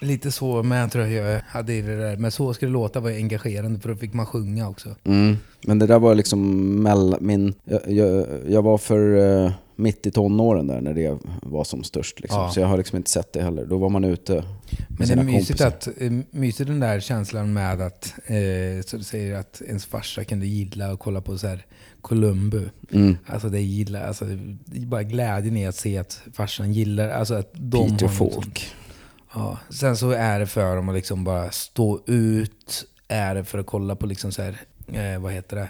Lite 0.00 0.32
så, 0.32 0.62
men 0.62 0.78
jag 0.78 0.92
tror 0.92 1.06
jag 1.06 1.40
hade 1.48 1.74
i 1.74 1.82
det 1.82 1.96
där. 1.96 2.16
Men 2.16 2.30
så 2.30 2.54
ska 2.54 2.66
det 2.66 2.72
låta 2.72 3.00
var 3.00 3.10
engagerande 3.10 3.80
för 3.80 3.88
då 3.88 3.94
fick 3.96 4.14
man 4.14 4.26
sjunga 4.26 4.68
också. 4.68 4.88
Mm. 5.04 5.36
Men 5.66 5.78
det 5.78 5.86
där 5.86 5.98
var 5.98 6.14
liksom 6.14 6.66
mellan 6.82 7.18
min... 7.20 7.54
Jag, 7.64 7.80
jag, 7.86 8.26
jag 8.48 8.62
var 8.62 8.78
för 8.78 9.16
eh, 9.44 9.52
mitt 9.76 10.06
i 10.06 10.10
tonåren 10.10 10.66
där 10.66 10.80
när 10.80 10.94
det 10.94 11.18
var 11.42 11.64
som 11.64 11.84
störst. 11.84 12.20
Liksom. 12.20 12.40
Ja. 12.40 12.50
Så 12.50 12.60
jag 12.60 12.66
har 12.66 12.76
liksom 12.78 12.96
inte 12.96 13.10
sett 13.10 13.32
det 13.32 13.42
heller. 13.42 13.66
Då 13.66 13.78
var 13.78 13.88
man 13.88 14.04
ute 14.04 14.32
med 14.32 14.44
Men 14.88 14.96
det 14.98 15.02
är 15.02 15.06
sina 15.06 15.24
kompisar. 15.32 15.66
att, 15.66 15.88
eh, 15.98 16.12
mysigt 16.30 16.68
den 16.68 16.80
där 16.80 17.00
känslan 17.00 17.52
med 17.52 17.80
att, 17.80 18.14
eh, 18.26 18.84
så 18.86 18.96
du 18.96 19.02
säger 19.02 19.34
att 19.34 19.62
ens 19.68 19.86
farsa 19.86 20.24
kunde 20.24 20.46
gilla 20.46 20.92
att 20.92 20.98
kolla 20.98 21.20
på 21.20 21.38
så 21.38 21.46
här 21.46 21.66
Columbo. 22.00 22.60
Mm. 22.92 23.16
Alltså 23.26 23.48
det 23.48 23.60
gillar, 23.60 24.06
alltså 24.06 24.24
det 24.64 24.82
är 24.82 24.86
bara 24.86 25.02
glädjen 25.02 25.56
i 25.56 25.66
att 25.66 25.76
se 25.76 25.98
att 25.98 26.20
farsan 26.32 26.72
gillar, 26.72 27.08
alltså 27.08 27.34
att 27.34 27.50
de 27.52 27.90
Peter. 27.90 28.08
Falk. 28.08 28.74
Ja. 29.34 29.58
Sen 29.70 29.96
så 29.96 30.10
är 30.10 30.40
det 30.40 30.46
för 30.46 30.76
dem 30.76 30.88
att 30.88 30.94
liksom 30.94 31.24
bara 31.24 31.50
stå 31.50 32.00
ut, 32.06 32.84
är 33.08 33.34
det 33.34 33.44
för 33.44 33.58
att 33.58 33.66
kolla 33.66 33.96
på 33.96 34.06
liksom 34.06 34.32
så 34.32 34.42
här, 34.42 34.56
eh, 34.92 35.20
vad 35.20 35.32
heter 35.32 35.56
det? 35.56 35.68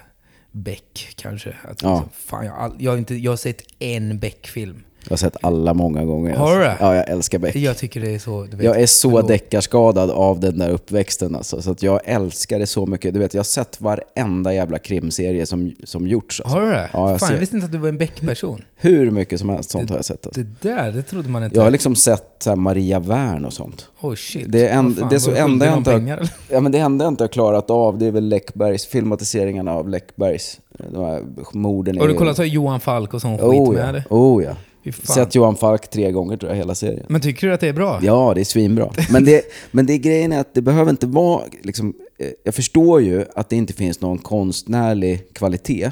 Beck 0.57 1.13
kanske. 1.15 1.55
Att 1.63 1.81
Ja. 1.81 1.93
liksom, 1.95 2.09
fan, 2.13 2.45
jag, 2.45 2.57
all, 2.57 2.75
jag, 2.79 2.91
har 2.91 2.97
inte, 2.97 3.15
jag 3.15 3.31
har 3.31 3.37
sett 3.37 3.61
en 3.79 4.19
Beck-film. 4.19 4.83
Jag 5.07 5.11
har 5.11 5.17
sett 5.17 5.37
alla 5.41 5.73
många 5.73 6.05
gånger. 6.05 6.35
Har 6.35 6.55
du 6.57 6.59
det? 6.63 6.77
Ja, 6.79 6.95
jag 6.95 7.09
älskar 7.09 7.39
Beck. 7.39 7.55
Jag 7.55 7.77
tycker 7.77 8.01
det 8.01 8.15
är 8.15 8.19
så... 8.19 8.43
Du 8.43 8.57
vet, 8.57 8.65
Jag 8.65 8.81
är 8.81 8.85
så 8.85 9.21
deckarskadad 9.21 10.11
av 10.11 10.39
den 10.39 10.59
där 10.59 10.69
uppväxten 10.69 11.35
alltså, 11.35 11.61
så 11.61 11.71
att 11.71 11.83
jag 11.83 11.99
älskar 12.05 12.59
det 12.59 12.67
så 12.67 12.85
mycket. 12.85 13.13
Du 13.13 13.19
vet, 13.19 13.33
jag 13.33 13.39
har 13.39 13.43
sett 13.43 13.81
varenda 13.81 14.53
jävla 14.53 14.79
krimserie 14.79 15.45
som, 15.45 15.75
som 15.83 16.07
gjorts. 16.07 16.41
Alltså. 16.41 16.57
Har 16.57 16.65
du 16.65 16.71
det? 16.71 16.89
Ja, 16.93 17.11
jag 17.11 17.19
Fan, 17.19 17.27
ser. 17.27 17.35
jag 17.35 17.39
visste 17.39 17.55
inte 17.55 17.65
att 17.65 17.71
du 17.71 17.77
var 17.77 17.89
en 17.89 17.97
Beck-person. 17.97 18.61
Hur 18.75 19.11
mycket 19.11 19.39
som 19.39 19.49
helst 19.49 19.69
sånt 19.69 19.89
har 19.89 19.97
jag 19.97 20.05
sett. 20.05 20.25
Alltså. 20.25 20.41
Det 20.41 20.69
där, 20.69 20.91
det 20.91 21.03
trodde 21.03 21.29
man 21.29 21.43
inte. 21.43 21.55
Jag 21.55 21.63
har 21.63 21.71
liksom 21.71 21.95
sett 21.95 22.45
här, 22.45 22.55
Maria 22.55 22.99
Wern 22.99 23.45
och 23.45 23.53
sånt. 23.53 23.87
Oh 24.01 24.15
shit. 24.15 24.45
Det 24.51 24.67
är 24.67 24.77
en- 24.77 24.95
fan, 24.95 25.09
det 25.09 25.15
är 25.15 25.19
så 25.19 25.35
enda 25.35 25.65
jag 25.65 25.77
inte 25.77 25.91
har-? 25.91 26.29
Ja, 26.49 26.59
men 26.59 26.71
det 26.71 26.77
enda 26.77 27.05
jag 27.05 27.11
inte 27.11 27.23
har 27.23 27.29
klarat 27.29 27.69
av 27.69 27.97
det 27.97 28.05
är 28.05 28.11
väl 28.11 28.29
Läckbergs, 28.29 28.85
filmatiseringarna 28.85 29.73
av 29.73 29.89
Läckbergs. 29.89 30.59
De 30.93 31.03
här 31.05 31.23
morden. 31.53 31.97
Har 31.99 32.07
du 32.07 32.13
kollat 32.13 32.35
så 32.35 32.43
Johan 32.43 32.79
Falk 32.79 33.13
och 33.13 33.21
sån 33.21 33.37
skit 33.37 33.45
Oh 33.47 33.73
med 33.73 33.87
ja, 33.87 33.91
det? 33.91 34.03
oh 34.09 34.43
ja. 34.43 34.51
Sett 34.91 35.35
Johan 35.35 35.55
Falk 35.55 35.89
tre 35.89 36.11
gånger 36.11 36.37
tror 36.37 36.51
jag, 36.51 36.57
hela 36.57 36.75
serien. 36.75 37.05
Men 37.09 37.21
tycker 37.21 37.47
du 37.47 37.53
att 37.53 37.59
det 37.59 37.67
är 37.67 37.73
bra? 37.73 37.99
Ja, 38.03 38.31
det 38.35 38.41
är 38.41 38.45
svinbra. 38.45 38.89
Men 39.09 39.25
det, 39.25 39.41
men 39.71 39.85
det 39.85 39.97
grejen 39.97 40.31
är 40.31 40.39
att 40.39 40.53
det 40.53 40.61
behöver 40.61 40.89
inte 40.91 41.07
vara... 41.07 41.43
Liksom, 41.61 41.93
eh, 42.19 42.27
jag 42.43 42.55
förstår 42.55 43.01
ju 43.01 43.25
att 43.35 43.49
det 43.49 43.55
inte 43.55 43.73
finns 43.73 44.01
någon 44.01 44.17
konstnärlig 44.17 45.33
kvalitet 45.33 45.91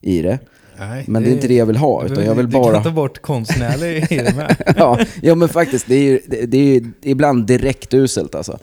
i 0.00 0.22
det. 0.22 0.38
Nej, 0.78 1.04
Men 1.08 1.22
det 1.22 1.30
är 1.30 1.32
inte 1.32 1.48
det 1.48 1.54
jag 1.54 1.66
vill 1.66 1.76
ha, 1.76 2.04
utan 2.04 2.24
jag 2.24 2.34
vill 2.34 2.46
Du 2.46 2.52
bara... 2.52 2.74
kan 2.74 2.82
ta 2.82 2.90
bort 2.90 3.22
konstnärlig 3.22 4.06
i 4.10 4.16
det 4.16 4.36
med. 4.36 4.56
ja, 4.76 4.98
ja, 5.22 5.34
men 5.34 5.48
faktiskt. 5.48 5.86
Det 5.88 5.94
är 5.94 6.02
ju 6.02 6.20
det, 6.46 6.58
är 6.58 6.64
ju 6.64 6.92
ibland 7.02 7.46
direkt 7.46 7.94
uselt 7.94 8.34
alltså. 8.34 8.58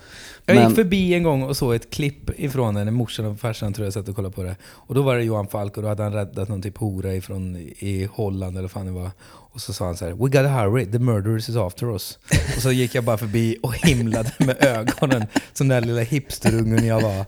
Jag 0.46 0.56
Men, 0.56 0.68
gick 0.68 0.76
förbi 0.76 1.14
en 1.14 1.24
gång 1.24 1.44
och 1.44 1.58
såg 1.58 1.76
ett 1.76 1.90
klipp 1.90 2.40
ifrån 2.40 2.74
när 2.74 2.92
morsan 2.92 3.26
och 3.26 3.40
farsan 3.40 3.74
tror 3.74 3.86
jag 3.86 3.94
satt 3.94 4.10
och 4.10 4.16
kollade 4.16 4.36
på 4.36 4.44
det. 4.44 4.56
Och 4.64 4.96
då 4.96 5.02
var 5.02 5.16
det 5.16 5.24
Johan 5.24 5.48
Falk 5.48 5.78
och 5.78 5.84
då 5.84 5.90
hade 5.90 6.04
han 6.04 6.14
räddat 6.14 6.50
någon 6.50 6.62
typ 6.62 6.78
hora 6.78 7.16
ifrån 7.16 7.56
i 7.80 8.08
Holland 8.12 8.52
eller 8.52 8.62
vad 8.62 8.72
fan 8.72 8.86
det 8.86 8.92
var. 8.92 9.12
Och 9.52 9.62
så 9.62 9.74
sa 9.74 9.86
han 9.86 9.98
så 9.98 10.06
här: 10.06 10.12
We 10.12 10.18
gotta 10.18 10.48
hurry, 10.48 10.86
the 10.86 11.00
murderers 11.00 11.50
is 11.50 11.56
after 11.56 11.92
us. 11.92 12.18
och 12.56 12.62
så 12.62 12.72
gick 12.72 12.96
jag 12.96 13.04
bara 13.04 13.18
förbi 13.18 13.58
och 13.64 13.74
himlade 13.74 14.32
med 14.38 14.64
ögonen, 14.64 15.26
som 15.54 15.68
den 15.68 15.82
där 15.82 15.88
lilla 15.88 16.02
hipsterungen 16.02 16.86
jag 16.86 17.02
var. 17.02 17.26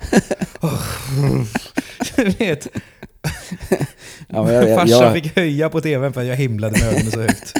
Du 2.15 2.23
vet, 2.29 2.67
ja, 4.27 4.43
men 4.43 4.53
jag, 4.53 4.69
jag, 4.69 4.79
farsan 4.79 4.99
jag, 4.99 5.13
fick 5.13 5.35
höja 5.35 5.69
på 5.69 5.81
tvn 5.81 6.13
för 6.13 6.21
att 6.21 6.27
jag 6.27 6.35
himlade 6.35 6.79
med 6.79 6.93
ögonen 6.93 7.11
så 7.11 7.21
högt. 7.21 7.53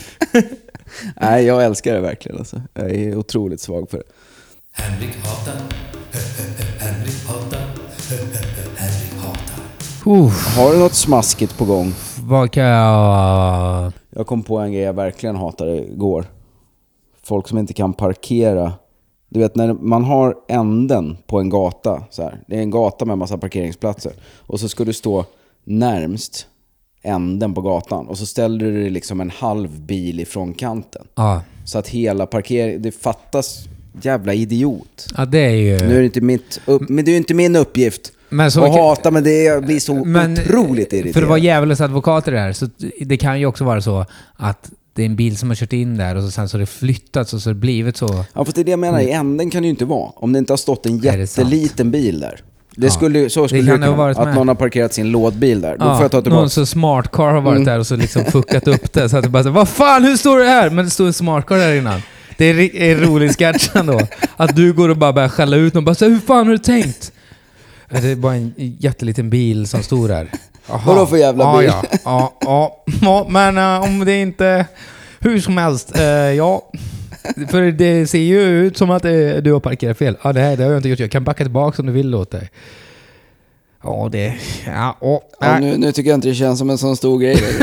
nej, 1.21 1.45
jag 1.45 1.63
älskar 1.63 1.93
det 1.93 2.02
verkligen 2.02 2.38
alltså. 2.38 2.62
Jag 2.74 2.91
är 2.91 3.15
otroligt 3.15 3.62
svag 3.62 3.89
för 3.89 3.97
det. 3.97 4.04
Henrik 4.71 5.15
hatar, 5.24 5.62
Henrik 6.80 7.28
hatar, 7.28 7.62
Henrik 8.78 9.14
hatar. 9.22 10.55
Har 10.55 10.74
du 10.74 10.80
något 10.80 10.93
smaskigt 10.93 11.57
på 11.57 11.66
gång? 11.66 11.93
vad 12.32 12.51
kan 12.51 12.64
jag... 12.64 13.93
Jag 14.16 14.28
kom 14.28 14.43
på 14.43 14.57
en 14.57 14.72
grej 14.72 14.82
jag 14.82 14.93
verkligen 14.93 15.36
hatade 15.36 15.91
igår. 15.91 16.26
Folk 17.24 17.47
som 17.47 17.57
inte 17.57 17.74
kan 17.74 17.93
parkera 17.93 18.74
Du 19.30 19.39
vet 19.39 19.55
när 19.55 19.74
man 19.74 20.03
har 20.03 20.36
änden 20.47 21.18
på 21.28 21.39
en 21.39 21.49
gata, 21.49 22.03
så 22.09 22.24
här. 22.24 22.43
det 22.47 22.55
är 22.57 22.62
en 22.62 22.72
gata 22.72 23.05
med 23.05 23.14
en 23.14 23.20
massa 23.20 23.38
parkeringsplatser. 23.38 24.14
Och 24.38 24.59
så 24.59 24.70
ska 24.70 24.84
du 24.84 24.93
stå 24.93 25.26
närmst 25.64 26.47
änden 27.01 27.53
på 27.53 27.62
gatan 27.62 28.07
och 28.07 28.18
så 28.18 28.26
ställer 28.26 28.59
du 28.59 28.82
dig 28.82 28.89
liksom 28.89 29.22
en 29.22 29.30
halv 29.30 29.82
bil 29.82 30.20
ifrån 30.20 30.53
kanten. 30.53 31.07
Ja. 31.16 31.41
Så 31.66 31.78
att 31.78 31.88
hela 31.88 32.26
parkeringen, 32.26 32.82
det 32.82 32.91
fattas 32.91 33.66
jävla 34.01 34.34
idiot. 34.34 35.07
ja, 35.18 35.26
det 35.26 35.39
är 35.39 35.49
ju... 35.49 35.88
Nu 35.88 35.95
är 35.95 35.99
det 35.99 36.05
inte, 36.05 36.22
mitt 36.22 36.62
upp, 36.66 36.89
men 36.89 37.05
det 37.05 37.12
är 37.12 37.18
inte 37.18 37.34
min 37.34 37.55
uppgift 37.55 38.14
Men 38.32 38.51
så- 38.51 38.63
att 38.65 38.71
hata, 38.71 39.11
men 39.11 39.23
det 39.23 39.47
är, 39.47 39.61
blir 39.61 39.79
så 39.79 40.05
Men 40.05 40.34
otroligt 40.34 40.93
irriterad. 40.93 41.13
För 41.13 41.21
att 41.21 41.27
vara 41.27 41.39
djävulens 41.39 41.82
advokat 41.82 42.27
i 42.27 42.32
det 42.32 42.39
här, 42.39 42.53
så 42.53 42.67
det 43.01 43.17
kan 43.17 43.39
ju 43.39 43.45
också 43.45 43.63
vara 43.63 43.82
så 43.82 44.05
att 44.36 44.69
det 44.93 45.01
är 45.01 45.05
en 45.05 45.15
bil 45.15 45.38
som 45.38 45.49
har 45.49 45.55
kört 45.55 45.73
in 45.73 45.97
där 45.97 46.15
och 46.15 46.23
så 46.23 46.32
sen 46.32 46.49
så 46.49 46.57
har 46.57 46.59
det 46.59 46.65
flyttats 46.65 47.34
och 47.34 47.41
så 47.41 47.49
har 47.49 47.53
det 47.53 47.59
blivit 47.59 47.97
så. 47.97 48.25
Ja, 48.34 48.45
för 48.45 48.53
det 48.53 48.61
är 48.61 48.65
det 48.65 48.71
jag 48.71 48.79
menar, 48.79 48.99
i 48.99 49.11
änden 49.11 49.49
kan 49.49 49.61
det 49.61 49.65
ju 49.65 49.69
inte 49.69 49.86
vara. 49.86 50.09
Om 50.15 50.34
det 50.34 50.39
inte 50.39 50.53
har 50.53 50.57
stått 50.57 50.86
en 50.86 50.97
jätteliten 50.97 51.91
bil 51.91 52.19
där. 52.19 52.39
Det 52.75 52.88
Ja. 52.88 52.91
skulle, 52.91 53.29
så 53.29 53.47
skulle 53.47 53.61
Det 53.61 53.67
kan 53.67 53.75
kunna 53.75 53.88
ha 53.88 53.95
varit 53.95 54.17
Att 54.17 54.25
med. 54.25 54.36
någon 54.36 54.47
har 54.47 54.55
parkerat 54.55 54.93
sin 54.93 55.11
lådbil 55.11 55.61
där. 55.61 55.77
Då 55.77 55.86
Ja, 55.86 55.95
får 55.95 56.03
jag 56.03 56.11
ta 56.11 56.21
tillbaka. 56.21 56.39
någon 56.41 56.49
så 56.49 56.65
smart 56.65 57.11
car 57.11 57.23
har 57.34 57.41
varit 57.41 57.55
Mm. 57.55 57.65
där 57.65 57.79
och 57.79 57.88
så 57.88 57.95
liksom 57.95 58.25
fuckat 58.25 58.67
upp 58.67 58.93
det. 58.93 59.09
Så 59.09 59.17
att 59.17 59.23
det 59.23 59.29
bara 59.29 59.43
så, 59.43 59.49
vad 59.49 59.69
fan, 59.69 60.03
hur 60.03 60.17
står 60.17 60.39
det 60.39 60.45
här? 60.45 60.69
Men 60.69 60.86
det 60.86 60.91
står 60.91 61.05
en 61.07 61.13
smart 61.13 61.45
car 61.45 61.57
där 61.57 61.75
innan. 61.75 62.01
Det 62.38 62.45
är 62.49 62.91
en 62.91 62.99
rolig 63.01 63.32
sketch 63.38 63.69
ändå. 63.75 63.99
Att 64.38 64.55
du 64.55 64.73
går 64.73 64.89
och 64.89 64.97
bara 64.97 65.13
börjar 65.13 65.29
skälla 65.29 65.57
ut 65.57 65.73
någon. 65.73 65.86
Bara 65.86 65.95
så, 65.95 66.05
hur 66.09 66.19
fan 66.19 66.45
har 66.47 66.51
du 66.53 66.57
tänkt? 66.57 67.11
Det 67.92 68.10
är 68.10 68.16
bara 68.16 68.36
en 68.36 68.54
jätteliten 68.58 69.30
bil 69.30 69.68
som 69.68 69.84
står 69.84 70.08
där. 70.08 70.32
Vadå 70.86 71.06
för 71.06 71.18
jävla 71.18 71.44
ja, 71.44 71.60
bil? 71.60 71.68
Ja, 71.68 71.84
ja, 72.06 72.34
ja, 72.42 72.84
ja, 73.02 73.26
men 73.30 73.58
eh, 73.58 73.84
om 73.84 74.06
det 74.06 74.22
inte... 74.22 74.66
Hur 75.20 75.39
som 75.39 75.58
helst, 75.58 75.98
eh, 75.98 76.04
ja. 76.04 76.72
För 77.50 77.72
det 77.72 78.08
ser 78.08 78.20
ju 78.20 78.42
ut 78.42 78.78
som 78.78 78.92
att 78.92 79.06
eh, 79.06 79.12
du 79.12 79.54
har 79.54 79.60
parkerat 79.60 79.98
fel. 79.98 80.18
Ja, 80.24 80.34
det 80.34 80.42
här 80.42 80.58
det 80.58 80.64
har 80.64 80.72
jag 80.72 80.80
inte 80.80 80.89
gjort. 80.89 81.00
Jag 81.00 81.12
kan 81.12 81.24
backa 81.24 81.44
tillbaka 81.44 81.82
om 81.82 81.86
du 81.86 81.94
vill 81.94 82.16
åt 82.16 82.32
dig. 82.32 82.50
Ja, 83.84 84.10
det... 84.12 84.34
Ja, 84.66 84.98
åh, 85.00 85.20
Ja, 85.39 85.60
nu, 85.60 85.78
nu 85.78 85.92
tycker 85.92 86.10
jag 86.10 86.18
inte 86.18 86.28
det 86.28 86.36
känns 86.36 86.60
som 86.60 86.70
en 86.70 86.78
sån 86.78 86.98
stor 86.98 87.20
grej. 87.20 87.38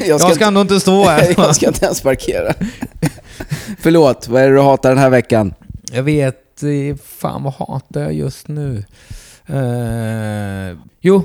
jag, 0.00 0.08
jag 0.08 0.20
ska 0.20 0.32
inte, 0.32 0.44
ändå 0.44 0.60
inte 0.60 0.80
stå 0.80 1.04
här. 1.04 1.34
jag 1.36 1.56
ska 1.56 1.66
inte 1.66 1.84
ens 1.84 2.00
parkera. 2.00 2.54
Förlåt, 3.78 4.28
vad 4.28 4.42
är 4.42 4.48
det 4.48 4.54
du 4.54 4.60
hatar 4.60 4.88
den 4.88 4.98
här 4.98 5.10
veckan? 5.10 5.54
Jag 5.92 6.02
vet... 6.02 6.38
Fan 7.04 7.42
vad 7.42 7.52
hatar 7.52 8.00
jag 8.00 8.12
just 8.12 8.48
nu? 8.48 8.84
Eh, 9.46 10.78
jo, 11.00 11.24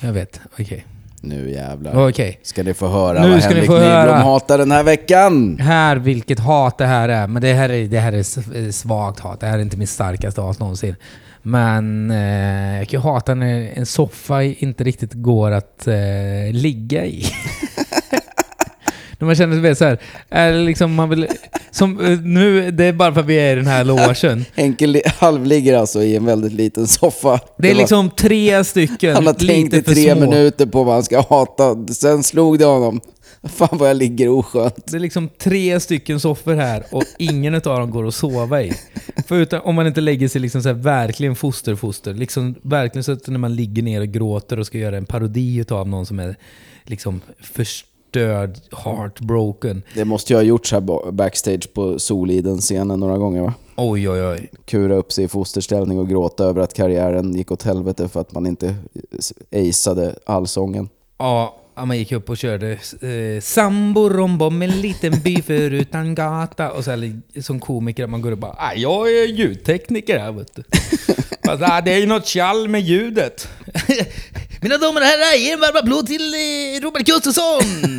jag 0.00 0.12
vet. 0.12 0.40
Okej. 0.52 0.86
Nu 1.20 1.50
jävlar. 1.50 2.08
Okej. 2.08 2.40
Ska 2.42 2.62
ni 2.62 2.74
få 2.74 2.88
höra 2.88 3.22
Nu 3.22 3.30
vad 3.30 3.42
ska 3.42 3.48
Henrik 3.50 3.70
Nyblom 3.70 4.20
hatar 4.20 4.58
den 4.58 4.70
här 4.70 4.82
veckan? 4.82 5.58
Här, 5.58 5.96
vilket 5.96 6.38
hat 6.38 6.78
det 6.78 6.86
här 6.86 7.08
är. 7.08 7.26
Men 7.26 7.42
det 7.42 7.52
här 7.52 7.68
är, 7.68 7.88
det 7.88 7.98
här 7.98 8.12
är 8.12 8.56
eh, 8.66 8.70
svagt 8.70 9.20
hat. 9.20 9.40
Det 9.40 9.46
här 9.46 9.58
är 9.58 9.62
inte 9.62 9.76
mitt 9.76 9.90
starkaste 9.90 10.40
hat 10.40 10.58
någonsin. 10.58 10.96
Men 11.42 12.10
eh, 12.10 12.78
jag 12.78 12.88
kan 12.88 13.00
ju 13.00 13.04
hata 13.04 13.34
när 13.34 13.72
en 13.74 13.86
soffa 13.86 14.42
inte 14.42 14.84
riktigt 14.84 15.12
går 15.12 15.50
att 15.50 15.86
eh, 15.86 16.52
ligga 16.52 17.06
i. 17.06 17.24
när 19.18 19.26
man 19.26 19.34
känner 19.36 19.62
sig 19.62 19.76
så 19.76 19.84
här, 19.84 19.98
är 20.28 20.52
det 20.52 20.58
liksom 20.58 20.94
man 20.94 21.08
vill... 21.10 21.26
Som 21.70 22.00
eh, 22.00 22.18
nu, 22.20 22.70
det 22.70 22.84
är 22.84 22.92
bara 22.92 23.14
för 23.14 23.20
att 23.20 23.26
vi 23.26 23.34
är 23.38 23.52
i 23.52 23.56
den 23.56 23.66
här 23.66 23.84
logen. 23.84 24.44
Henke 24.54 24.86
li- 24.86 25.02
halvligger 25.18 25.76
alltså 25.78 26.02
i 26.02 26.16
en 26.16 26.24
väldigt 26.24 26.52
liten 26.52 26.86
soffa. 26.86 27.40
Det 27.58 27.68
är 27.70 27.74
var- 27.74 27.78
liksom 27.80 28.10
tre 28.10 28.64
stycken, 28.64 29.14
Han 29.14 29.26
har 29.26 29.34
tänkt 29.34 29.74
i 29.74 29.82
tre 29.82 30.12
små. 30.12 30.20
minuter 30.20 30.66
på 30.66 30.84
vad 30.84 30.94
han 30.94 31.02
ska 31.02 31.20
hata. 31.30 31.86
Sen 31.86 32.22
slog 32.22 32.58
det 32.58 32.64
honom. 32.64 33.00
Fan 33.42 33.68
vad 33.78 33.88
jag 33.88 33.96
ligger 33.96 34.28
oskönt. 34.28 34.86
Det 34.86 34.96
är 34.96 35.00
liksom 35.00 35.28
tre 35.38 35.80
stycken 35.80 36.20
soffor 36.20 36.54
här 36.54 36.84
och 36.90 37.04
ingen 37.18 37.54
av 37.54 37.60
dem 37.60 37.90
går 37.90 38.06
att 38.08 38.14
sova 38.14 38.62
i. 38.62 38.72
Förutom 39.26 39.60
om 39.64 39.74
man 39.74 39.86
inte 39.86 40.00
lägger 40.00 40.28
sig 40.28 40.40
liksom 40.40 40.62
så 40.62 40.68
här 40.68 40.74
verkligen 40.76 41.36
foster-foster. 41.36 42.14
Liksom 42.14 42.54
verkligen 42.62 43.04
så 43.04 43.12
att 43.12 43.26
när 43.28 43.38
man 43.38 43.54
ligger 43.56 43.82
ner 43.82 44.00
och 44.00 44.08
gråter 44.08 44.58
och 44.58 44.66
ska 44.66 44.78
göra 44.78 44.96
en 44.96 45.04
parodi 45.04 45.64
av 45.70 45.88
någon 45.88 46.06
som 46.06 46.18
är 46.18 46.36
liksom 46.84 47.20
förstörd, 48.12 48.58
heartbroken. 48.84 49.82
Det 49.94 50.04
måste 50.04 50.32
jag 50.32 50.38
ha 50.38 50.44
gjort 50.44 50.66
så 50.66 50.76
här 50.76 50.80
ba- 50.80 51.10
backstage 51.12 51.72
på 51.72 51.98
Soliden-scenen 51.98 53.00
några 53.00 53.18
gånger 53.18 53.42
va? 53.42 53.54
Oj, 53.76 54.10
oj, 54.10 54.22
oj. 54.22 54.50
Kura 54.64 54.94
upp 54.94 55.12
sig 55.12 55.24
i 55.24 55.28
fosterställning 55.28 55.98
och 55.98 56.08
gråta 56.08 56.44
över 56.44 56.62
att 56.62 56.74
karriären 56.74 57.34
gick 57.34 57.52
åt 57.52 57.62
helvete 57.62 58.08
för 58.08 58.20
att 58.20 58.32
man 58.32 58.46
inte 58.46 58.74
aceade 59.52 60.14
allsången. 60.26 60.88
Ja, 61.18 61.56
man 61.76 61.98
gick 61.98 62.12
upp 62.12 62.30
och 62.30 62.36
körde 62.36 62.72
eh, 62.72 63.40
Sambo 63.40 64.08
rombo 64.08 64.50
med 64.50 64.70
en 64.70 64.80
liten 64.80 65.20
by 65.20 65.42
förutan 65.42 66.14
gata. 66.14 66.70
Och 66.70 66.84
så 66.84 66.90
här, 66.90 67.20
som 67.42 67.60
komiker, 67.60 68.06
man 68.06 68.22
går 68.22 68.32
och 68.32 68.38
bara 68.38 68.56
ah, 68.58 68.72
jag 68.76 69.10
är 69.10 69.26
ljudtekniker 69.26 70.18
här 70.18 70.32
vet 70.32 70.56
du. 70.56 70.62
Fast, 71.44 71.62
ah, 71.62 71.80
det 71.80 71.92
är 71.92 71.98
ju 71.98 72.06
något 72.06 72.26
tjall 72.26 72.68
med 72.68 72.80
ljudet. 72.80 73.48
Mina 74.60 74.78
damer 74.78 75.00
och 75.00 75.06
herrar, 75.06 75.36
ge 75.36 75.50
en 75.50 75.60
varm 75.60 75.76
applåd 75.76 76.06
till 76.06 76.34
eh, 76.34 76.82
Robert 76.82 77.06
Gustafsson! 77.06 77.98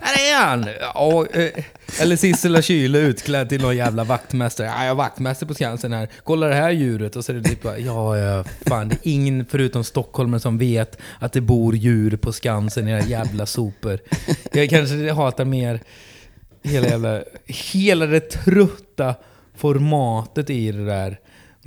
här 0.00 0.30
är 0.30 0.34
han! 0.34 0.68
Ja, 0.80 1.26
eh, 1.32 1.64
eller 2.00 2.16
Sissela 2.16 2.62
Kyle 2.62 2.94
utklädd 2.94 3.48
till 3.48 3.60
någon 3.60 3.76
jävla 3.76 4.04
vaktmästare. 4.04 4.66
Ja, 4.66 4.82
jag 4.82 4.90
är 4.90 4.94
vaktmästare 4.94 5.48
på 5.48 5.54
Skansen 5.54 5.92
här. 5.92 6.08
Kolla 6.24 6.46
det 6.46 6.54
här 6.54 6.70
djuret. 6.70 7.16
Och 7.16 7.24
så 7.24 7.32
är 7.32 7.36
det 7.36 7.48
typ 7.48 7.62
bara, 7.62 7.78
ja, 7.78 8.18
ja, 8.18 8.44
fan. 8.66 8.88
Det 8.88 8.94
är 8.94 9.12
ingen 9.12 9.46
förutom 9.50 9.84
stockholmare 9.84 10.40
som 10.40 10.58
vet 10.58 10.98
att 11.18 11.32
det 11.32 11.40
bor 11.40 11.76
djur 11.76 12.16
på 12.16 12.32
Skansen 12.32 12.88
i 12.88 12.90
era 12.90 13.00
jävla 13.00 13.46
sopor. 13.46 13.98
Jag 14.52 14.70
kanske 14.70 15.12
hatar 15.12 15.44
mer 15.44 15.80
hela 16.62 16.88
jävla... 16.88 17.22
Hela 17.46 18.06
det 18.06 18.20
trötta 18.20 19.14
formatet 19.56 20.50
i 20.50 20.72
det 20.72 20.84
där 20.84 21.18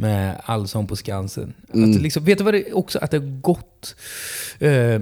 med 0.02 0.41
Allsång 0.45 0.88
på 0.88 0.95
Skansen. 0.95 1.54
Att 1.70 2.02
liksom, 2.02 2.26
vet 2.26 2.38
du 2.38 2.43
vad 2.43 2.54
det 2.54 2.70
är 2.70 2.78
också? 2.78 2.99
Att 2.99 3.12
det 3.12 3.18
har 3.18 3.41
gått 3.41 3.95
eh, 4.60 5.02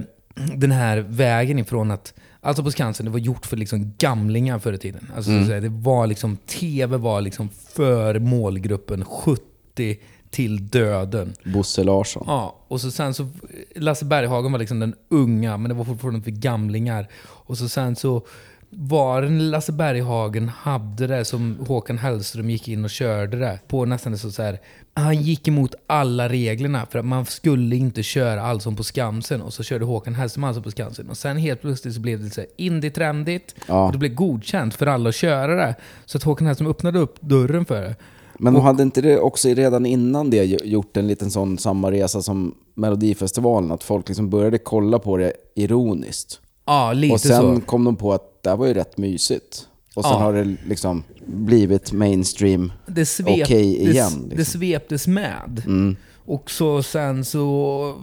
den 0.56 0.70
här 0.70 0.98
vägen 0.98 1.58
ifrån 1.58 1.90
att 1.90 2.14
Alltså 2.42 2.62
på 2.62 2.70
Skansen, 2.70 3.06
det 3.06 3.12
var 3.12 3.18
gjort 3.18 3.46
för 3.46 3.56
liksom 3.56 3.94
gamlingar 3.98 4.58
förr 4.58 4.72
i 4.72 4.78
tiden. 4.78 5.12
Alltså, 5.16 5.30
så 5.30 5.38
att 5.38 5.46
säga, 5.46 5.60
det 5.60 5.68
var 5.68 6.06
liksom, 6.06 6.36
TV 6.36 6.96
var 6.96 7.20
liksom 7.20 7.48
för 7.74 8.18
målgruppen 8.18 9.04
70 9.04 9.98
till 10.30 10.68
döden. 10.68 11.34
Bosse 11.44 11.84
Larsson. 11.84 12.24
Ja, 12.26 12.56
och 12.68 12.80
så 12.80 12.90
sen 12.90 13.14
så... 13.14 13.28
Lasse 13.76 14.04
Berghagen 14.04 14.52
var 14.52 14.58
liksom 14.58 14.80
den 14.80 14.94
unga, 15.08 15.56
men 15.56 15.68
det 15.68 15.74
var 15.74 15.84
fortfarande 15.84 16.22
för 16.22 16.30
gamlingar. 16.30 17.08
Och 17.22 17.58
så 17.58 17.68
sen 17.68 17.96
så 17.96 18.22
var 18.70 19.22
Lasse 19.22 19.72
Berghagen 19.72 20.48
hade 20.48 21.06
det 21.06 21.24
som 21.24 21.58
Håkan 21.68 21.98
Hellström 21.98 22.50
gick 22.50 22.68
in 22.68 22.84
och 22.84 22.90
körde 22.90 23.38
det 23.38 23.58
på 23.68 23.84
nästan 23.84 24.18
så, 24.18 24.30
så 24.30 24.42
här. 24.42 24.60
Han 24.94 25.22
gick 25.22 25.48
emot 25.48 25.74
alla 25.86 26.28
reglerna 26.28 26.86
för 26.90 26.98
att 26.98 27.04
man 27.04 27.26
skulle 27.26 27.76
inte 27.76 28.02
köra 28.02 28.42
Allsång 28.42 28.76
på 28.76 28.84
Skansen 28.84 29.42
och 29.42 29.52
så 29.52 29.62
körde 29.62 29.84
Håkan 29.84 30.14
Hellström 30.14 30.44
Allsång 30.44 30.62
på 30.62 30.70
Skansen. 30.70 31.10
Och 31.10 31.16
sen 31.16 31.36
helt 31.36 31.60
plötsligt 31.60 31.94
så 31.94 32.00
blev 32.00 32.24
det 32.24 32.30
så 32.30 32.44
indie-trendigt 32.56 33.54
Ja. 33.66 33.86
och 33.86 33.92
det 33.92 33.98
blev 33.98 34.14
godkänt 34.14 34.74
för 34.74 34.86
alla 34.86 35.08
att 35.08 35.14
köra 35.14 35.54
det. 35.54 35.74
Så 36.06 36.18
att 36.18 36.24
Håkan 36.24 36.46
Hellström 36.46 36.70
öppnade 36.70 36.98
upp 36.98 37.20
dörren 37.20 37.64
för 37.64 37.82
det. 37.82 37.94
Men 38.38 38.56
hade 38.56 38.82
inte 38.82 39.00
det 39.00 39.18
också 39.18 39.48
redan 39.48 39.86
innan 39.86 40.30
det 40.30 40.44
gjort 40.44 40.96
en 40.96 41.06
liten 41.06 41.30
sån 41.30 41.58
samma 41.58 41.90
resa 41.90 42.22
som 42.22 42.54
Melodifestivalen? 42.74 43.72
Att 43.72 43.82
folk 43.82 44.08
liksom 44.08 44.30
började 44.30 44.58
kolla 44.58 44.98
på 44.98 45.16
det 45.16 45.32
ironiskt. 45.54 46.40
Ja, 46.66 46.92
lite 46.92 47.14
och 47.14 47.20
sen 47.20 47.56
så. 47.56 47.60
kom 47.66 47.84
de 47.84 47.96
på 47.96 48.12
att 48.12 48.29
det 48.42 48.50
här 48.50 48.56
var 48.56 48.66
ju 48.66 48.74
rätt 48.74 48.98
mysigt. 48.98 49.66
Och 49.94 50.04
sen 50.04 50.12
Ja. 50.12 50.18
har 50.18 50.32
det 50.32 50.56
liksom 50.66 51.02
blivit 51.26 51.92
mainstream 51.92 52.72
det, 52.86 53.06
svep, 53.06 53.42
okej 53.42 53.76
igen. 53.76 53.84
det, 53.86 53.92
liksom. 53.92 54.28
det 54.28 54.44
sveptes 54.44 55.06
med. 55.06 55.62
Mm. 55.66 55.96
Och 56.24 56.50
så 56.50 56.82
sen 56.82 57.24
så 57.24 57.94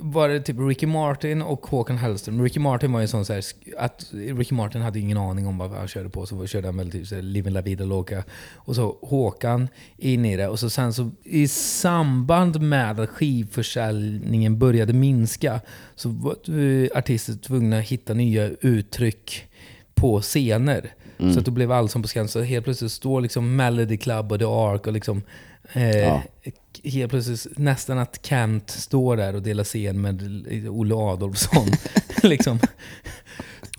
var 0.00 0.28
det 0.28 0.40
typ 0.40 0.56
Ricky 0.58 0.86
Martin 0.86 1.42
och 1.42 1.66
Håkan 1.66 1.98
Hellström. 1.98 2.42
Ricky 2.42 2.60
Martin 2.60 2.92
var 2.92 3.00
ju 3.00 3.02
en 3.02 3.08
sån 3.08 3.24
så 3.24 3.32
här, 3.32 3.44
att 3.78 4.06
Ricky 4.12 4.54
Martin 4.54 4.82
hade 4.82 4.98
ingen 4.98 5.18
aning 5.18 5.46
om 5.46 5.58
vad 5.58 5.70
han 5.70 5.88
körde 5.88 6.08
på, 6.08 6.26
så 6.26 6.46
körde 6.46 6.68
han 6.68 6.76
väl 6.76 6.90
typ 6.90 7.06
så 7.06 7.14
här, 7.14 7.22
Living 7.22 7.52
La 7.52 7.60
Vida 7.60 7.84
Loca. 7.84 8.24
Och 8.54 8.74
så 8.74 8.98
Håkan 9.02 9.68
in 9.96 10.24
i 10.24 10.36
det. 10.36 10.48
Och 10.48 10.58
så 10.58 10.70
sen 10.70 10.92
så 10.92 11.10
i 11.24 11.48
samband 11.48 12.60
med 12.60 13.00
att 13.00 13.10
skivförsäljningen 13.10 14.58
började 14.58 14.92
minska 14.92 15.60
så 15.96 16.08
var 16.08 16.36
artister 16.98 17.34
tvungna 17.34 17.78
att 17.78 17.84
hitta 17.84 18.14
nya 18.14 18.48
uttryck 18.60 19.47
på 20.00 20.20
scener. 20.20 20.92
Mm. 21.18 21.32
Så 21.32 21.38
att 21.38 21.44
då 21.44 21.50
blev 21.50 21.72
Allsång 21.72 22.02
på 22.02 22.08
Skansen. 22.08 22.42
Så 22.42 22.46
helt 22.46 22.64
plötsligt 22.64 22.92
står 22.92 23.20
liksom 23.20 23.56
Melody 23.56 23.96
Club 23.96 24.32
och 24.32 24.38
The 24.38 24.44
Ark 24.44 24.86
och 24.86 24.92
liksom... 24.92 25.22
Eh, 25.72 25.98
Ja. 25.98 26.22
Helt 26.84 27.10
plötsligt 27.10 27.58
nästan 27.58 27.98
att 27.98 28.26
Kent 28.26 28.70
står 28.70 29.16
där 29.16 29.34
och 29.34 29.42
delar 29.42 29.64
scen 29.64 30.00
med 30.00 30.22
Olle 30.68 30.94
Adolfsson. 30.94 31.66
liksom. 32.22 32.58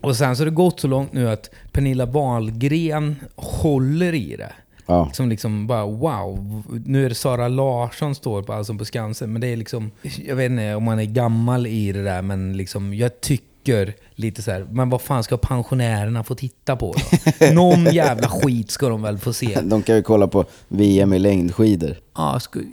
Och 0.02 0.16
sen 0.16 0.36
så 0.36 0.42
har 0.42 0.46
det 0.46 0.52
gått 0.52 0.80
så 0.80 0.88
långt 0.88 1.14
nu 1.14 1.30
att 1.30 1.50
Pernilla 1.72 2.06
Wahlgren 2.06 3.16
håller 3.36 4.14
i 4.14 4.36
det. 4.36 4.54
Ja. 4.86 5.10
Som 5.14 5.30
liksom 5.30 5.68
bara 5.68 5.86
wow, 5.86 6.64
nu 6.86 7.06
är 7.06 7.10
det 7.10 7.16
Sara 7.16 7.48
Larsson 7.48 8.16
står 8.16 8.42
på 8.42 8.54
Allsång 8.54 8.78
på 8.78 8.86
Skansen. 8.86 9.34
Men 9.34 9.42
det 9.42 9.48
är 9.48 9.58
liksom, 9.58 9.92
jag 10.26 10.36
vet 10.36 10.52
inte 10.52 10.76
om 10.76 10.84
man 10.84 11.00
är 11.00 11.06
gammal 11.06 11.68
i 11.68 11.92
det 11.92 12.04
där, 12.04 12.22
men 12.22 12.58
liksom, 12.58 12.94
jag 12.94 13.22
tycker 13.22 13.49
tycker 13.64 13.94
lite 14.16 14.42
så 14.42 14.52
här, 14.52 14.68
men 14.72 14.90
vad 14.90 15.02
fan 15.02 15.24
ska 15.24 15.38
pensionärerna 15.38 16.24
få 16.24 16.36
titta 16.36 16.76
på 16.76 16.96
då? 17.40 17.46
Någon 17.54 17.86
jävla 17.86 18.28
skit 18.30 18.72
ska 18.72 18.90
de 18.90 19.02
väl 19.02 19.18
få 19.18 19.34
se. 19.34 19.60
De 19.64 19.82
kan 19.82 19.96
ju 19.96 20.02
kolla 20.02 20.28
på 20.28 20.46
VM 20.68 21.14
i 21.14 21.20
längdskidor. 21.20 21.96
Ja, 22.16 22.40
sku... 22.40 22.64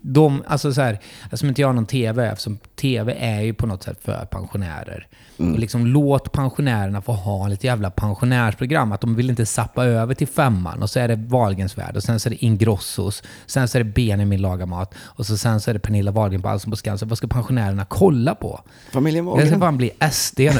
De, 0.00 0.42
alltså 0.46 0.72
så 0.72 0.80
här, 0.80 0.98
eftersom 1.24 1.48
inte 1.48 1.60
jag 1.60 1.68
har 1.68 1.72
någon 1.72 1.86
TV, 1.86 2.26
eftersom 2.28 2.58
TV 2.80 3.14
är 3.18 3.40
ju 3.40 3.54
på 3.54 3.66
något 3.66 3.82
sätt 3.82 3.98
för 4.04 4.24
pensionärer. 4.24 5.06
Och 5.36 5.58
liksom 5.58 5.86
låt 5.86 6.32
pensionärerna 6.32 7.02
få 7.02 7.12
ha 7.12 7.48
lite 7.48 7.66
jävla 7.66 7.90
pensionärsprogram. 7.90 8.92
Att 8.92 9.00
de 9.00 9.14
vill 9.14 9.30
inte 9.30 9.46
sappa 9.46 9.84
över 9.84 10.14
till 10.14 10.28
femman 10.28 10.82
och 10.82 10.90
så 10.90 11.00
är 11.00 11.08
det 11.08 11.16
Wahlgrens 11.16 11.78
värld 11.78 11.96
och 11.96 12.02
sen 12.02 12.20
så 12.20 12.28
är 12.28 12.30
det 12.30 12.44
Ingrossos. 12.44 13.22
Sen 13.46 13.68
så 13.68 13.78
är 13.78 13.84
det 13.84 13.90
Benjamin 13.90 14.40
lagar 14.40 14.66
mat 14.66 14.94
och 15.00 15.26
så 15.26 15.36
sen 15.36 15.60
så 15.60 15.70
är 15.70 15.74
det 15.74 15.80
Pernilla 15.80 16.10
Wahlgren 16.10 16.42
på 16.42 16.48
Allsång 16.48 16.70
på 16.70 16.76
Skansen. 16.76 17.08
Vad 17.08 17.18
ska 17.18 17.26
pensionärerna 17.26 17.84
kolla 17.84 18.34
på? 18.34 18.60
Familjen 18.92 19.26
Jag 19.26 19.32
ska 19.34 19.40
Wahlgren. 19.40 19.60
fan 19.60 19.76
bli 19.76 19.90
SD 20.12 20.38
nu. 20.40 20.50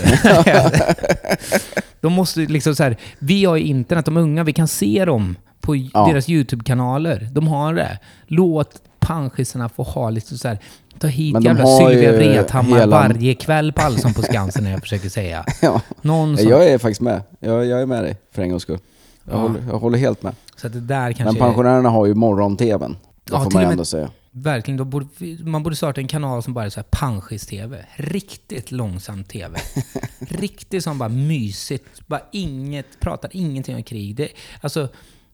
de 2.00 2.12
måste 2.12 2.40
liksom 2.40 2.74
så 2.76 2.82
här, 2.82 2.96
vi 3.18 3.44
har 3.44 3.56
ju 3.56 3.64
internet, 3.64 4.04
de 4.04 4.16
unga, 4.16 4.44
vi 4.44 4.52
kan 4.52 4.68
se 4.68 5.04
dem 5.04 5.36
på 5.60 5.76
Ja. 5.76 6.06
deras 6.08 6.28
YouTube-kanaler. 6.28 7.28
De 7.32 7.48
har 7.48 7.74
det. 7.74 7.98
Låt 8.26 8.82
panschisarna 9.08 9.68
få 9.68 9.82
ha 9.82 10.10
lite 10.10 10.38
så 10.38 10.48
här, 10.48 10.58
ta 10.98 11.06
hit 11.06 11.32
Men 11.32 11.42
jävla 11.42 11.66
Sylvia 11.66 12.12
Vrethammar 12.12 12.78
hela- 12.78 13.08
varje 13.08 13.34
kväll 13.34 13.72
på 13.72 13.82
Allsång 13.82 14.14
på 14.14 14.22
Skansen 14.22 14.64
när 14.64 14.70
jag 14.70 14.80
försöker 14.80 15.08
säga. 15.08 15.44
Ja. 15.62 15.80
Någon 16.02 16.38
som, 16.38 16.48
Jag 16.48 16.66
är 16.66 16.78
faktiskt 16.78 17.00
med. 17.00 17.22
Jag, 17.40 17.66
jag 17.66 17.82
är 17.82 17.86
med 17.86 18.04
dig 18.04 18.16
för 18.32 18.42
en 18.42 18.50
gångs 18.50 18.62
skull. 18.62 18.78
Jag, 19.24 19.34
Ja. 19.34 19.38
håller, 19.38 19.60
jag 19.70 19.78
håller 19.78 19.98
helt 19.98 20.22
med. 20.22 20.34
så 20.56 20.66
att 20.66 20.72
det 20.72 20.80
där 20.80 21.04
Men 21.04 21.14
kanske... 21.14 21.40
pensionärerna 21.40 21.88
har 21.90 22.06
ju 22.06 22.14
morgon-tvn. 22.14 22.96
Det 23.24 23.32
Ja, 23.32 23.44
får 23.44 23.50
man 23.50 23.62
ändå 23.64 23.84
säga. 23.84 24.10
Verkligen, 24.30 24.78
då 24.78 24.84
borde, 24.84 25.06
man 25.40 25.62
borde 25.62 25.76
starta 25.76 26.00
en 26.00 26.08
kanal 26.08 26.42
som 26.42 26.54
bara 26.54 26.64
är 26.64 26.82
panschis-tv. 26.90 27.84
Riktigt 27.96 28.70
långsam 28.70 29.24
tv. 29.24 29.58
Riktigt 30.18 30.84
som 30.84 30.98
bara 30.98 31.08
mysigt. 31.08 31.84
Bara 32.06 32.20
inget, 32.32 32.86
pratar 33.00 33.30
ingenting 33.32 33.76
om 33.76 33.82
krig. 33.82 34.16
Det, 34.16 34.28
alltså, 34.60 34.88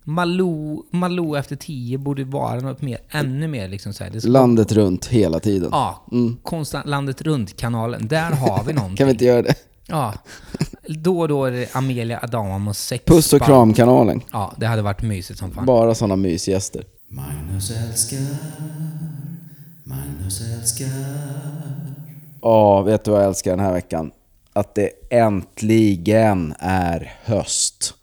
Malou, 0.04 0.84
Malou 0.90 1.36
efter 1.36 1.56
tio 1.56 1.98
borde 1.98 2.24
vara 2.24 2.60
något 2.60 2.82
mer, 2.82 2.98
ännu 3.10 3.48
mer 3.48 3.68
liksom 3.68 3.92
så 3.92 4.04
här. 4.04 4.28
Landet 4.28 4.72
runt 4.72 5.06
hela 5.06 5.40
tiden. 5.40 5.68
Ja, 5.72 6.06
konstant 6.42 6.86
landet 6.86 7.22
runt-kanalen. 7.22 8.08
Där 8.08 8.30
har 8.30 8.64
vi 8.64 8.72
någonting. 8.72 8.96
Kan 8.96 9.06
vi 9.06 9.12
inte 9.12 9.24
göra 9.24 9.42
det? 9.42 9.54
Ja. 9.86 10.14
Då 10.88 11.20
och 11.20 11.28
då 11.28 11.44
är 11.44 11.50
det 11.50 11.74
Amelia 11.74 12.20
Adamo 12.22 12.70
och 12.70 12.76
sex 12.76 13.04
Puss 13.04 13.32
och 13.32 13.42
kram-kanalen. 13.42 14.20
Ja, 14.32 14.52
det 14.56 14.66
hade 14.66 14.82
varit 14.82 15.02
mysigt 15.02 15.38
som 15.38 15.50
fan. 15.52 15.66
Bara 15.66 15.94
sådana 15.94 16.16
mysgäster. 16.16 16.84
Magnus 17.08 17.70
älskar, 17.70 18.18
Magnus 19.84 20.40
älskar. 20.40 20.88
Ja, 22.42 22.82
vet 22.82 23.04
du 23.04 23.10
vad 23.10 23.20
jag 23.20 23.28
älskar 23.28 23.50
den 23.50 23.60
här 23.60 23.72
veckan? 23.72 24.10
Att 24.52 24.74
det 24.74 24.90
äntligen 25.10 26.54
är 26.58 27.12
höst. 27.24 27.94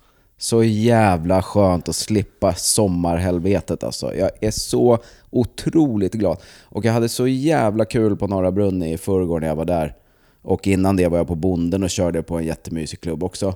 Så 0.41 0.63
jävla 0.63 1.41
skönt 1.41 1.89
att 1.89 1.95
slippa 1.95 2.53
sommarhelvetet 2.53 3.83
alltså. 3.83 4.15
Jag 4.15 4.29
är 4.41 4.51
så 4.51 4.97
otroligt 5.29 6.13
glad. 6.13 6.37
Och 6.63 6.85
jag 6.85 6.93
hade 6.93 7.09
så 7.09 7.27
jävla 7.27 7.85
kul 7.85 8.15
på 8.15 8.27
Norra 8.27 8.51
Brunn 8.51 8.83
i 8.83 8.97
förrgår 8.97 9.39
när 9.39 9.47
jag 9.47 9.55
var 9.55 9.65
där. 9.65 9.95
Och 10.41 10.67
innan 10.67 10.95
det 10.95 11.07
var 11.07 11.17
jag 11.17 11.27
på 11.27 11.35
Bonden 11.35 11.83
och 11.83 11.89
körde 11.89 12.23
på 12.23 12.37
en 12.37 12.45
jättemysig 12.45 13.01
klubb 13.01 13.23
också. 13.23 13.53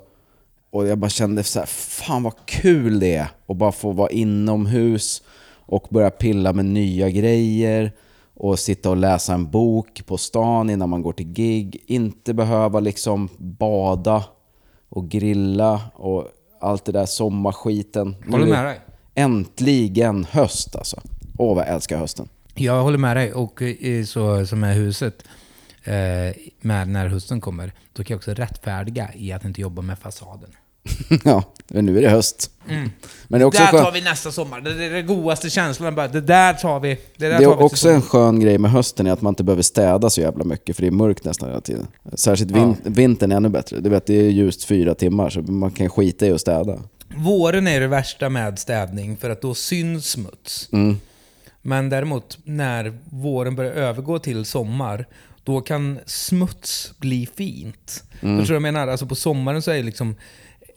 Och 0.72 0.88
jag 0.88 0.98
bara 0.98 1.10
kände 1.10 1.44
så 1.44 1.60
här, 1.60 1.66
fan 1.66 2.24
vad 2.24 2.46
kul 2.46 3.00
det 3.00 3.16
är 3.16 3.28
att 3.48 3.58
bara 3.58 3.72
få 3.72 3.92
vara 3.92 4.10
inomhus 4.10 5.22
och 5.52 5.88
börja 5.90 6.10
pilla 6.10 6.54
med 6.54 6.66
nya 6.66 7.10
grejer 7.10 7.92
och 8.34 8.60
sitta 8.60 8.90
och 8.90 8.98
läsa 8.98 9.34
en 9.34 9.52
bok 9.52 10.06
på 10.06 10.18
stan 10.18 10.70
innan 10.70 10.90
man 10.90 11.02
går 11.02 11.14
till 11.14 11.34
gig. 11.34 11.84
Inte 11.86 12.34
behöva 12.34 12.80
liksom 12.80 13.30
bada 13.38 14.24
och 14.90 15.10
grilla 15.10 15.82
och 15.94 16.28
allt 16.66 16.86
det 16.86 16.92
där 16.92 17.06
sommarskiten. 17.06 18.16
Håller 18.32 18.46
med 18.46 18.66
dig. 18.66 18.80
Äntligen 19.16 20.26
höst 20.26 20.76
alltså. 20.76 21.02
Åh 21.38 21.56
vad 21.56 21.66
jag 21.66 21.74
älskar 21.74 21.98
hösten. 21.98 22.30
Jag 22.54 22.84
håller 22.84 22.98
med 22.98 23.18
dig. 23.18 23.34
Och 23.34 23.62
så 24.08 24.46
som 24.46 24.64
är 24.64 24.74
huset, 24.74 25.24
eh, 25.84 25.94
med 26.62 26.88
när 26.88 27.08
hösten 27.08 27.42
kommer, 27.42 27.74
då 27.94 28.04
kan 28.04 28.14
jag 28.14 28.18
också 28.18 28.34
rättfärdiga 28.34 29.10
i 29.16 29.32
att 29.32 29.46
inte 29.46 29.62
jobba 29.62 29.82
med 29.82 30.00
fasaden. 30.00 30.50
ja, 31.24 31.44
men 31.68 31.86
nu 31.86 31.98
är 31.98 32.02
det 32.02 32.10
höst. 32.10 32.52
Men 33.28 33.40
det 33.40 33.44
är 33.44 33.44
också, 33.44 33.62
där 33.62 33.72
skön, 33.72 33.84
tar 33.84 33.92
vi 33.92 34.02
nästa 34.02 34.32
sommar. 34.32 34.62
Det 34.62 34.86
är 34.86 34.90
den 34.90 35.08
godaste 35.08 35.50
känslan. 35.50 35.96
Bara, 35.96 36.08
det 36.08 36.22
där 36.22 36.54
tar 36.54 36.80
vi. 36.80 36.90
Det, 37.18 37.30
där 37.30 37.30
det 37.30 37.34
tar 37.34 37.40
vi 37.40 37.46
är 37.46 37.64
också 37.64 37.90
en 37.90 38.02
skön 38.02 38.40
grej 38.40 38.58
med 38.58 38.72
hösten 38.72 39.08
är 39.08 39.12
att 39.12 39.22
man 39.22 39.32
inte 39.32 39.44
behöver 39.44 39.64
städa 39.64 40.10
så 40.10 40.22
jävla 40.22 40.44
mycket 40.44 40.76
för 40.76 40.82
det 40.82 40.88
är 40.88 40.92
mörkt 40.92 41.26
nästan 41.26 41.50
hela 41.50 41.62
tiden. 41.62 41.88
Särskilt 42.14 42.52
vin- 42.52 42.78
vintern 42.84 43.32
är 43.32 43.36
ännu 43.36 43.50
bättre. 43.50 43.80
Du 43.80 43.90
vet, 43.90 44.06
det 44.06 44.14
är 44.14 44.30
ljust 44.30 44.64
fyra 44.64 44.96
timmar 44.96 45.30
så 45.30 45.42
man 45.42 45.72
kan 45.72 45.90
skita 45.90 46.26
i 46.26 46.32
att 46.32 46.42
städa. 46.42 46.80
Våren 47.16 47.68
är 47.68 47.80
det 47.80 47.88
värsta 47.88 48.30
med 48.30 48.60
städning, 48.60 49.18
för 49.18 49.30
att 49.30 49.42
då 49.42 49.54
syns 49.54 50.10
smuts. 50.10 50.70
Mm. 50.72 51.00
Men 51.62 51.90
däremot, 51.90 52.38
när 52.44 52.98
våren 53.10 53.56
börjar 53.56 53.72
övergå 53.72 54.20
till 54.20 54.46
sommar, 54.46 55.06
då 55.44 55.62
kan 55.62 56.00
smuts 56.06 56.94
bli 56.98 57.30
fint. 57.36 58.04
Mm. 58.22 58.40
Förstår 58.40 58.54
du 58.54 58.60
vad 58.60 58.68
jag 58.68 58.74
menar? 58.74 58.88
Alltså 58.88 59.06
på 59.06 59.16
sommaren 59.16 59.62
så 59.62 59.72
är 59.72 59.76
det 59.76 59.84
liksom 59.84 60.16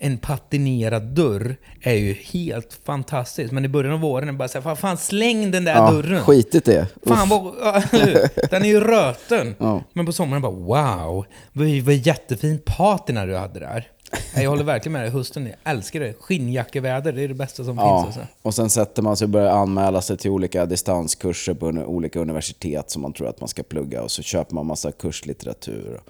en 0.01 0.19
patinerad 0.19 1.03
dörr 1.03 1.57
är 1.83 1.95
ju 1.95 2.13
helt 2.13 2.79
fantastiskt. 2.85 3.53
Men 3.53 3.65
i 3.65 3.69
början 3.69 3.93
av 3.95 4.01
våren 4.01 4.29
är 4.29 4.33
det 4.33 4.39
bara 4.39 4.49
såhär, 4.49 4.75
fan, 4.75 4.97
släng 4.97 5.51
den 5.51 5.65
där 5.65 5.75
Ja, 5.75 5.91
dörren. 5.91 6.23
skitigt 6.23 6.67
det. 6.67 6.87
Fan 7.07 7.29
vad? 7.29 7.45
Den 8.51 8.63
är 8.63 8.69
ju 8.69 8.81
röten. 8.81 9.55
Ja. 9.59 9.83
Men 9.93 10.07
på 10.07 10.13
sommaren 10.13 10.43
bara 10.43 10.53
wow, 10.53 11.25
vad, 11.53 11.69
vad 11.69 11.95
jättefin 11.95 12.61
patina 12.67 13.27
du 13.27 13.37
hade 13.37 13.61
där. 13.61 13.89
Jag 14.37 14.51
håller 14.51 14.65
verkligen 14.65 14.93
med 14.93 15.03
dig. 15.03 15.11
Hösten, 15.11 15.47
jag 15.47 15.73
älskar 15.73 16.01
det. 16.01 16.13
Skinnjackeväder, 16.21 17.13
det 17.13 17.23
är 17.23 17.29
det 17.29 17.35
bästa 17.35 17.65
som 17.65 17.77
Ja, 17.77 18.05
finns. 18.05 18.17
Alltså. 18.17 18.33
och 18.43 18.55
sen 18.55 18.71
sätter 18.71 19.03
man 19.03 19.17
sig 19.17 19.25
och 19.25 19.29
börjar 19.31 19.51
anmäla 19.51 20.01
sig 20.03 20.17
till 20.17 20.31
olika 20.31 20.67
distanskurser 20.67 21.55
på 21.55 21.67
olika 21.67 22.21
universitet 22.21 22.91
som 22.91 23.03
man 23.03 23.13
tror 23.13 23.29
att 23.29 23.41
man 23.41 23.49
ska 23.49 23.63
plugga 23.63 24.03
och 24.03 24.11
så 24.11 24.23
köper 24.23 24.55
man 24.55 24.67
massa 24.67 24.93
kurslitteratur. 24.93 26.01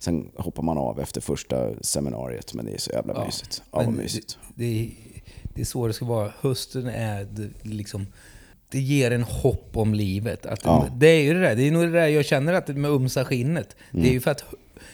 Sen 0.00 0.30
hoppar 0.36 0.62
man 0.62 0.78
av 0.78 1.00
efter 1.00 1.20
första 1.20 1.70
seminariet, 1.82 2.54
men 2.54 2.66
det 2.66 2.72
är 2.72 2.78
så 2.78 2.90
jävla 2.90 3.24
mysigt. 3.24 3.62
Ja, 3.72 3.82
vad 3.82 3.92
mysigt. 3.94 4.38
Det, 4.54 4.64
det, 4.64 4.80
är- 4.80 4.90
det 5.54 5.60
är 5.60 5.64
så 5.64 5.86
det 5.86 5.92
ska 5.92 6.04
vara. 6.04 6.32
Hösten 6.40 6.86
är 6.86 7.24
det, 7.24 7.48
liksom... 7.62 8.06
Det 8.72 8.80
ger 8.80 9.10
en 9.10 9.22
hopp 9.22 9.76
om 9.76 9.94
livet. 9.94 10.46
Att 10.46 10.60
Ja. 10.64 10.86
Det 10.96 11.06
är 11.08 11.22
ju 11.22 11.34
det 11.34 11.40
där. 11.40 11.56
Det 11.56 11.62
är 11.68 11.72
nog 11.72 11.82
det 11.82 11.90
där 11.90 12.06
jag 12.06 12.24
känner 12.24 12.52
att 12.52 12.68
med 12.68 12.90
umsa 12.90 13.24
skinnet. 13.24 13.76
Det 13.90 14.08
är 14.08 14.12
ju 14.12 14.20
för 14.20 14.30
att 14.30 14.44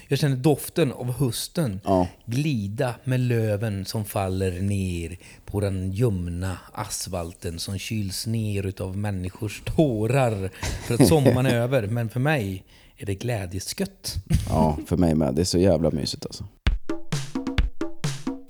jag 0.09 0.19
känner 0.19 0.37
doften 0.37 0.93
av 0.93 1.13
hösten 1.13 1.81
Ja. 1.85 2.09
glida 2.27 2.95
med 3.05 3.21
löven 3.21 3.85
som 3.85 4.05
faller 4.05 4.61
ner 4.61 5.19
på 5.45 5.61
den 5.61 5.93
ljumna 5.93 6.59
asfalten 6.73 7.59
som 7.59 7.79
kyls 7.79 8.27
ner 8.27 8.67
utav 8.67 8.97
människors 8.97 9.63
tårar 9.65 10.51
för 10.87 10.95
att 10.95 11.09
sommaren 11.09 11.47
är 11.47 11.55
över. 11.57 11.87
Men 11.87 12.09
för 12.09 12.21
mig 12.21 12.65
är 12.99 13.07
det 13.07 13.15
glädjeskött. 13.15 14.15
Ja, 14.49 14.79
för 14.87 14.97
mig 14.97 15.15
med. 15.15 15.35
Det 15.35 15.43
är 15.43 15.45
så 15.45 15.59
jävla 15.59 15.91
mysigt 15.91 16.27
alltså. 16.27 16.45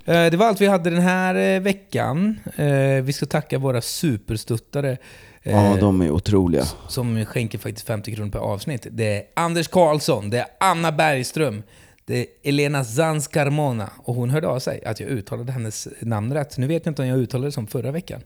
Eh, 0.04 0.30
Det 0.30 0.36
var 0.36 0.46
allt 0.46 0.60
vi 0.60 0.66
hade 0.66 0.90
den 0.90 1.02
här 1.02 1.34
eh, 1.34 1.60
veckan. 1.60 2.38
Eh, 2.56 3.02
Vi 3.02 3.12
ska 3.12 3.26
tacka 3.26 3.58
våra 3.58 3.80
superstuttare 3.80 4.96
Ja, 5.42 5.76
de 5.80 6.00
är 6.02 6.10
otroliga. 6.10 6.64
som 6.88 7.24
skänker 7.24 7.58
faktiskt 7.58 7.86
50 7.86 8.14
kronor 8.14 8.30
per 8.30 8.38
avsnitt. 8.38 8.86
Det 8.90 9.16
är 9.16 9.22
Anders 9.36 9.68
Karlsson, 9.68 10.30
det 10.30 10.38
är 10.38 10.46
Anna 10.60 10.92
Bergström, 10.92 11.62
det 12.06 12.20
är 12.20 12.26
Elena 12.42 12.84
Zanz 12.84 13.28
Carmona 13.28 13.90
och 13.96 14.14
hon 14.14 14.30
hörde 14.30 14.48
av 14.48 14.58
sig 14.58 14.84
att 14.84 15.00
jag 15.00 15.10
uttalade 15.10 15.52
hennes 15.52 15.88
namn 16.00 16.34
rätt. 16.34 16.58
Nu 16.58 16.66
vet 16.66 16.86
jag 16.86 16.90
inte 16.90 17.02
om 17.02 17.08
jag 17.08 17.18
uttalade 17.18 17.48
det 17.48 17.52
som 17.52 17.66
förra 17.66 17.90
veckan. 17.90 18.20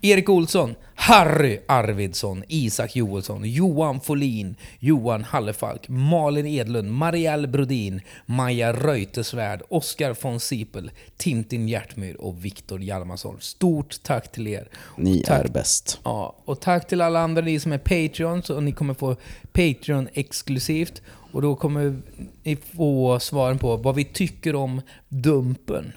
Erik 0.00 0.28
Olsson, 0.28 0.74
Harry 0.94 1.60
Arvidsson, 1.68 2.44
Isak 2.48 2.96
Joelsson, 2.96 3.44
Johan 3.44 4.00
Folin, 4.00 4.56
Johan 4.78 5.24
Hallefalk, 5.24 5.88
Malin 5.88 6.46
Edlund, 6.46 6.90
Marielle 6.90 7.48
Brodin, 7.48 8.00
Maja 8.26 8.72
Reuterswärd, 8.72 9.62
Oskar 9.68 10.16
von 10.22 10.40
Sipel, 10.40 10.90
Tintin 11.16 11.68
Hjärtmyr 11.68 12.14
och 12.14 12.44
Viktor 12.44 12.80
Hjalmarsson. 12.80 13.36
Stort 13.40 14.02
tack 14.02 14.32
till 14.32 14.46
er. 14.46 14.68
Ni 14.96 15.22
tack 15.22 15.44
är 15.44 15.48
bäst. 15.48 16.00
Ja, 16.04 16.36
och 16.44 16.60
tack 16.60 16.88
till 16.88 17.00
alla 17.00 17.20
andra 17.20 17.42
ni 17.42 17.60
som 17.60 17.72
är 17.72 17.78
Patreons 17.78 18.50
och 18.50 18.62
ni 18.62 18.72
kommer 18.72 18.94
få 18.94 19.16
Patreon 19.52 20.08
exklusivt. 20.12 21.02
Och 21.34 21.42
då 21.42 21.56
kommer 21.56 22.02
ni 22.42 22.56
få 22.56 23.20
svaren 23.20 23.58
på 23.58 23.76
vad 23.76 23.94
vi 23.94 24.04
tycker 24.04 24.54
om 24.54 24.80
Dumpen. 25.08 25.92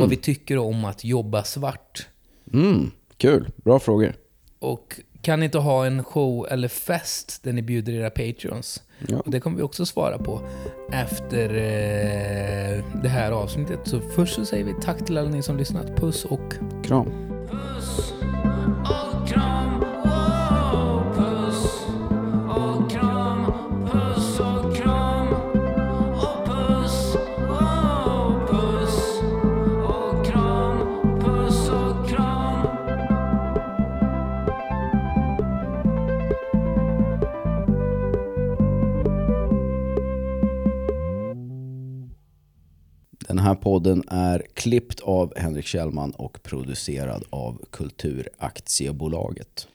Vad 0.00 0.08
vi 0.08 0.16
tycker 0.16 0.58
om 0.58 0.84
att 0.84 1.04
jobba 1.04 1.44
svart. 1.44 2.06
Mm, 2.52 2.90
kul. 3.16 3.50
Bra 3.56 3.78
frågor. 3.78 4.14
Och 4.58 5.00
kan 5.22 5.40
ni 5.40 5.44
inte 5.44 5.58
ha 5.58 5.86
en 5.86 6.04
show 6.04 6.46
eller 6.50 6.68
fest 6.68 7.42
där 7.42 7.52
ni 7.52 7.62
bjuder 7.62 7.92
era 7.92 8.10
Patreons? 8.10 8.82
Ja. 9.08 9.20
Och 9.20 9.30
det 9.30 9.40
kommer 9.40 9.56
vi 9.56 9.62
också 9.62 9.86
svara 9.86 10.18
på 10.18 10.40
efter 10.92 11.48
eh, 11.54 12.84
det 13.02 13.08
här 13.08 13.32
avsnittet. 13.32 13.80
Så 13.84 14.00
först 14.00 14.34
så 14.34 14.44
säger 14.44 14.64
vi 14.64 14.74
tack 14.82 15.06
till 15.06 15.18
alla 15.18 15.30
ni 15.30 15.42
som 15.42 15.56
lyssnat. 15.56 15.96
Puss 15.96 16.24
och 16.24 16.54
Kram. 16.84 17.10
Puss 17.50 18.12
Den 43.28 43.38
här 43.38 43.54
podden 43.54 44.04
är 44.08 44.46
klippt 44.54 45.00
av 45.00 45.32
Henrik 45.36 45.66
Kjellman 45.66 46.10
och 46.10 46.42
producerad 46.42 47.24
av 47.30 47.60
Kulturaktiebolaget. 47.70 49.68